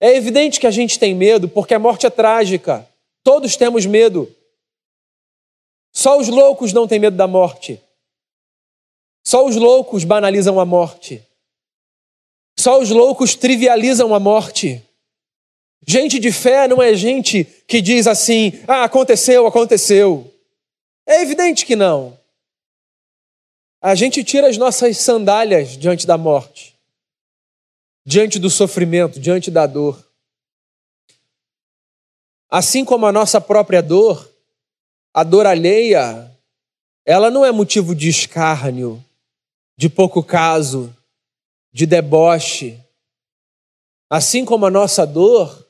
É 0.00 0.14
evidente 0.14 0.60
que 0.60 0.66
a 0.66 0.70
gente 0.70 0.98
tem 0.98 1.14
medo 1.14 1.48
porque 1.48 1.74
a 1.74 1.78
morte 1.78 2.06
é 2.06 2.10
trágica. 2.10 2.86
Todos 3.22 3.56
temos 3.56 3.86
medo. 3.86 4.30
Só 5.92 6.18
os 6.18 6.28
loucos 6.28 6.72
não 6.72 6.86
têm 6.86 6.98
medo 6.98 7.16
da 7.16 7.26
morte. 7.26 7.80
Só 9.24 9.46
os 9.46 9.56
loucos 9.56 10.04
banalizam 10.04 10.60
a 10.60 10.64
morte. 10.64 11.22
Só 12.58 12.80
os 12.80 12.90
loucos 12.90 13.34
trivializam 13.34 14.14
a 14.14 14.20
morte. 14.20 14.82
Gente 15.86 16.18
de 16.18 16.30
fé 16.30 16.68
não 16.68 16.82
é 16.82 16.94
gente 16.94 17.44
que 17.66 17.80
diz 17.80 18.06
assim: 18.06 18.52
ah, 18.68 18.84
aconteceu, 18.84 19.46
aconteceu. 19.46 20.30
É 21.06 21.22
evidente 21.22 21.66
que 21.66 21.74
não. 21.74 22.18
A 23.82 23.94
gente 23.94 24.22
tira 24.24 24.48
as 24.48 24.56
nossas 24.56 24.98
sandálias 24.98 25.76
diante 25.76 26.06
da 26.06 26.16
morte 26.16 26.74
diante 28.04 28.38
do 28.38 28.50
sofrimento, 28.50 29.18
diante 29.18 29.50
da 29.50 29.66
dor. 29.66 30.04
Assim 32.50 32.84
como 32.84 33.06
a 33.06 33.12
nossa 33.12 33.40
própria 33.40 33.82
dor, 33.82 34.30
a 35.12 35.24
dor 35.24 35.46
alheia, 35.46 36.30
ela 37.04 37.30
não 37.30 37.44
é 37.44 37.50
motivo 37.50 37.94
de 37.94 38.08
escárnio, 38.08 39.02
de 39.76 39.88
pouco 39.88 40.22
caso, 40.22 40.94
de 41.72 41.86
deboche. 41.86 42.80
Assim 44.10 44.44
como 44.44 44.66
a 44.66 44.70
nossa 44.70 45.06
dor, 45.06 45.66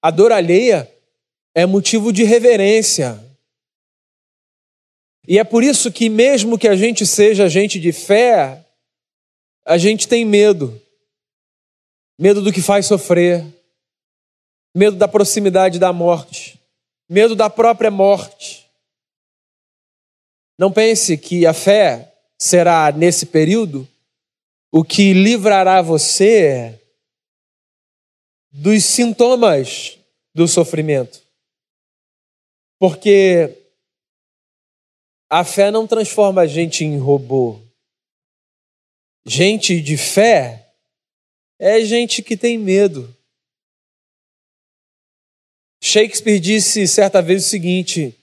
a 0.00 0.10
dor 0.10 0.32
alheia 0.32 0.92
é 1.54 1.66
motivo 1.66 2.12
de 2.12 2.24
reverência. 2.24 3.22
E 5.26 5.38
é 5.38 5.44
por 5.44 5.62
isso 5.62 5.92
que, 5.92 6.08
mesmo 6.08 6.58
que 6.58 6.66
a 6.66 6.74
gente 6.74 7.06
seja 7.06 7.48
gente 7.48 7.78
de 7.78 7.92
fé, 7.92 8.66
a 9.64 9.78
gente 9.78 10.08
tem 10.08 10.24
medo 10.24 10.82
medo 12.22 12.40
do 12.40 12.52
que 12.52 12.62
faz 12.62 12.86
sofrer, 12.86 13.44
medo 14.72 14.96
da 14.96 15.08
proximidade 15.08 15.78
da 15.80 15.92
morte, 15.92 16.56
medo 17.08 17.34
da 17.34 17.50
própria 17.50 17.90
morte. 17.90 18.70
Não 20.56 20.70
pense 20.70 21.18
que 21.18 21.44
a 21.44 21.52
fé 21.52 22.11
será, 22.42 22.90
nesse 22.90 23.26
período, 23.26 23.88
o 24.72 24.82
que 24.82 25.12
livrará 25.12 25.80
você 25.80 26.76
dos 28.50 28.84
sintomas 28.84 29.96
do 30.34 30.48
sofrimento. 30.48 31.22
Porque 32.80 33.56
a 35.30 35.44
fé 35.44 35.70
não 35.70 35.86
transforma 35.86 36.42
a 36.42 36.46
gente 36.48 36.84
em 36.84 36.98
robô. 36.98 37.60
Gente 39.24 39.80
de 39.80 39.96
fé 39.96 40.74
é 41.60 41.80
gente 41.84 42.24
que 42.24 42.36
tem 42.36 42.58
medo. 42.58 43.16
Shakespeare 45.80 46.40
disse 46.40 46.88
certa 46.88 47.22
vez 47.22 47.46
o 47.46 47.48
seguinte: 47.48 48.18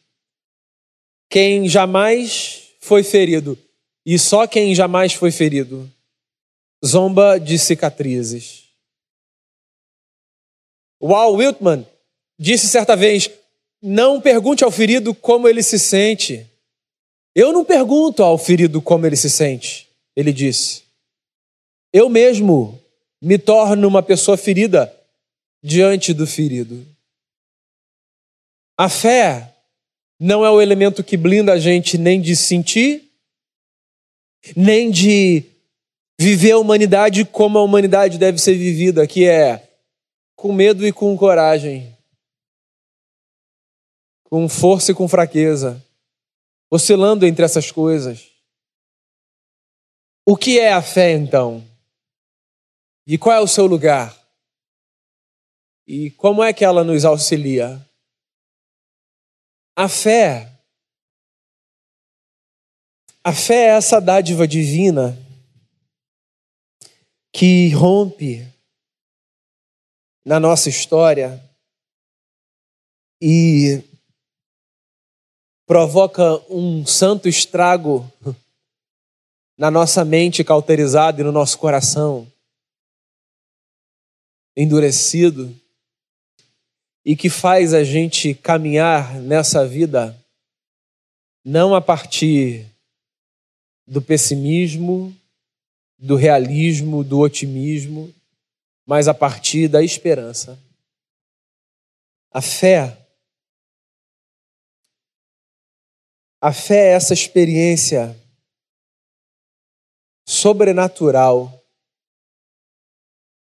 quem 1.29 1.69
jamais 1.69 2.73
foi 2.81 3.01
ferido, 3.01 3.57
e 4.05 4.17
só 4.17 4.47
quem 4.47 4.73
jamais 4.73 5.13
foi 5.13 5.31
ferido, 5.31 5.89
zomba 6.85 7.39
de 7.39 7.57
cicatrizes. 7.59 8.69
Walt 11.01 11.37
Whitman 11.37 11.85
disse 12.37 12.67
certa 12.67 12.95
vez: 12.95 13.29
não 13.81 14.19
pergunte 14.19 14.63
ao 14.63 14.71
ferido 14.71 15.13
como 15.13 15.47
ele 15.47 15.63
se 15.63 15.79
sente. 15.79 16.45
Eu 17.35 17.53
não 17.53 17.63
pergunto 17.63 18.23
ao 18.23 18.37
ferido 18.37 18.81
como 18.81 19.05
ele 19.05 19.15
se 19.15 19.29
sente, 19.29 19.87
ele 20.15 20.33
disse. 20.33 20.83
Eu 21.93 22.09
mesmo 22.09 22.79
me 23.21 23.37
torno 23.37 23.87
uma 23.87 24.03
pessoa 24.03 24.35
ferida 24.35 24.93
diante 25.63 26.13
do 26.13 26.27
ferido. 26.27 26.85
A 28.77 28.89
fé 28.89 29.55
não 30.19 30.45
é 30.45 30.49
o 30.49 30.61
elemento 30.61 31.03
que 31.03 31.17
blinda 31.17 31.53
a 31.53 31.59
gente 31.59 31.97
nem 31.97 32.21
de 32.21 32.35
sentir, 32.35 33.08
nem 34.55 34.89
de 34.91 35.43
viver 36.19 36.51
a 36.51 36.57
humanidade 36.57 37.25
como 37.25 37.57
a 37.57 37.63
humanidade 37.63 38.17
deve 38.17 38.37
ser 38.39 38.55
vivida, 38.55 39.07
que 39.07 39.27
é 39.27 39.69
com 40.35 40.53
medo 40.53 40.85
e 40.85 40.91
com 40.91 41.17
coragem, 41.17 41.97
com 44.23 44.47
força 44.47 44.91
e 44.91 44.95
com 44.95 45.07
fraqueza, 45.07 45.85
oscilando 46.71 47.25
entre 47.25 47.43
essas 47.43 47.71
coisas. 47.71 48.29
O 50.25 50.37
que 50.37 50.59
é 50.59 50.71
a 50.71 50.81
fé 50.81 51.11
então? 51.13 51.67
E 53.07 53.17
qual 53.17 53.35
é 53.35 53.39
o 53.39 53.47
seu 53.47 53.65
lugar? 53.65 54.15
E 55.87 56.11
como 56.11 56.43
é 56.43 56.53
que 56.53 56.63
ela 56.63 56.83
nos 56.83 57.03
auxilia? 57.03 57.83
A 59.75 59.89
fé. 59.89 60.48
A 63.23 63.33
fé 63.33 63.65
é 63.65 63.77
essa 63.77 63.99
dádiva 63.99 64.47
divina 64.47 65.17
que 67.33 67.69
rompe 67.69 68.47
na 70.25 70.39
nossa 70.39 70.69
história 70.69 71.43
e 73.21 73.83
provoca 75.65 76.37
um 76.49 76.85
santo 76.85 77.27
estrago 77.27 78.09
na 79.57 79.69
nossa 79.69 80.05
mente 80.05 80.43
cauterizada 80.43 81.19
e 81.19 81.23
no 81.23 81.31
nosso 81.31 81.57
coração 81.57 82.31
endurecido 84.55 85.53
e 87.05 87.15
que 87.15 87.29
faz 87.29 87.73
a 87.73 87.83
gente 87.83 88.33
caminhar 88.33 89.19
nessa 89.19 89.67
vida 89.67 90.17
não 91.43 91.75
a 91.75 91.81
partir 91.81 92.68
do 93.89 94.01
pessimismo, 94.01 95.15
do 95.97 96.15
realismo, 96.15 97.03
do 97.03 97.19
otimismo, 97.19 98.13
mas 98.85 99.07
a 99.07 99.13
partir 99.13 99.67
da 99.67 99.83
esperança. 99.83 100.57
A 102.31 102.41
fé. 102.41 102.95
A 106.39 106.53
fé 106.53 106.91
é 106.91 106.93
essa 106.93 107.13
experiência 107.13 108.15
sobrenatural 110.25 111.59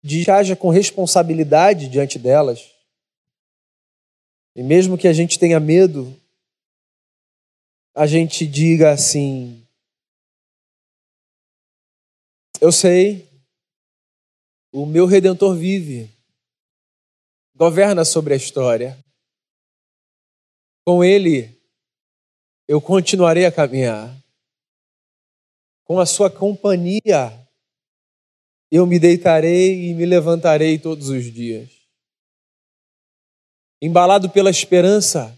de 0.03 0.25
que 0.25 0.31
haja 0.31 0.55
com 0.55 0.69
responsabilidade 0.69 1.87
diante 1.87 2.17
delas. 2.17 2.71
E 4.55 4.63
mesmo 4.63 4.97
que 4.97 5.07
a 5.07 5.13
gente 5.13 5.37
tenha 5.37 5.59
medo, 5.59 6.19
a 7.95 8.07
gente 8.07 8.45
diga 8.45 8.91
assim: 8.91 9.62
Eu 12.63 12.71
sei, 12.71 13.29
o 14.71 14.85
meu 14.85 15.05
redentor 15.05 15.53
vive, 15.53 16.09
governa 17.53 18.05
sobre 18.05 18.33
a 18.33 18.37
história. 18.37 18.97
Com 20.85 21.03
ele, 21.03 21.61
eu 22.65 22.79
continuarei 22.79 23.45
a 23.45 23.51
caminhar. 23.51 24.17
Com 25.83 25.99
a 25.99 26.05
sua 26.05 26.31
companhia, 26.31 27.37
eu 28.71 28.85
me 28.85 28.97
deitarei 28.97 29.89
e 29.89 29.93
me 29.93 30.05
levantarei 30.05 30.79
todos 30.79 31.09
os 31.09 31.25
dias. 31.25 31.69
Embalado 33.81 34.29
pela 34.29 34.49
esperança 34.49 35.37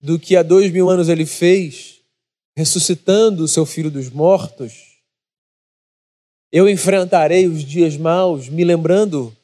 do 0.00 0.18
que 0.18 0.34
há 0.34 0.42
dois 0.42 0.72
mil 0.72 0.88
anos 0.88 1.10
ele 1.10 1.26
fez, 1.26 2.00
ressuscitando 2.56 3.44
o 3.44 3.48
seu 3.48 3.66
filho 3.66 3.90
dos 3.90 4.08
mortos, 4.08 4.87
eu 6.50 6.68
enfrentarei 6.68 7.46
os 7.46 7.62
dias 7.62 7.96
maus, 7.96 8.48
me 8.48 8.64
lembrando 8.64 9.36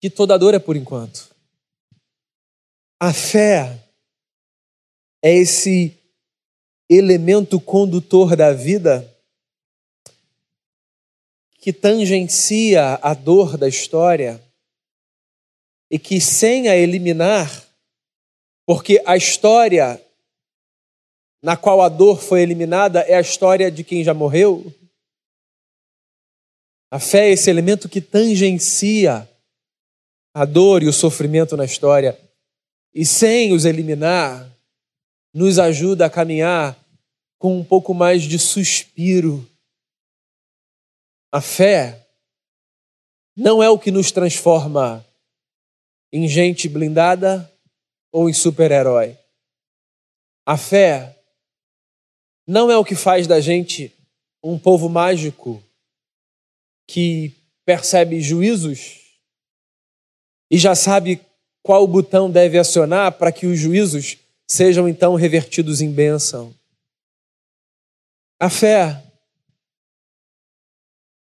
que 0.00 0.10
toda 0.10 0.38
dor 0.38 0.54
é 0.54 0.58
por 0.58 0.76
enquanto. 0.76 1.30
A 2.98 3.12
fé 3.12 3.80
é 5.22 5.32
esse 5.32 5.96
elemento 6.88 7.60
condutor 7.60 8.36
da 8.36 8.52
vida 8.52 9.08
que 11.58 11.72
tangencia 11.72 12.98
a 13.00 13.14
dor 13.14 13.56
da 13.56 13.68
história 13.68 14.42
e 15.88 15.98
que, 15.98 16.20
sem 16.20 16.68
a 16.68 16.76
eliminar, 16.76 17.64
porque 18.66 19.00
a 19.06 19.16
história 19.16 20.00
na 21.40 21.56
qual 21.56 21.82
a 21.82 21.88
dor 21.88 22.20
foi 22.20 22.40
eliminada 22.40 23.00
é 23.00 23.14
a 23.14 23.20
história 23.20 23.70
de 23.70 23.82
quem 23.82 24.02
já 24.02 24.14
morreu, 24.14 24.72
a 26.92 26.98
fé 26.98 27.30
é 27.30 27.32
esse 27.32 27.48
elemento 27.48 27.88
que 27.88 28.02
tangencia 28.02 29.26
a 30.34 30.44
dor 30.44 30.82
e 30.82 30.88
o 30.88 30.92
sofrimento 30.92 31.56
na 31.56 31.64
história 31.64 32.20
e, 32.94 33.06
sem 33.06 33.54
os 33.54 33.64
eliminar, 33.64 34.46
nos 35.32 35.58
ajuda 35.58 36.04
a 36.04 36.10
caminhar 36.10 36.78
com 37.38 37.56
um 37.56 37.64
pouco 37.64 37.94
mais 37.94 38.24
de 38.24 38.38
suspiro. 38.38 39.48
A 41.32 41.40
fé 41.40 42.06
não 43.34 43.62
é 43.62 43.70
o 43.70 43.78
que 43.78 43.90
nos 43.90 44.12
transforma 44.12 45.02
em 46.12 46.28
gente 46.28 46.68
blindada 46.68 47.50
ou 48.12 48.28
em 48.28 48.34
super-herói. 48.34 49.16
A 50.44 50.58
fé 50.58 51.18
não 52.46 52.70
é 52.70 52.76
o 52.76 52.84
que 52.84 52.94
faz 52.94 53.26
da 53.26 53.40
gente 53.40 53.90
um 54.44 54.58
povo 54.58 54.90
mágico 54.90 55.64
que 56.92 57.34
percebe 57.64 58.20
juízos 58.20 59.00
e 60.50 60.58
já 60.58 60.74
sabe 60.74 61.22
qual 61.62 61.86
botão 61.86 62.30
deve 62.30 62.58
acionar 62.58 63.12
para 63.12 63.32
que 63.32 63.46
os 63.46 63.58
juízos 63.58 64.18
sejam 64.46 64.86
então 64.86 65.14
revertidos 65.14 65.80
em 65.80 65.90
bênção. 65.90 66.54
A 68.38 68.50
fé 68.50 69.02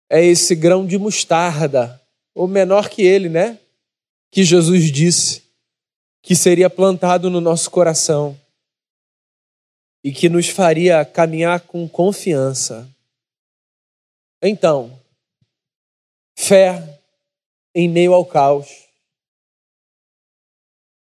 é 0.09 0.24
esse 0.24 0.55
grão 0.55 0.86
de 0.86 0.96
mostarda, 0.96 2.00
ou 2.34 2.48
menor 2.48 2.88
que 2.88 3.03
ele, 3.03 3.28
né? 3.28 3.59
Que 4.30 4.44
Jesus 4.44 4.90
disse 4.90 5.42
que 6.22 6.34
seria 6.34 6.70
plantado 6.70 7.28
no 7.28 7.42
nosso 7.42 7.70
coração 7.70 8.40
e 10.03 10.12
que 10.12 10.30
nos 10.30 10.48
faria 10.48 11.05
caminhar 11.05 11.61
com 11.61 11.86
confiança. 11.86 12.88
Então, 14.40 15.01
Fé 16.37 17.01
em 17.74 17.89
meio 17.89 18.14
ao 18.14 18.24
caos. 18.24 18.89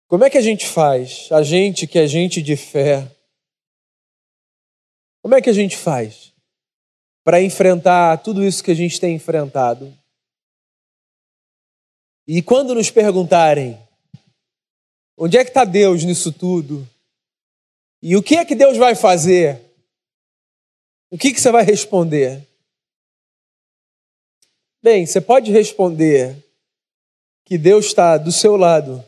Como 0.08 0.24
é 0.24 0.30
que 0.30 0.38
a 0.38 0.42
gente 0.42 0.66
faz? 0.66 1.28
A 1.30 1.42
gente 1.42 1.86
que 1.86 1.98
é 1.98 2.06
gente 2.06 2.40
de 2.40 2.56
fé. 2.56 3.10
Como 5.22 5.34
é 5.34 5.42
que 5.42 5.50
a 5.50 5.52
gente 5.52 5.76
faz 5.76 6.32
para 7.22 7.42
enfrentar 7.42 8.16
tudo 8.18 8.42
isso 8.42 8.64
que 8.64 8.70
a 8.70 8.74
gente 8.74 8.98
tem 8.98 9.14
enfrentado? 9.14 9.96
E 12.26 12.42
quando 12.42 12.74
nos 12.74 12.90
perguntarem 12.90 13.78
onde 15.16 15.36
é 15.36 15.44
que 15.44 15.50
está 15.50 15.64
Deus 15.64 16.04
nisso 16.04 16.32
tudo? 16.32 16.88
E 18.00 18.16
o 18.16 18.22
que 18.22 18.36
é 18.36 18.44
que 18.44 18.54
Deus 18.54 18.76
vai 18.76 18.94
fazer? 18.94 19.60
O 21.10 21.18
que, 21.18 21.32
que 21.32 21.40
você 21.40 21.50
vai 21.50 21.64
responder? 21.64 22.46
Bem, 24.80 25.04
você 25.04 25.20
pode 25.20 25.50
responder 25.50 26.36
que 27.44 27.58
Deus 27.58 27.86
está 27.86 28.16
do 28.16 28.30
seu 28.30 28.56
lado 28.56 29.04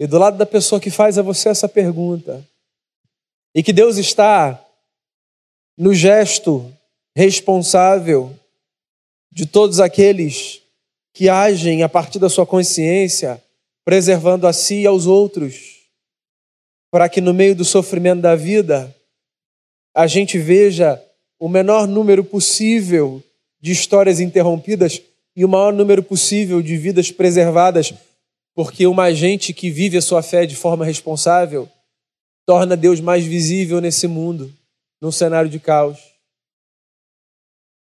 e 0.00 0.06
do 0.06 0.18
lado 0.18 0.38
da 0.38 0.46
pessoa 0.46 0.80
que 0.80 0.90
faz 0.90 1.18
a 1.18 1.22
você 1.22 1.50
essa 1.50 1.68
pergunta. 1.68 2.42
E 3.54 3.62
que 3.62 3.72
Deus 3.72 3.98
está 3.98 4.64
no 5.76 5.92
gesto 5.92 6.72
responsável 7.14 8.34
de 9.30 9.44
todos 9.44 9.80
aqueles 9.80 10.62
que 11.12 11.28
agem 11.28 11.82
a 11.82 11.88
partir 11.88 12.18
da 12.18 12.30
sua 12.30 12.46
consciência, 12.46 13.42
preservando 13.84 14.46
a 14.46 14.52
si 14.52 14.82
e 14.82 14.86
aos 14.86 15.06
outros, 15.06 15.88
para 16.90 17.08
que 17.08 17.20
no 17.20 17.34
meio 17.34 17.54
do 17.54 17.64
sofrimento 17.64 18.22
da 18.22 18.34
vida 18.34 18.94
a 19.94 20.06
gente 20.06 20.38
veja 20.38 21.02
o 21.38 21.48
menor 21.48 21.86
número 21.86 22.24
possível 22.24 23.22
de 23.60 23.72
histórias 23.72 24.20
interrompidas 24.20 25.02
e 25.34 25.44
o 25.44 25.48
maior 25.48 25.72
número 25.72 26.02
possível 26.02 26.60
de 26.60 26.76
vidas 26.76 27.10
preservadas, 27.10 27.94
porque 28.54 28.86
uma 28.86 29.12
gente 29.12 29.52
que 29.52 29.70
vive 29.70 29.96
a 29.96 30.02
sua 30.02 30.22
fé 30.22 30.46
de 30.46 30.56
forma 30.56 30.84
responsável 30.84 31.68
torna 32.44 32.76
Deus 32.76 33.00
mais 33.00 33.24
visível 33.24 33.80
nesse 33.80 34.06
mundo, 34.06 34.52
num 35.00 35.12
cenário 35.12 35.50
de 35.50 35.60
caos. 35.60 35.98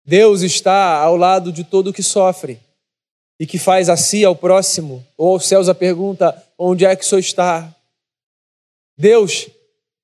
Deus 0.05 0.41
está 0.41 0.97
ao 0.97 1.18
lado 1.18 1.51
de 1.51 1.63
todo 1.63 1.89
o 1.89 1.93
que 1.93 2.03
sofre 2.03 2.59
e 3.39 3.45
que 3.45 3.57
faz 3.57 3.89
a 3.89 3.97
si, 3.97 4.24
ao 4.24 4.36
próximo, 4.36 5.05
ou 5.18 5.34
aos 5.34 5.45
céus 5.45 5.68
a 5.68 5.76
pergunta: 5.76 6.41
onde 6.57 6.86
é 6.86 6.95
que 6.95 7.05
sou 7.05 7.20
está? 7.20 7.74
Deus, 8.97 9.49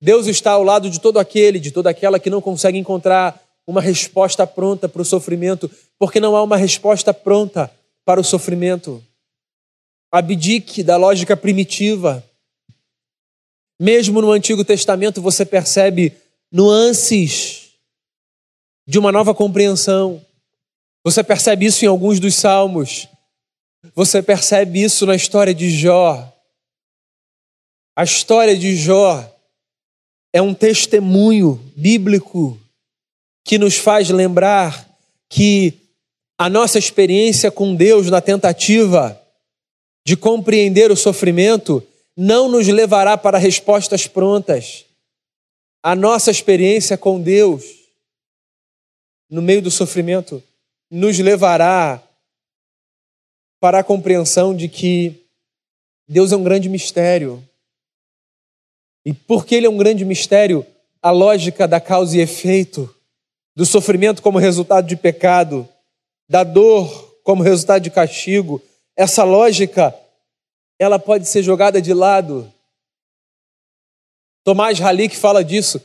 Deus 0.00 0.26
está 0.26 0.52
ao 0.52 0.62
lado 0.62 0.90
de 0.90 1.00
todo 1.00 1.18
aquele, 1.18 1.58
de 1.58 1.70
toda 1.70 1.88
aquela 1.88 2.18
que 2.18 2.28
não 2.28 2.40
consegue 2.40 2.78
encontrar 2.78 3.40
uma 3.72 3.80
resposta 3.80 4.46
pronta 4.46 4.86
para 4.86 5.00
o 5.00 5.04
sofrimento, 5.04 5.70
porque 5.98 6.20
não 6.20 6.36
há 6.36 6.42
uma 6.42 6.58
resposta 6.58 7.14
pronta 7.14 7.72
para 8.04 8.20
o 8.20 8.24
sofrimento. 8.24 9.02
Abdique 10.12 10.82
da 10.82 10.98
lógica 10.98 11.34
primitiva. 11.34 12.22
Mesmo 13.80 14.20
no 14.20 14.30
Antigo 14.30 14.62
Testamento 14.62 15.22
você 15.22 15.46
percebe 15.46 16.12
nuances 16.52 17.70
de 18.86 18.98
uma 18.98 19.10
nova 19.10 19.34
compreensão. 19.34 20.22
Você 21.02 21.24
percebe 21.24 21.64
isso 21.64 21.82
em 21.82 21.88
alguns 21.88 22.20
dos 22.20 22.34
salmos. 22.34 23.08
Você 23.94 24.22
percebe 24.22 24.82
isso 24.82 25.06
na 25.06 25.14
história 25.14 25.54
de 25.54 25.70
Jó. 25.70 26.30
A 27.96 28.04
história 28.04 28.56
de 28.56 28.76
Jó 28.76 29.24
é 30.30 30.42
um 30.42 30.52
testemunho 30.52 31.54
bíblico 31.74 32.61
que 33.44 33.58
nos 33.58 33.76
faz 33.76 34.08
lembrar 34.10 34.88
que 35.28 35.74
a 36.38 36.48
nossa 36.48 36.78
experiência 36.78 37.50
com 37.50 37.74
Deus 37.74 38.10
na 38.10 38.20
tentativa 38.20 39.20
de 40.04 40.16
compreender 40.16 40.90
o 40.90 40.96
sofrimento 40.96 41.86
não 42.16 42.48
nos 42.48 42.66
levará 42.68 43.16
para 43.16 43.38
respostas 43.38 44.06
prontas. 44.06 44.84
A 45.82 45.94
nossa 45.94 46.30
experiência 46.30 46.96
com 46.96 47.20
Deus 47.20 47.64
no 49.30 49.40
meio 49.40 49.62
do 49.62 49.70
sofrimento 49.70 50.42
nos 50.90 51.18
levará 51.18 52.02
para 53.58 53.78
a 53.78 53.84
compreensão 53.84 54.54
de 54.54 54.68
que 54.68 55.22
Deus 56.06 56.32
é 56.32 56.36
um 56.36 56.44
grande 56.44 56.68
mistério. 56.68 57.42
E 59.04 59.12
porque 59.12 59.54
Ele 59.54 59.66
é 59.66 59.70
um 59.70 59.76
grande 59.76 60.04
mistério, 60.04 60.66
a 61.00 61.10
lógica 61.10 61.66
da 61.66 61.80
causa 61.80 62.16
e 62.16 62.20
efeito, 62.20 62.94
do 63.54 63.66
sofrimento 63.66 64.22
como 64.22 64.38
resultado 64.38 64.86
de 64.86 64.96
pecado, 64.96 65.68
da 66.28 66.44
dor 66.44 67.20
como 67.22 67.42
resultado 67.42 67.82
de 67.82 67.90
castigo, 67.90 68.60
essa 68.96 69.24
lógica 69.24 69.94
ela 70.78 70.98
pode 70.98 71.26
ser 71.26 71.42
jogada 71.42 71.80
de 71.80 71.94
lado. 71.94 72.52
Tomás 74.44 74.80
Halik 74.80 75.16
fala 75.16 75.44
disso 75.44 75.80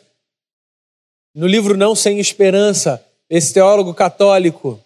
no 1.36 1.45
livro 1.45 1.78
Não 1.78 1.93
Sem 1.93 2.20
Esperança. 2.20 3.03
Esse 3.30 3.53
teólogo 3.53 3.93
católico 3.93 4.84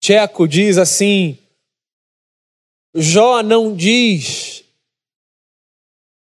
tcheco 0.00 0.46
diz 0.46 0.78
assim: 0.78 1.36
Jó 2.94 3.42
não 3.42 3.74
diz, 3.74 4.62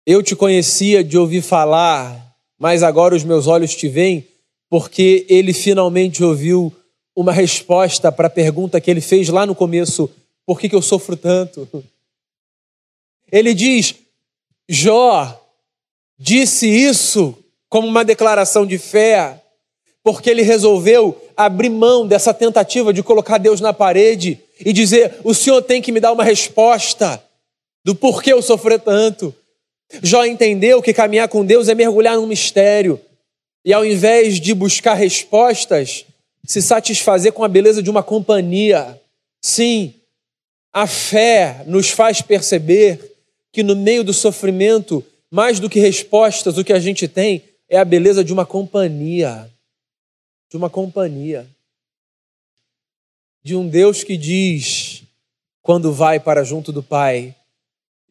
eu 0.06 0.22
te 0.22 0.34
conhecia 0.34 1.04
de 1.04 1.16
ouvir 1.16 1.42
falar, 1.42 2.36
mas 2.58 2.82
agora 2.82 3.14
os 3.14 3.22
meus 3.22 3.46
olhos 3.46 3.74
te 3.74 3.88
veem, 3.88 4.26
porque 4.74 5.24
ele 5.28 5.52
finalmente 5.52 6.24
ouviu 6.24 6.74
uma 7.14 7.32
resposta 7.32 8.10
para 8.10 8.26
a 8.26 8.30
pergunta 8.30 8.80
que 8.80 8.90
ele 8.90 9.00
fez 9.00 9.28
lá 9.28 9.46
no 9.46 9.54
começo: 9.54 10.10
por 10.44 10.58
que, 10.58 10.68
que 10.68 10.74
eu 10.74 10.82
sofro 10.82 11.16
tanto? 11.16 11.68
Ele 13.30 13.54
diz: 13.54 13.94
Jó 14.68 15.40
disse 16.18 16.66
isso 16.66 17.38
como 17.68 17.86
uma 17.86 18.04
declaração 18.04 18.66
de 18.66 18.76
fé, 18.76 19.40
porque 20.02 20.28
ele 20.28 20.42
resolveu 20.42 21.22
abrir 21.36 21.70
mão 21.70 22.04
dessa 22.04 22.34
tentativa 22.34 22.92
de 22.92 23.00
colocar 23.00 23.38
Deus 23.38 23.60
na 23.60 23.72
parede 23.72 24.40
e 24.58 24.72
dizer: 24.72 25.20
o 25.22 25.32
Senhor 25.32 25.62
tem 25.62 25.80
que 25.80 25.92
me 25.92 26.00
dar 26.00 26.10
uma 26.10 26.24
resposta 26.24 27.22
do 27.84 27.94
porquê 27.94 28.32
eu 28.32 28.42
sofrer 28.42 28.80
tanto. 28.80 29.32
Jó 30.02 30.24
entendeu 30.24 30.82
que 30.82 30.92
caminhar 30.92 31.28
com 31.28 31.44
Deus 31.44 31.68
é 31.68 31.76
mergulhar 31.76 32.16
num 32.16 32.26
mistério 32.26 33.00
e 33.64 33.72
ao 33.72 33.84
invés 33.84 34.40
de 34.40 34.52
buscar 34.54 34.94
respostas, 34.94 36.04
se 36.44 36.60
satisfazer 36.60 37.32
com 37.32 37.42
a 37.42 37.48
beleza 37.48 37.82
de 37.82 37.90
uma 37.90 38.02
companhia. 38.02 39.00
Sim, 39.40 39.94
a 40.72 40.86
fé 40.86 41.64
nos 41.66 41.90
faz 41.90 42.20
perceber 42.20 43.12
que 43.52 43.62
no 43.62 43.74
meio 43.74 44.04
do 44.04 44.12
sofrimento, 44.12 45.04
mais 45.30 45.58
do 45.58 45.70
que 45.70 45.80
respostas, 45.80 46.58
o 46.58 46.64
que 46.64 46.72
a 46.72 46.80
gente 46.80 47.08
tem 47.08 47.42
é 47.68 47.78
a 47.78 47.84
beleza 47.84 48.22
de 48.22 48.32
uma 48.32 48.44
companhia. 48.44 49.50
De 50.50 50.56
uma 50.56 50.68
companhia 50.68 51.48
de 53.44 53.54
um 53.54 53.68
Deus 53.68 54.02
que 54.02 54.16
diz, 54.16 55.02
quando 55.60 55.92
vai 55.92 56.18
para 56.18 56.42
junto 56.42 56.72
do 56.72 56.82
Pai, 56.82 57.36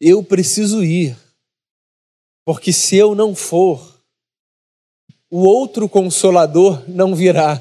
eu 0.00 0.22
preciso 0.22 0.84
ir, 0.84 1.16
porque 2.44 2.72
se 2.72 2.96
eu 2.96 3.16
não 3.16 3.34
for, 3.34 3.93
o 5.36 5.38
outro 5.38 5.88
consolador 5.88 6.88
não 6.88 7.12
virá. 7.12 7.60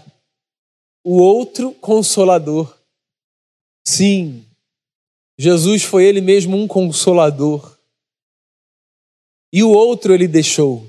O 1.04 1.18
outro 1.18 1.74
consolador. 1.74 2.78
Sim, 3.84 4.46
Jesus 5.40 5.82
foi 5.82 6.06
ele 6.06 6.22
mesmo 6.22 6.56
um 6.56 6.68
consolador. 6.68 7.76
E 9.52 9.64
o 9.64 9.72
outro 9.72 10.14
ele 10.14 10.28
deixou. 10.28 10.88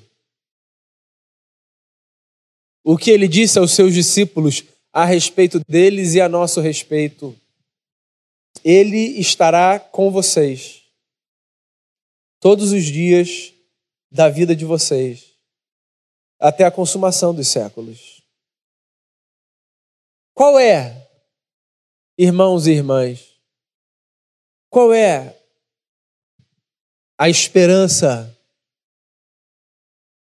O 2.85 2.99
que 2.99 3.11
ele 3.11 3.28
disse 3.28 3.59
aos 3.59 3.72
seus 3.72 3.95
discípulos 3.95 4.62
a 4.93 5.07
respeito 5.07 5.61
deles 5.66 6.12
e 6.12 6.20
a 6.20 6.28
nosso 6.28 6.61
respeito. 6.61 7.35
Ele 8.62 9.18
estará 9.18 9.80
com 9.80 10.11
vocês 10.11 10.82
todos 12.41 12.72
os 12.72 12.85
dias 12.85 13.55
da 14.12 14.28
vida 14.28 14.55
de 14.55 14.66
vocês, 14.66 15.34
até 16.39 16.64
a 16.64 16.70
consumação 16.70 17.35
dos 17.35 17.49
séculos. 17.49 18.22
Qual 20.35 20.59
é, 20.59 21.09
irmãos 22.18 22.66
e 22.66 22.72
irmãs, 22.72 23.41
qual 24.68 24.93
é 24.93 25.41
a 27.16 27.28
esperança 27.28 28.37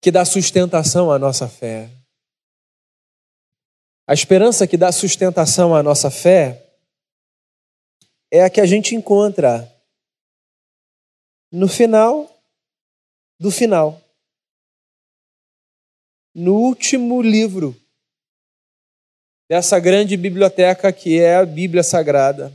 que 0.01 0.11
dá 0.11 0.25
sustentação 0.25 1.13
à 1.13 1.19
nossa 1.19 1.47
fé? 1.47 1.91
A 4.07 4.15
esperança 4.15 4.67
que 4.67 4.79
dá 4.79 4.91
sustentação 4.91 5.75
à 5.75 5.83
nossa 5.83 6.11
fé 6.11 6.75
é 8.31 8.43
a 8.43 8.49
que 8.49 8.61
a 8.61 8.67
gente 8.67 8.95
encontra 8.95 9.71
no 11.53 11.69
final 11.69 12.27
do 13.39 13.51
final. 13.51 14.01
No 16.35 16.55
último 16.55 17.21
livro 17.21 17.75
dessa 19.49 19.81
grande 19.81 20.17
biblioteca 20.17 20.93
que 20.93 21.19
é 21.19 21.37
a 21.37 21.47
Bíblia 21.47 21.83
Sagrada. 21.83 22.53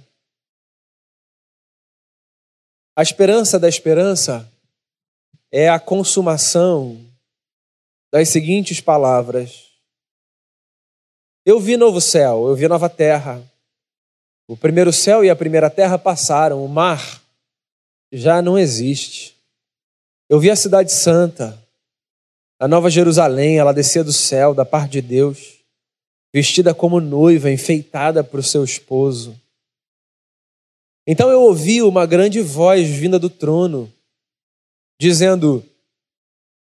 A 2.96 3.02
esperança 3.02 3.60
da 3.60 3.68
esperança 3.68 4.50
é 5.52 5.68
a 5.68 5.80
consumação 5.80 7.04
das 8.12 8.30
seguintes 8.30 8.80
palavras: 8.80 9.72
eu 11.46 11.60
vi 11.60 11.76
novo 11.76 12.00
céu, 12.00 12.48
eu 12.48 12.56
vi 12.56 12.68
nova 12.68 12.90
terra. 12.90 13.42
O 14.48 14.56
primeiro 14.56 14.94
céu 14.94 15.26
e 15.26 15.30
a 15.30 15.36
primeira 15.36 15.70
terra 15.70 15.98
passaram, 15.98 16.64
o 16.64 16.68
mar 16.68 17.22
já 18.12 18.42
não 18.42 18.58
existe. 18.58 19.36
Eu 20.30 20.40
vi 20.40 20.52
a 20.52 20.56
cidade 20.56 20.92
santa, 20.92 21.63
a 22.64 22.68
nova 22.68 22.90
Jerusalém, 22.90 23.58
ela 23.58 23.74
descia 23.74 24.06
do 24.06 24.14
céu, 24.14 24.54
da 24.54 24.64
parte 24.64 24.94
de 24.94 25.02
Deus, 25.02 25.60
vestida 26.34 26.74
como 26.74 27.02
noiva, 27.02 27.52
enfeitada 27.52 28.24
para 28.24 28.40
o 28.40 28.44
seu 28.44 28.64
esposo. 28.64 29.38
Então 31.06 31.30
eu 31.30 31.42
ouvi 31.42 31.82
uma 31.82 32.06
grande 32.06 32.40
voz 32.40 32.88
vinda 32.88 33.20
do 33.20 33.30
trono, 33.30 33.94
dizendo: 34.98 35.62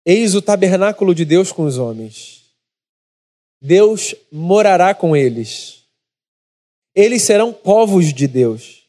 Eis 0.05 0.34
o 0.34 0.42
tabernáculo 0.42 1.14
de 1.14 1.24
Deus 1.24 1.53
com 1.53 1.62
os 1.62 1.78
homens. 1.78 2.46
Deus 3.62 4.12
morará 4.32 4.96
com 4.96 5.14
eles. 5.14 5.84
Eles 6.96 7.22
serão 7.22 7.53
povos 7.53 8.12
de 8.12 8.26
Deus. 8.26 8.88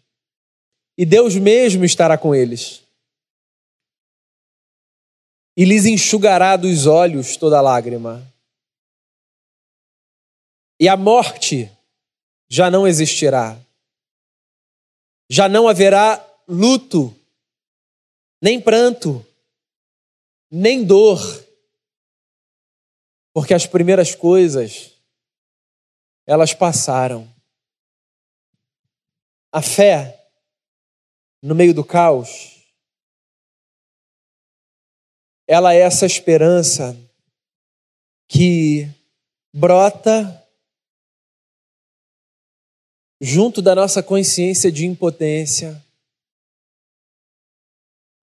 E 0.97 1.05
Deus 1.05 1.35
mesmo 1.35 1.85
estará 1.85 2.17
com 2.17 2.33
eles. 2.33 2.82
E 5.55 5.65
lhes 5.65 5.85
enxugará 5.85 6.55
dos 6.55 6.87
olhos 6.87 7.37
toda 7.37 7.61
lágrima. 7.61 8.25
E 10.79 10.87
a 10.87 10.97
morte 10.97 11.71
já 12.49 12.69
não 12.69 12.87
existirá. 12.87 13.59
Já 15.29 15.47
não 15.47 15.67
haverá 15.67 16.23
luto, 16.47 17.15
nem 18.41 18.59
pranto, 18.59 19.25
nem 20.51 20.83
dor, 20.83 21.19
porque 23.33 23.53
as 23.53 23.65
primeiras 23.65 24.13
coisas 24.13 24.91
elas 26.25 26.53
passaram. 26.53 27.27
A 29.51 29.61
fé 29.61 30.29
no 31.41 31.55
meio 31.55 31.73
do 31.73 31.83
caos, 31.83 32.52
ela 35.53 35.75
é 35.75 35.81
essa 35.81 36.03
esperança 36.03 36.97
que 38.27 38.89
brota 39.53 40.43
junto 43.21 43.61
da 43.61 43.75
nossa 43.75 44.01
consciência 44.01 44.71
de 44.71 44.87
impotência, 44.87 45.79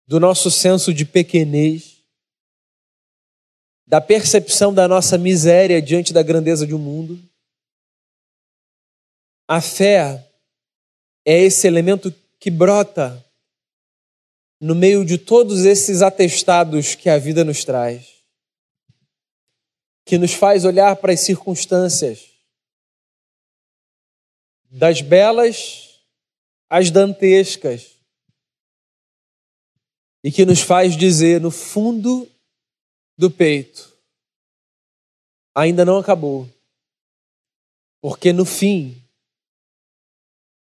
do 0.09 0.19
nosso 0.19 0.51
senso 0.51 0.93
de 0.93 1.05
pequenez, 1.05 2.03
da 3.87 4.01
percepção 4.01 4.75
da 4.75 4.89
nossa 4.89 5.17
miséria 5.17 5.81
diante 5.81 6.13
da 6.13 6.25
grandeza 6.25 6.67
de 6.67 6.75
um 6.75 6.79
mundo. 6.79 7.17
A 9.47 9.61
fé 9.61 10.29
é 11.25 11.39
esse 11.39 11.69
elemento 11.69 12.13
que 12.41 12.51
brota 12.51 13.25
no 14.61 14.75
meio 14.75 15.05
de 15.05 15.17
todos 15.17 15.65
esses 15.65 16.03
atestados 16.03 16.95
que 16.95 17.09
a 17.09 17.17
vida 17.17 17.43
nos 17.45 17.65
traz, 17.65 18.23
que 20.05 20.19
nos 20.19 20.35
faz 20.35 20.67
olhar 20.67 20.97
para 20.97 21.13
as 21.13 21.21
circunstâncias, 21.21 22.29
das 24.71 25.01
belas 25.01 26.05
às 26.69 26.91
dantescas, 26.91 27.97
e 30.23 30.31
que 30.31 30.45
nos 30.45 30.61
faz 30.61 30.97
dizer 30.97 31.41
no 31.41 31.51
fundo 31.51 32.31
do 33.17 33.31
peito: 33.31 33.97
ainda 35.55 35.85
não 35.85 35.97
acabou. 35.97 36.49
Porque 38.03 38.33
no 38.33 38.45
fim, 38.45 39.03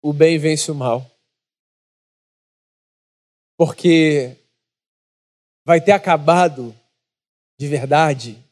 o 0.03 0.13
bem 0.13 0.39
vence 0.39 0.71
o 0.71 0.75
mal. 0.75 1.12
Porque 3.57 4.37
vai 5.65 5.81
ter 5.81 5.93
acabado 5.93 6.75
de 7.59 7.69
verdade 7.69 8.43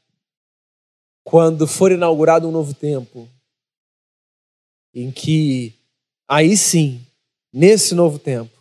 quando 1.24 1.66
for 1.66 1.92
inaugurado 1.92 2.48
um 2.48 2.52
novo 2.52 2.74
tempo, 2.74 3.28
em 4.94 5.10
que 5.10 5.74
aí 6.28 6.56
sim, 6.56 7.04
nesse 7.52 7.94
novo 7.94 8.18
tempo, 8.18 8.58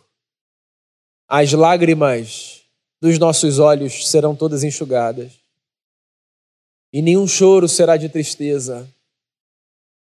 as 1.28 1.52
lágrimas 1.52 2.64
dos 3.00 3.18
nossos 3.18 3.58
olhos 3.58 4.08
serão 4.08 4.36
todas 4.36 4.62
enxugadas. 4.62 5.32
E 6.92 7.00
nenhum 7.00 7.26
choro 7.26 7.68
será 7.68 7.96
de 7.96 8.08
tristeza, 8.08 8.88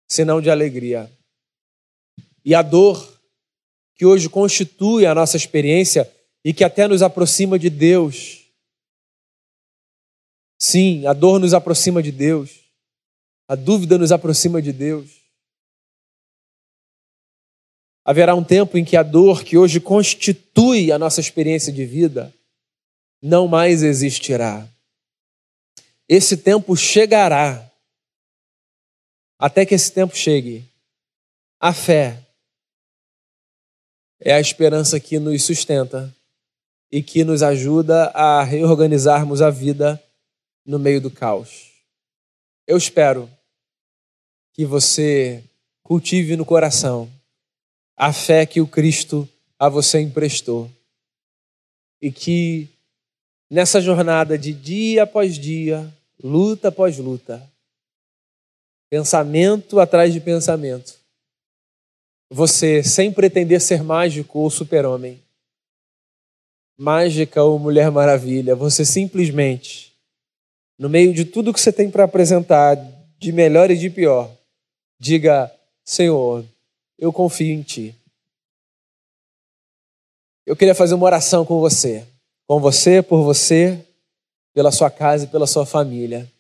senão 0.07 0.41
de 0.41 0.51
alegria. 0.51 1.11
E 2.45 2.55
a 2.55 2.61
dor 2.61 3.19
que 3.97 4.05
hoje 4.05 4.29
constitui 4.29 5.07
a 5.07 5.15
nossa 5.15 5.37
experiência 5.37 6.11
e 6.45 6.53
que 6.53 6.63
até 6.63 6.87
nos 6.87 7.01
aproxima 7.01 7.59
de 7.59 7.71
Deus. 7.71 8.45
Sim, 10.59 11.07
a 11.07 11.13
dor 11.13 11.41
nos 11.41 11.55
aproxima 11.55 12.03
de 12.03 12.13
Deus. 12.13 12.61
A 13.49 13.55
dúvida 13.55 13.97
nos 13.97 14.13
aproxima 14.13 14.61
de 14.61 14.73
Deus. 14.73 15.11
Haverá 18.05 18.35
um 18.35 18.45
tempo 18.45 18.77
em 18.77 18.85
que 18.85 18.97
a 18.97 19.03
dor 19.03 19.43
que 19.43 19.57
hoje 19.57 19.81
constitui 19.81 20.93
a 20.93 20.99
nossa 20.99 21.21
experiência 21.21 21.73
de 21.73 21.87
vida 21.87 22.33
não 23.23 23.49
mais 23.49 23.83
existirá. 23.83 24.69
Esse 26.07 26.37
tempo 26.37 26.77
chegará. 26.77 27.71
Até 29.39 29.65
que 29.65 29.75
esse 29.75 29.91
tempo 29.91 30.15
chegue, 30.15 30.65
a 31.59 31.73
fé 31.73 32.23
é 34.21 34.35
a 34.35 34.41
esperança 34.41 35.01
que 35.01 35.19
nos 35.19 35.43
sustenta 35.43 36.15
e 36.95 37.03
que 37.03 37.25
nos 37.25 37.43
ajuda 37.43 38.05
a 38.15 38.45
reorganizarmos 38.45 39.43
a 39.43 39.51
vida 39.51 40.01
no 40.65 40.79
meio 40.79 41.01
do 41.01 41.11
caos. 41.11 41.73
Eu 42.69 42.77
espero 42.77 43.29
que 44.53 44.65
você 44.65 45.43
cultive 45.83 46.37
no 46.37 46.45
coração 46.45 47.11
a 47.97 48.13
fé 48.13 48.47
que 48.47 48.61
o 48.61 48.67
Cristo 48.69 49.29
a 49.59 49.69
você 49.69 49.99
emprestou 49.99 50.71
e 52.01 52.13
que 52.13 52.69
nessa 53.51 53.81
jornada 53.81 54.39
de 54.39 54.53
dia 54.53 55.03
após 55.03 55.37
dia, 55.37 55.93
luta 56.23 56.69
após 56.69 56.97
luta, 56.97 57.43
pensamento 58.89 59.81
atrás 59.81 60.13
de 60.13 60.21
pensamento, 60.21 60.95
você, 62.31 62.85
sem 62.85 63.13
pretender 63.13 63.61
ser 63.61 63.83
mágico 63.83 64.39
ou 64.39 64.49
super-homem, 64.49 65.24
mágica 66.77 67.43
ou 67.43 67.59
mulher 67.59 67.91
maravilha, 67.91 68.55
você 68.55 68.85
simplesmente, 68.85 69.93
no 70.79 70.89
meio 70.89 71.13
de 71.13 71.25
tudo 71.25 71.53
que 71.53 71.61
você 71.61 71.73
tem 71.73 71.91
para 71.91 72.05
apresentar, 72.05 72.77
de 73.19 73.33
melhor 73.33 73.71
e 73.71 73.77
de 73.77 73.91
pior, 73.91 74.31
diga: 74.99 75.53
Senhor, 75.85 76.45
eu 76.99 77.13
confio 77.13 77.53
em 77.53 77.63
Ti. 77.63 77.95
Eu 80.47 80.55
queria 80.55 80.75
fazer 80.75 80.95
uma 80.95 81.07
oração 81.07 81.45
com 81.45 81.59
você 81.59 82.07
com 82.47 82.61
você, 82.61 83.03
por 83.03 83.23
você, 83.23 83.85
pela 84.53 84.71
sua 84.71 84.91
casa 84.91 85.25
e 85.25 85.29
pela 85.29 85.47
sua 85.47 85.67
família. 85.67 86.31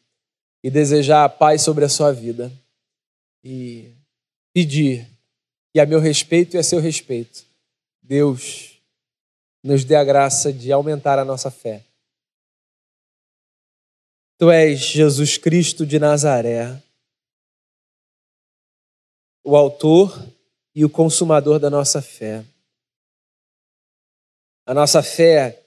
E 0.63 0.71
desejar 0.71 1.25
a 1.25 1.29
paz 1.29 1.63
sobre 1.63 1.85
a 1.85 1.89
sua 1.89 2.13
vida. 2.13 2.53
E 3.43 3.91
pedir 4.53 5.07
que 5.73 5.81
a 5.81 5.87
meu 5.87 6.01
respeito 6.01 6.57
e 6.57 6.59
a 6.59 6.63
seu 6.63 6.81
respeito, 6.81 7.45
Deus 8.03 8.74
nos 9.65 9.85
dê 9.85 9.97
a 9.97 10.05
graça 10.05 10.53
de 10.53 10.71
aumentar 10.71 11.19
a 11.19 11.25
nossa 11.25 11.51
fé. 11.51 11.83
Tu 14.39 14.51
és 14.51 14.79
Jesus 14.79 15.37
Cristo 15.39 15.87
de 15.87 15.99
Nazaré, 15.99 16.81
o 19.43 19.57
autor 19.57 20.13
e 20.75 20.85
o 20.85 20.91
consumador 20.91 21.59
da 21.59 21.71
nossa 21.71 22.01
fé. 22.01 22.45
A 24.67 24.73
nossa 24.73 25.03
fé 25.03 25.65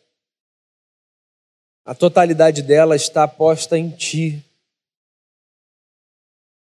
a 1.87 1.95
totalidade 1.95 2.61
dela 2.61 2.97
está 2.97 3.25
posta 3.25 3.77
em 3.77 3.89
Ti. 3.89 4.43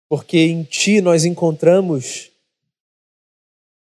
Porque 0.09 0.39
em 0.39 0.65
Ti 0.65 1.03
nós 1.03 1.27
encontramos 1.27 2.31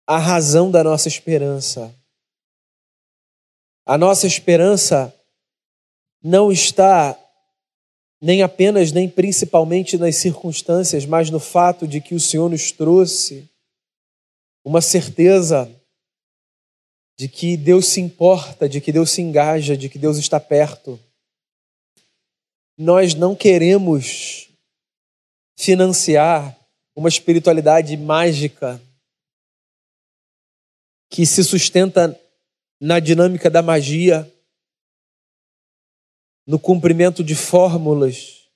a 0.04 0.18
razão 0.18 0.68
da 0.68 0.82
nossa 0.82 1.06
esperança. 1.06 1.94
A 3.84 3.98
nossa 3.98 4.26
esperança 4.26 5.14
não 6.22 6.52
está 6.52 7.18
nem 8.20 8.42
apenas, 8.42 8.92
nem 8.92 9.08
principalmente 9.08 9.98
nas 9.98 10.14
circunstâncias, 10.16 11.04
mas 11.04 11.28
no 11.28 11.40
fato 11.40 11.88
de 11.88 12.00
que 12.00 12.14
o 12.14 12.20
Senhor 12.20 12.48
nos 12.48 12.70
trouxe 12.70 13.50
uma 14.64 14.80
certeza 14.80 15.68
de 17.18 17.28
que 17.28 17.56
Deus 17.56 17.86
se 17.86 18.00
importa, 18.00 18.68
de 18.68 18.80
que 18.80 18.92
Deus 18.92 19.10
se 19.10 19.20
engaja, 19.20 19.76
de 19.76 19.88
que 19.88 19.98
Deus 19.98 20.18
está 20.18 20.38
perto. 20.38 20.98
Nós 22.78 23.14
não 23.14 23.34
queremos 23.34 24.48
financiar 25.58 26.56
uma 26.94 27.08
espiritualidade 27.08 27.96
mágica, 27.96 28.80
que 31.10 31.26
se 31.26 31.42
sustenta 31.42 32.18
na 32.84 32.98
dinâmica 32.98 33.48
da 33.48 33.62
magia, 33.62 34.28
no 36.44 36.58
cumprimento 36.58 37.22
de 37.22 37.36
fórmulas, 37.36 38.48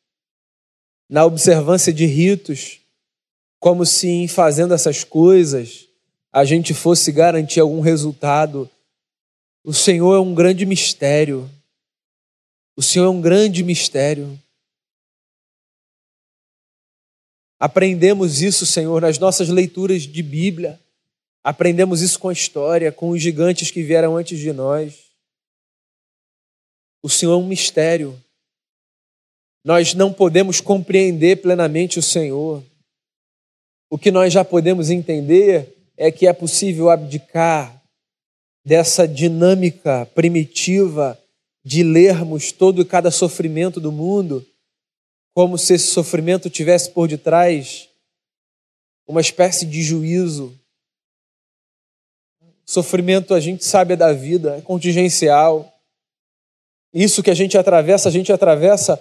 na 1.08 1.24
observância 1.24 1.92
de 1.92 2.06
ritos, 2.06 2.80
como 3.60 3.86
se 3.86 4.08
em 4.08 4.26
fazendo 4.26 4.74
essas 4.74 5.04
coisas 5.04 5.86
a 6.32 6.44
gente 6.44 6.74
fosse 6.74 7.12
garantir 7.12 7.60
algum 7.60 7.80
resultado. 7.80 8.68
O 9.62 9.72
Senhor 9.72 10.16
é 10.16 10.18
um 10.18 10.34
grande 10.34 10.66
mistério. 10.66 11.48
O 12.74 12.82
Senhor 12.82 13.06
é 13.06 13.10
um 13.10 13.20
grande 13.20 13.62
mistério. 13.62 14.36
Aprendemos 17.60 18.42
isso, 18.42 18.66
Senhor, 18.66 19.00
nas 19.00 19.20
nossas 19.20 19.48
leituras 19.48 20.02
de 20.02 20.20
Bíblia. 20.20 20.80
Aprendemos 21.46 22.02
isso 22.02 22.18
com 22.18 22.28
a 22.28 22.32
história, 22.32 22.90
com 22.90 23.10
os 23.10 23.22
gigantes 23.22 23.70
que 23.70 23.80
vieram 23.80 24.16
antes 24.16 24.36
de 24.36 24.52
nós. 24.52 25.04
O 27.00 27.08
Senhor 27.08 27.34
é 27.34 27.36
um 27.36 27.46
mistério. 27.46 28.20
Nós 29.64 29.94
não 29.94 30.12
podemos 30.12 30.60
compreender 30.60 31.40
plenamente 31.40 32.00
o 32.00 32.02
Senhor. 32.02 32.64
O 33.88 33.96
que 33.96 34.10
nós 34.10 34.32
já 34.32 34.44
podemos 34.44 34.90
entender 34.90 35.72
é 35.96 36.10
que 36.10 36.26
é 36.26 36.32
possível 36.32 36.90
abdicar 36.90 37.80
dessa 38.64 39.06
dinâmica 39.06 40.04
primitiva 40.16 41.16
de 41.64 41.84
lermos 41.84 42.50
todo 42.50 42.82
e 42.82 42.84
cada 42.84 43.12
sofrimento 43.12 43.78
do 43.78 43.92
mundo 43.92 44.44
como 45.32 45.56
se 45.56 45.74
esse 45.74 45.86
sofrimento 45.86 46.50
tivesse 46.50 46.90
por 46.90 47.06
detrás 47.06 47.88
uma 49.06 49.20
espécie 49.20 49.64
de 49.64 49.80
juízo. 49.80 50.52
Sofrimento, 52.66 53.32
a 53.32 53.38
gente 53.38 53.64
sabe, 53.64 53.94
é 53.94 53.96
da 53.96 54.12
vida, 54.12 54.56
é 54.56 54.60
contingencial. 54.60 55.72
Isso 56.92 57.22
que 57.22 57.30
a 57.30 57.34
gente 57.34 57.56
atravessa, 57.56 58.08
a 58.08 58.12
gente 58.12 58.32
atravessa 58.32 59.00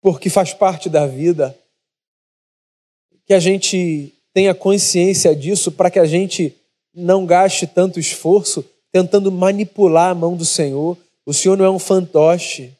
porque 0.00 0.30
faz 0.30 0.54
parte 0.54 0.88
da 0.88 1.06
vida. 1.06 1.58
Que 3.26 3.34
a 3.34 3.40
gente 3.40 4.14
tenha 4.32 4.54
consciência 4.54 5.34
disso 5.34 5.72
para 5.72 5.90
que 5.90 5.98
a 5.98 6.06
gente 6.06 6.56
não 6.94 7.26
gaste 7.26 7.66
tanto 7.66 7.98
esforço 7.98 8.64
tentando 8.92 9.32
manipular 9.32 10.10
a 10.10 10.14
mão 10.14 10.36
do 10.36 10.44
Senhor. 10.44 10.96
O 11.26 11.32
Senhor 11.32 11.56
não 11.56 11.64
é 11.64 11.70
um 11.70 11.78
fantoche 11.78 12.72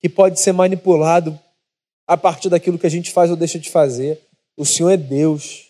que 0.00 0.08
pode 0.08 0.40
ser 0.40 0.52
manipulado 0.52 1.38
a 2.06 2.16
partir 2.16 2.48
daquilo 2.48 2.78
que 2.78 2.86
a 2.86 2.90
gente 2.90 3.10
faz 3.10 3.30
ou 3.30 3.36
deixa 3.36 3.58
de 3.58 3.70
fazer. 3.70 4.20
O 4.56 4.64
Senhor 4.64 4.90
é 4.90 4.96
Deus. 4.96 5.68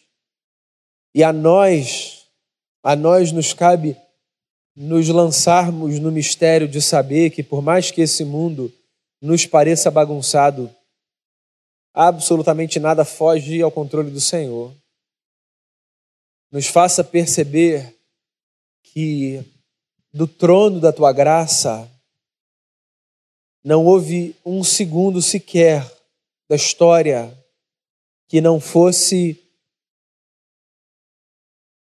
E 1.15 1.23
a 1.23 1.33
nós, 1.33 2.24
a 2.85 2.95
nós 2.95 3.33
nos 3.33 3.55
cabe 3.55 3.97
nos 4.77 5.09
lançarmos 5.09 5.99
no 5.99 6.13
mistério 6.13 6.69
de 6.69 6.83
saber 6.83 7.31
que, 7.31 7.43
por 7.43 7.63
mais 7.63 7.91
que 7.91 8.03
esse 8.03 8.25
mundo 8.25 8.71
nos 9.23 9.47
pareça 9.47 9.91
bagunçado, 9.91 10.71
absolutamente 11.95 12.79
nada 12.79 13.03
foge 13.03 13.63
ao 13.63 13.71
controle 13.71 14.11
do 14.11 14.21
Senhor. 14.21 14.75
Nos 16.53 16.67
faça 16.67 17.03
perceber 17.03 17.97
que 18.83 19.43
do 20.13 20.27
trono 20.27 20.79
da 20.79 20.93
tua 20.93 21.13
graça 21.13 21.91
não 23.65 23.87
houve 23.87 24.37
um 24.45 24.63
segundo 24.63 25.23
sequer 25.23 25.91
da 26.49 26.57
história 26.57 27.33
que 28.29 28.43
não 28.43 28.61
fosse 28.61 29.44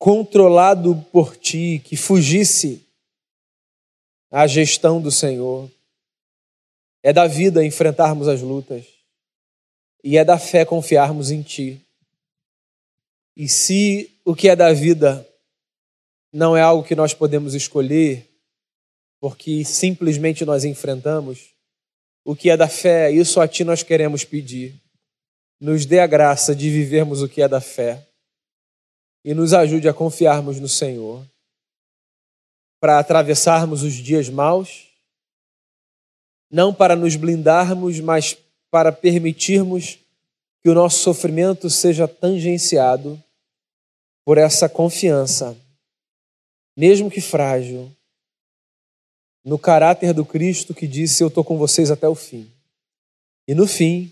controlado 0.01 0.95
por 1.11 1.37
ti, 1.37 1.79
que 1.85 1.95
fugisse 1.95 2.83
à 4.31 4.47
gestão 4.47 4.99
do 4.99 5.11
Senhor. 5.11 5.69
É 7.03 7.13
da 7.13 7.27
vida 7.27 7.63
enfrentarmos 7.63 8.27
as 8.27 8.41
lutas 8.41 8.83
e 10.03 10.17
é 10.17 10.25
da 10.25 10.39
fé 10.39 10.65
confiarmos 10.65 11.29
em 11.29 11.43
ti. 11.43 11.79
E 13.37 13.47
se 13.47 14.11
o 14.25 14.33
que 14.33 14.49
é 14.49 14.55
da 14.55 14.73
vida 14.73 15.23
não 16.33 16.57
é 16.57 16.61
algo 16.63 16.83
que 16.83 16.95
nós 16.95 17.13
podemos 17.13 17.53
escolher, 17.53 18.27
porque 19.19 19.63
simplesmente 19.63 20.43
nós 20.43 20.65
enfrentamos, 20.65 21.51
o 22.25 22.35
que 22.35 22.49
é 22.49 22.57
da 22.57 22.67
fé, 22.67 23.11
isso 23.11 23.39
a 23.39 23.47
ti 23.47 23.63
nós 23.63 23.83
queremos 23.83 24.23
pedir. 24.23 24.81
Nos 25.59 25.85
dê 25.85 25.99
a 25.99 26.07
graça 26.07 26.55
de 26.55 26.71
vivermos 26.71 27.21
o 27.21 27.29
que 27.29 27.43
é 27.43 27.47
da 27.47 27.61
fé 27.61 28.07
e 29.23 29.33
nos 29.33 29.53
ajude 29.53 29.87
a 29.87 29.93
confiarmos 29.93 30.59
no 30.59 30.67
Senhor 30.67 31.25
para 32.79 32.97
atravessarmos 32.97 33.83
os 33.83 33.93
dias 33.93 34.27
maus, 34.27 34.87
não 36.49 36.73
para 36.73 36.95
nos 36.95 37.15
blindarmos, 37.15 37.99
mas 37.99 38.35
para 38.71 38.91
permitirmos 38.91 39.99
que 40.63 40.69
o 40.69 40.73
nosso 40.73 40.97
sofrimento 40.99 41.69
seja 41.69 42.07
tangenciado 42.07 43.21
por 44.25 44.37
essa 44.37 44.67
confiança, 44.67 45.55
mesmo 46.75 47.09
que 47.09 47.21
frágil, 47.21 47.91
no 49.43 49.57
caráter 49.57 50.13
do 50.13 50.25
Cristo 50.25 50.73
que 50.73 50.87
disse: 50.87 51.23
Eu 51.23 51.27
estou 51.27 51.43
com 51.43 51.57
vocês 51.57 51.91
até 51.91 52.07
o 52.07 52.15
fim. 52.15 52.51
E 53.47 53.55
no 53.55 53.67
fim, 53.67 54.11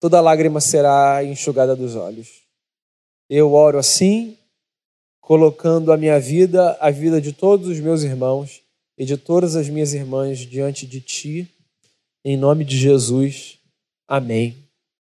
toda 0.00 0.20
lágrima 0.20 0.60
será 0.60 1.22
enxugada 1.24 1.74
dos 1.74 1.94
olhos. 1.94 2.37
Eu 3.28 3.52
oro 3.52 3.78
assim, 3.78 4.36
colocando 5.20 5.92
a 5.92 5.96
minha 5.96 6.18
vida, 6.18 6.76
a 6.80 6.90
vida 6.90 7.20
de 7.20 7.32
todos 7.32 7.68
os 7.68 7.80
meus 7.80 8.02
irmãos 8.02 8.62
e 8.96 9.04
de 9.04 9.16
todas 9.16 9.56
as 9.56 9.68
minhas 9.68 9.92
irmãs 9.92 10.38
diante 10.38 10.86
de 10.86 11.00
Ti, 11.00 11.48
em 12.24 12.36
nome 12.36 12.64
de 12.64 12.76
Jesus. 12.76 13.58
Amém. 14.06 14.67